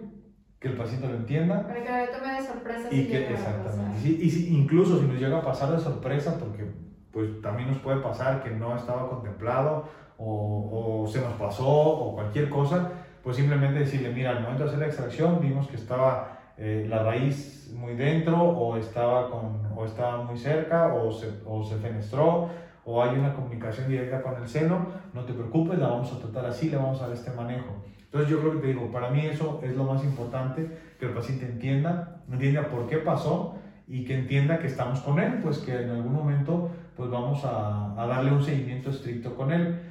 que 0.60 0.68
el 0.70 0.76
paciente 0.76 1.08
lo 1.08 1.15
entienda 1.15 1.65
Para 1.68 1.84
que 1.84 1.89
no 1.89 2.10
tome 2.10 2.32
de 2.32 2.41
sorpresa 2.41 2.88
y 2.91 3.04
si 3.04 3.08
que 3.08 3.18
exactamente. 3.34 3.98
Sí, 4.00 4.18
y 4.20 4.30
si- 4.30 4.54
incluso 4.54 4.98
si 4.98 5.06
nos 5.06 5.20
llega 5.20 5.38
a 5.38 5.41
pasar 5.41 5.72
de 5.72 5.80
sorpresa, 5.80 6.38
porque 6.38 6.65
pues 7.12 7.30
también 7.41 7.68
nos 7.70 7.80
puede 7.80 7.98
pasar 7.98 8.39
que 8.39 8.52
no 8.52 8.76
estaba 8.76 9.06
contemplado 9.06 9.86
o, 10.17 11.04
o 11.04 11.08
se 11.08 11.21
nos 11.21 11.34
pasó 11.34 11.67
o 11.67 12.13
cualquier 12.13 12.49
cosa, 12.49 12.91
pues 13.23 13.38
simplemente 13.38 13.80
decirle, 13.80 14.10
mira, 14.10 14.32
al 14.32 14.41
momento 14.41 14.63
de 14.63 14.69
hacer 14.69 14.80
la 14.80 14.86
extracción 14.88 15.39
vimos 15.41 15.67
que 15.67 15.75
estaba 15.75 16.39
eh, 16.58 16.86
la 16.88 17.04
raíz 17.04 17.73
muy 17.75 17.95
dentro 17.95 18.41
o 18.41 18.78
estaba, 18.78 19.30
con, 19.30 19.62
o 19.75 19.86
estaba 19.86 20.23
muy 20.23 20.38
cerca 20.38 20.93
o 20.93 21.12
se, 21.12 21.30
o 21.45 21.63
se 21.63 21.75
fenestró 21.78 22.49
o 22.86 23.04
hay 23.04 23.17
una 23.17 23.34
comunicación 23.34 23.89
directa 23.89 24.21
con 24.21 24.41
el 24.41 24.47
seno, 24.47 24.86
no 25.12 25.25
te 25.25 25.34
preocupes, 25.34 25.80
la 25.80 25.88
vamos 25.88 26.13
a 26.13 26.19
tratar 26.19 26.45
así, 26.45 26.69
le 26.69 26.78
vamos 26.78 27.01
a 27.01 27.08
dar 27.08 27.13
este 27.15 27.32
manejo. 27.32 27.84
Entonces 27.99 28.30
yo 28.30 28.39
creo 28.39 28.54
que 28.54 28.60
te 28.60 28.67
digo, 28.67 28.91
para 28.91 29.10
mí 29.10 29.25
eso 29.25 29.60
es 29.63 29.75
lo 29.75 29.86
más 29.86 30.04
importante, 30.04 30.69
que 30.99 31.08
el 31.08 31.12
paciente 31.12 31.45
entienda, 31.45 32.21
entienda 32.32 32.67
por 32.69 32.88
qué 32.88 32.97
pasó 32.97 33.58
y 33.88 34.06
que 34.06 34.15
entienda 34.15 34.60
que 34.60 34.67
estamos 34.67 34.99
con 34.99 35.19
él, 35.19 35.39
pues 35.41 35.58
que 35.58 35.82
en 35.82 35.89
algún 35.89 36.13
momento 36.13 36.69
pues 36.95 37.10
vamos 37.10 37.43
a, 37.43 37.99
a 37.99 38.08
darle 38.08 38.32
un 38.32 38.43
seguimiento 38.43 38.91
estricto 38.91 39.36
con 39.36 39.51
él. 39.51 39.82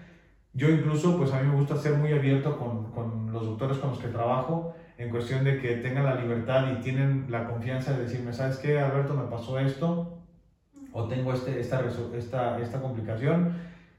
Yo 0.56 0.70
incluso, 0.70 1.16
pues 1.16 1.32
a 1.32 1.40
mí 1.40 1.48
me 1.48 1.52
gusta 1.52 1.76
ser 1.76 1.94
muy 1.94 2.12
abierto 2.12 2.56
con, 2.56 2.92
con 2.92 3.32
los 3.32 3.44
doctores 3.44 3.78
con 3.78 3.90
los 3.90 3.98
que 3.98 4.08
trabajo, 4.08 4.70
en 4.96 5.10
cuestión 5.10 5.42
de 5.42 5.56
que 5.56 5.74
tengan 5.74 6.04
la 6.04 6.14
libertad 6.14 6.62
y 6.66 6.76
tienen 6.76 7.24
la 7.26 7.42
confianza 7.44 7.92
de 7.92 8.02
decirme, 8.02 8.32
¿sabes 8.32 8.58
qué, 8.58 8.78
Alberto? 8.78 9.14
Me 9.14 9.24
pasó 9.24 9.58
esto, 9.58 10.16
o 10.92 11.08
tengo 11.08 11.32
este, 11.32 11.58
esta, 11.60 11.80
esta, 12.12 12.60
esta 12.60 12.80
complicación, 12.80 13.48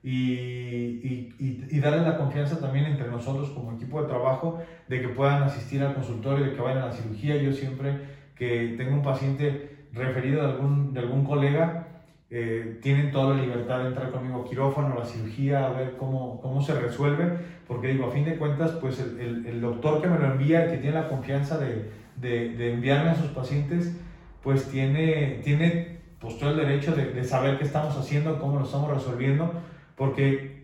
y, 0.01 0.99
y, 1.01 1.29
y, 1.37 1.75
y 1.75 1.79
darle 1.79 2.01
la 2.03 2.15
confianza 2.15 2.59
también 2.59 2.85
entre 2.85 3.07
nosotros 3.09 3.49
como 3.49 3.71
equipo 3.71 3.99
de 3.99 4.05
trabajo 4.07 4.55
de 4.87 4.99
que 5.01 5.09
puedan 5.09 5.41
asistir 5.41 5.81
al 5.83 5.93
consultorio, 5.93 6.43
de 6.43 6.51
que 6.51 6.61
vayan 6.61 6.79
a 6.79 6.85
la 6.85 6.91
cirugía. 6.91 7.35
Yo 7.37 7.51
siempre 7.51 7.97
que 8.35 8.67
tengo 8.77 8.93
un 8.93 9.01
paciente 9.01 9.65
referido 9.91 10.39
de 10.39 10.45
algún, 10.45 10.93
de 10.93 10.99
algún 10.99 11.23
colega, 11.23 11.84
eh, 12.29 12.79
tienen 12.81 13.11
toda 13.11 13.35
la 13.35 13.41
libertad 13.41 13.79
de 13.79 13.87
entrar 13.89 14.11
conmigo 14.11 14.41
a 14.41 14.49
quirófano, 14.49 14.95
a 14.95 14.99
la 14.99 15.05
cirugía, 15.05 15.67
a 15.67 15.73
ver 15.73 15.95
cómo, 15.97 16.41
cómo 16.41 16.61
se 16.61 16.73
resuelve, 16.79 17.37
porque 17.67 17.89
digo, 17.89 18.07
a 18.07 18.11
fin 18.11 18.25
de 18.25 18.37
cuentas, 18.37 18.71
pues 18.81 18.99
el, 18.99 19.19
el, 19.19 19.45
el 19.45 19.61
doctor 19.61 20.01
que 20.01 20.07
me 20.07 20.17
lo 20.17 20.25
envía, 20.25 20.69
que 20.69 20.77
tiene 20.77 20.95
la 20.95 21.07
confianza 21.07 21.57
de, 21.57 21.91
de, 22.15 22.49
de 22.55 22.73
enviarme 22.73 23.11
a 23.11 23.15
sus 23.15 23.27
pacientes, 23.27 23.95
pues 24.41 24.65
tiene, 24.69 25.41
tiene 25.43 25.99
pues, 26.19 26.37
todo 26.39 26.51
el 26.51 26.57
derecho 26.57 26.95
de, 26.95 27.11
de 27.11 27.23
saber 27.23 27.57
qué 27.57 27.63
estamos 27.63 27.95
haciendo, 27.97 28.39
cómo 28.39 28.59
lo 28.59 28.65
estamos 28.65 28.91
resolviendo, 28.91 29.51
porque 29.95 30.55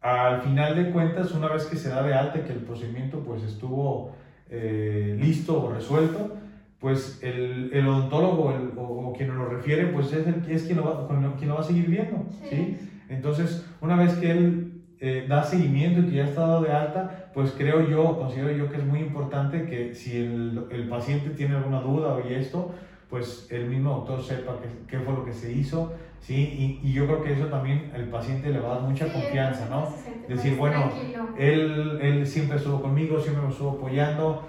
al 0.00 0.42
final 0.42 0.76
de 0.76 0.90
cuentas, 0.90 1.32
una 1.32 1.48
vez 1.48 1.64
que 1.64 1.76
se 1.76 1.88
da 1.88 2.02
de 2.02 2.12
alta 2.12 2.44
que 2.44 2.52
el 2.52 2.58
procedimiento 2.58 3.20
pues 3.20 3.42
estuvo 3.42 4.14
eh, 4.50 5.16
listo 5.18 5.62
o 5.62 5.72
resuelto, 5.72 6.36
pues 6.84 7.18
el, 7.22 7.70
el 7.72 7.86
odontólogo 7.86 8.50
el- 8.52 8.76
o, 8.78 8.82
o 9.08 9.12
quien 9.14 9.28
nos 9.30 9.38
lo 9.38 9.46
refiere, 9.48 9.86
pues 9.86 10.12
es, 10.12 10.26
el, 10.26 10.44
es 10.50 10.64
quien, 10.64 10.76
lo 10.76 10.84
va, 10.84 11.08
quien 11.38 11.48
lo 11.48 11.54
va 11.54 11.62
a 11.62 11.64
seguir 11.64 11.86
viendo, 11.88 12.26
Sí. 12.30 12.46
¿sí? 12.50 12.78
Entonces, 13.08 13.64
una 13.80 13.96
vez 13.96 14.12
que 14.16 14.30
él 14.30 14.82
eh, 15.00 15.24
da 15.26 15.42
seguimiento 15.42 16.00
y 16.00 16.10
que 16.10 16.16
ya 16.16 16.24
está 16.26 16.42
dado 16.42 16.60
de 16.60 16.72
alta, 16.72 17.30
pues 17.32 17.52
creo 17.56 17.88
yo, 17.88 18.18
considero 18.18 18.50
yo 18.54 18.70
que 18.70 18.76
es 18.76 18.84
muy 18.84 18.98
importante 19.00 19.64
que 19.64 19.94
si 19.94 20.18
el, 20.18 20.66
el 20.70 20.86
paciente 20.86 21.30
tiene 21.30 21.54
alguna 21.56 21.80
duda 21.80 22.12
o 22.16 22.28
y 22.28 22.34
esto, 22.34 22.74
pues 23.08 23.46
el 23.50 23.64
mismo 23.66 23.88
doctor 23.90 24.22
sepa 24.22 24.58
qué, 24.60 24.68
qué 24.86 24.98
fue 25.02 25.14
lo 25.14 25.24
que 25.24 25.32
se 25.32 25.52
hizo, 25.52 25.90
¿sí? 26.20 26.34
Y, 26.82 26.86
y 26.86 26.92
yo 26.92 27.06
creo 27.06 27.22
que 27.22 27.32
eso 27.32 27.46
también 27.46 27.92
el 27.94 28.04
paciente 28.10 28.50
le 28.50 28.58
va 28.60 28.72
a 28.72 28.74
dar 28.80 28.88
mucha 28.90 29.06
Sí, 29.06 29.12
confianza, 29.14 29.68
¿no? 29.70 29.88
Decir, 30.28 30.58
bueno. 30.58 31.14
Él, 31.36 31.98
él 32.00 32.26
siempre 32.28 32.58
estuvo 32.58 32.80
conmigo, 32.80 33.18
siempre 33.18 33.42
me 33.42 33.50
estuvo 33.50 33.70
apoyando, 33.72 34.46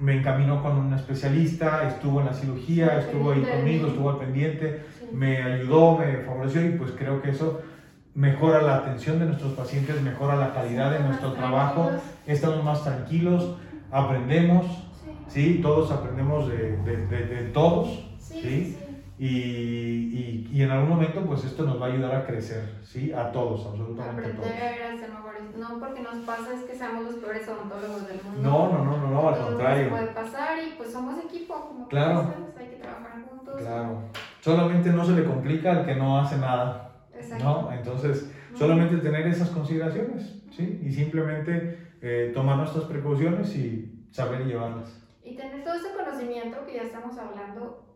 me 0.00 0.18
encaminó 0.18 0.62
con 0.62 0.76
un 0.76 0.92
especialista, 0.94 1.86
estuvo 1.88 2.20
en 2.20 2.26
la 2.26 2.34
cirugía, 2.34 2.98
estuvo 2.98 3.30
ahí 3.30 3.42
conmigo, 3.42 3.86
estuvo 3.88 4.10
al 4.10 4.18
pendiente, 4.18 4.80
me 5.12 5.42
ayudó, 5.42 5.96
me 5.98 6.18
favoreció 6.18 6.64
y 6.66 6.70
pues 6.70 6.92
creo 6.98 7.22
que 7.22 7.30
eso 7.30 7.60
mejora 8.14 8.62
la 8.62 8.76
atención 8.76 9.18
de 9.18 9.26
nuestros 9.26 9.52
pacientes, 9.54 10.00
mejora 10.02 10.36
la 10.36 10.52
calidad 10.52 10.90
de 10.92 11.00
nuestro 11.00 11.32
trabajo, 11.32 11.90
estamos 12.26 12.64
más 12.64 12.82
tranquilos, 12.84 13.56
aprendemos, 13.90 14.66
Sí. 15.28 15.60
Todos 15.62 15.90
aprendemos 15.90 16.48
de, 16.48 16.76
de, 16.84 17.06
de- 17.06 17.26
de 17.26 17.42
todos, 17.50 18.04
sí. 18.20 18.76
Y, 19.16 19.28
y, 19.28 20.50
y 20.52 20.62
en 20.62 20.70
algún 20.72 20.88
momento 20.90 21.24
pues 21.24 21.44
esto 21.44 21.64
nos 21.64 21.80
va 21.80 21.86
a 21.86 21.92
ayudar 21.92 22.14
a 22.16 22.26
crecer, 22.26 22.78
¿sí? 22.82 23.12
A 23.12 23.30
todos, 23.30 23.64
absolutamente 23.66 24.30
a 24.30 24.34
todos. 24.34 24.46
Aprender 24.48 24.82
a. 24.82 24.94
No 25.58 25.78
porque 25.78 26.00
nos 26.00 26.16
pasa 26.24 26.54
es 26.54 26.62
que 26.64 26.74
seamos 26.74 27.04
los 27.04 27.14
peores 27.16 27.48
odontólogos 27.48 28.08
del 28.08 28.20
mundo. 28.22 28.40
No, 28.42 28.72
no, 28.72 28.84
no, 28.84 28.96
no, 28.98 29.10
no, 29.10 29.28
al 29.28 29.38
contrario. 29.40 29.90
puede 29.90 30.06
pasar 30.08 30.58
y 30.58 30.72
pues 30.76 30.92
somos 30.92 31.16
equipo, 31.24 31.54
como 31.68 31.88
Claro. 31.88 32.22
tú 32.22 32.40
dices, 32.42 32.56
hay 32.58 32.66
que 32.68 32.76
trabajar 32.76 33.22
juntos. 33.28 33.60
Claro. 33.60 34.02
Solamente 34.40 34.90
no 34.90 35.04
se 35.04 35.12
le 35.12 35.24
complica 35.24 35.70
al 35.72 35.86
que 35.86 35.94
no 35.94 36.18
hace 36.18 36.36
nada, 36.38 36.92
Exacto. 37.14 37.44
¿no? 37.44 37.72
Entonces, 37.72 38.32
solamente 38.54 38.96
tener 38.98 39.26
esas 39.26 39.50
consideraciones, 39.50 40.42
¿sí? 40.50 40.80
Y 40.84 40.92
simplemente 40.92 41.92
eh, 42.02 42.32
tomar 42.34 42.56
nuestras 42.56 42.84
precauciones 42.84 43.54
y 43.56 44.06
saber 44.10 44.44
llevarlas. 44.44 45.00
Y 45.22 45.36
tener 45.36 45.64
todo 45.64 45.74
ese 45.74 45.92
conocimiento 45.94 46.58
que 46.66 46.74
ya 46.74 46.82
estamos 46.82 47.16
hablando, 47.16 47.93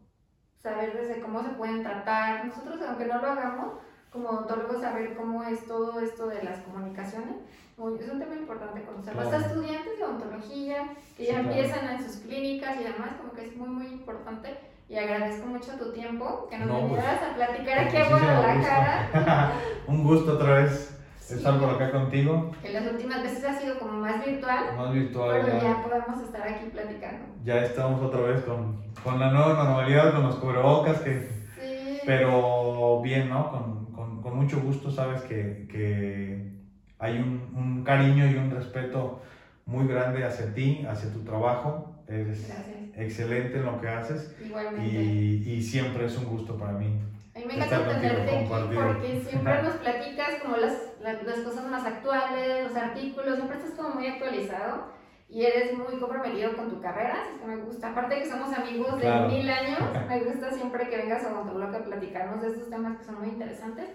saber 0.62 0.92
desde 0.96 1.20
cómo 1.20 1.42
se 1.42 1.50
pueden 1.50 1.82
tratar. 1.82 2.44
Nosotros, 2.46 2.80
aunque 2.86 3.06
no 3.06 3.18
lo 3.20 3.30
hagamos, 3.30 3.74
como 4.12 4.30
odontólogos, 4.30 4.80
saber 4.80 5.14
cómo 5.16 5.42
es 5.44 5.66
todo 5.66 6.00
esto 6.00 6.28
de 6.28 6.42
las 6.42 6.58
comunicaciones. 6.60 7.36
Es 7.78 8.10
un 8.10 8.18
tema 8.18 8.34
importante 8.34 8.82
conocerlo. 8.82 9.22
Claro. 9.22 9.36
Hasta 9.36 9.48
estudiantes 9.48 9.98
de 9.98 10.04
odontología 10.04 10.88
que 11.16 11.24
Sí, 11.24 11.30
ya 11.30 11.34
claro. 11.40 11.48
empiezan 11.50 11.88
en 11.90 12.02
sus 12.02 12.16
clínicas 12.22 12.76
y 12.80 12.84
demás, 12.84 13.10
como 13.20 13.32
que 13.32 13.46
es 13.46 13.56
muy, 13.56 13.68
muy 13.68 13.86
importante. 13.86 14.58
Y 14.88 14.96
agradezco 14.96 15.46
mucho 15.46 15.72
tu 15.78 15.92
tiempo, 15.92 16.48
que 16.50 16.58
nos 16.58 16.66
No, 16.66 16.72
pues, 16.80 16.92
vinieras 16.92 17.22
a 17.22 17.34
platicar 17.36 17.78
aquí 17.78 17.96
a 17.98 18.08
Guadalajara. 18.08 19.52
Un 19.86 20.02
gusto 20.02 20.32
otra 20.32 20.54
vez 20.54 20.97
Sí. 21.28 21.34
estar 21.34 21.58
por 21.58 21.70
acá 21.70 21.90
contigo. 21.90 22.50
Que 22.62 22.72
las 22.72 22.86
últimas 22.90 23.22
veces 23.22 23.44
ha 23.44 23.54
sido 23.58 23.78
como 23.78 23.92
más 23.94 24.24
virtual, 24.24 24.76
Más 24.76 24.92
virtual 24.92 25.40
pero 25.44 25.58
ya. 25.58 25.62
ya 25.62 25.82
podemos 25.82 26.22
estar 26.22 26.42
aquí 26.42 26.70
platicando. 26.70 27.26
Ya 27.44 27.64
estamos 27.64 28.00
otra 28.02 28.20
vez 28.22 28.42
con, 28.42 28.82
con 29.04 29.18
la 29.20 29.30
nueva 29.30 29.62
normalidad, 29.64 30.12
con 30.14 30.22
los 30.24 30.36
cubrebocas, 30.36 31.00
que, 31.00 31.28
Sí. 31.60 31.98
pero 32.06 33.00
bien, 33.02 33.28
¿no? 33.28 33.50
Con, 33.50 33.86
con, 33.92 34.22
con 34.22 34.36
mucho 34.36 34.60
gusto 34.60 34.90
sabes 34.90 35.22
que, 35.22 35.66
que 35.70 36.52
hay 36.98 37.18
un, 37.18 37.52
un 37.54 37.84
cariño 37.84 38.26
y 38.26 38.34
un 38.36 38.50
respeto 38.50 39.20
muy 39.66 39.86
grande 39.86 40.24
hacia 40.24 40.52
ti, 40.54 40.86
hacia 40.88 41.12
tu 41.12 41.20
trabajo. 41.24 41.94
Eres 42.08 42.48
Gracias. 42.48 42.66
excelente 42.96 43.58
en 43.58 43.66
lo 43.66 43.78
que 43.82 43.88
haces 43.88 44.34
Igualmente. 44.42 44.82
y, 44.82 45.44
y 45.46 45.62
siempre 45.62 46.06
es 46.06 46.16
un 46.16 46.24
gusto 46.24 46.56
para 46.56 46.72
mí. 46.72 46.98
A 47.36 47.38
mí 47.38 47.44
me 47.46 47.54
encanta 47.56 48.00
tenerte 48.00 48.38
aquí 48.38 48.48
porque 48.48 49.20
siempre 49.28 49.62
nos 49.62 49.74
platicas 49.74 50.30
como 50.42 50.56
las, 50.56 50.72
la- 51.02 51.22
las 51.22 51.38
cosas 51.40 51.68
más 51.70 51.84
actuales, 51.86 52.68
los 52.68 52.76
artículos, 52.76 53.36
siempre 53.36 53.56
estás 53.58 53.72
como 53.72 53.90
muy 53.94 54.06
actualizado 54.06 54.86
y 55.28 55.44
eres 55.44 55.76
muy 55.76 55.98
comprometido 56.00 56.56
con 56.56 56.70
tu 56.70 56.80
carrera, 56.80 57.16
así 57.22 57.38
que 57.40 57.46
me 57.46 57.56
gusta. 57.56 57.90
Aparte 57.90 58.14
de 58.14 58.20
que 58.22 58.30
somos 58.30 58.52
amigos 58.56 58.94
de 58.96 59.02
Claro. 59.02 59.28
mil 59.28 59.48
años, 59.50 59.78
me 60.08 60.20
gusta 60.24 60.50
siempre 60.50 60.88
que 60.88 60.96
vengas 60.96 61.24
a 61.24 61.32
Odontobloque 61.32 61.76
a 61.76 61.84
platicarnos 61.84 62.40
de 62.42 62.48
estos 62.48 62.70
temas 62.70 62.96
que 62.98 63.04
son 63.04 63.18
muy 63.20 63.28
interesantes. 63.28 63.86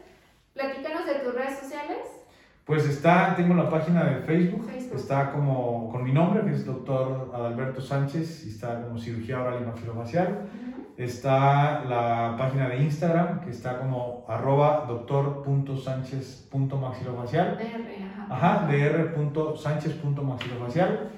Platícanos 0.53 1.05
de 1.07 1.15
tus 1.15 1.33
redes 1.33 1.57
sociales. 1.57 1.97
Pues 2.65 2.85
está, 2.87 3.35
tengo 3.35 3.55
la 3.55 3.69
página 3.69 4.05
de 4.05 4.21
Facebook, 4.21 4.65
Facebook. 4.65 4.95
está 4.97 5.31
como 5.33 5.89
con 5.91 6.01
mi 6.03 6.13
nombre, 6.13 6.43
que 6.45 6.51
es 6.51 6.65
doctor 6.65 7.29
Adalberto 7.33 7.81
Sánchez, 7.81 8.45
y 8.45 8.49
está 8.51 8.81
como 8.83 8.97
cirugía 8.97 9.41
oral 9.41 9.61
y 9.61 9.65
maxilofacial. 9.65 10.47
Está 10.97 11.83
la 11.85 12.35
página 12.37 12.69
de 12.69 12.83
Instagram 12.83 13.41
que 13.41 13.49
está 13.49 13.79
como 13.79 14.23
arroba 14.27 14.85
doctor.sánchez.maxilofacial. 14.87 17.57
DR, 17.57 18.29
ajá. 18.29 18.29
Ajá, 18.29 18.67
dr.sánchez.maxilofacial. 18.71 21.09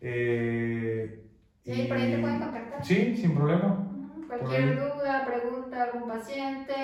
Eh, 0.00 1.20
Sí, 1.64 1.86
por 1.88 1.96
ahí 1.96 2.12
te 2.12 2.18
pueden 2.18 2.40
contactar. 2.40 2.84
Sí, 2.84 3.16
sin 3.16 3.34
problema. 3.34 3.88
Cualquier 4.28 4.78
duda, 4.78 5.24
pregunta, 5.24 5.84
algún 5.84 6.06
paciente. 6.06 6.74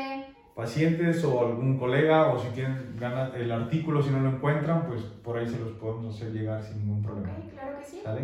Pacientes 0.54 1.22
o 1.24 1.46
algún 1.46 1.78
colega, 1.78 2.32
o 2.32 2.38
si 2.38 2.48
tienen 2.48 2.96
ganas 2.98 3.34
el 3.34 3.52
artículo, 3.52 4.02
si 4.02 4.08
no 4.10 4.20
lo 4.20 4.30
encuentran, 4.30 4.86
pues 4.86 5.02
por 5.02 5.36
ahí 5.36 5.46
se 5.46 5.58
los 5.58 5.72
podemos 5.72 6.16
hacer 6.16 6.32
llegar 6.32 6.62
sin 6.62 6.78
ningún 6.78 7.02
problema. 7.02 7.32
Ok, 7.32 7.50
claro 7.52 7.78
que 7.78 7.84
sí. 7.84 8.00
¿Sale? 8.02 8.22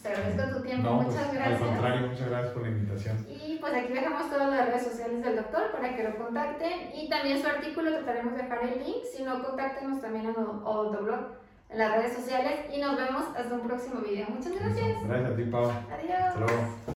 Os 0.00 0.06
agradezco 0.06 0.56
tu 0.56 0.62
tiempo, 0.62 0.88
No, 0.88 0.96
pues, 0.96 1.08
muchas 1.08 1.28
al 1.28 1.34
gracias. 1.34 1.60
contrario, 1.60 2.06
muchas 2.08 2.28
gracias 2.30 2.52
por 2.54 2.62
la 2.62 2.68
invitación. 2.68 3.26
Y 3.28 3.58
pues 3.60 3.74
aquí 3.74 3.92
dejamos 3.92 4.30
todas 4.30 4.48
las 4.50 4.66
redes 4.66 4.82
sociales 4.84 5.22
del 5.22 5.36
doctor 5.36 5.70
para 5.72 5.94
que 5.94 6.04
lo 6.04 6.16
contacten 6.16 6.90
y 6.94 7.08
también 7.10 7.40
su 7.42 7.46
artículo 7.46 7.90
trataremos 7.92 8.32
de 8.34 8.42
dejar 8.42 8.62
el 8.64 8.78
link, 8.78 9.04
si 9.14 9.22
no 9.22 9.42
contáctenos 9.44 10.00
también 10.00 10.24
en 10.24 10.36
Odontoblog 10.36 11.20
en 11.68 11.78
las 11.78 11.92
redes 11.96 12.14
sociales 12.14 12.60
y 12.72 12.80
nos 12.80 12.96
vemos 12.96 13.24
hasta 13.36 13.54
un 13.54 13.60
próximo 13.60 14.00
video. 14.00 14.26
Muchas 14.30 14.52
gracias. 14.58 15.04
Gracias 15.06 15.30
a 15.32 15.36
ti, 15.36 15.44
Pau. 15.44 15.64
Adiós. 15.64 16.18
Hasta 16.18 16.40
luego. 16.40 16.62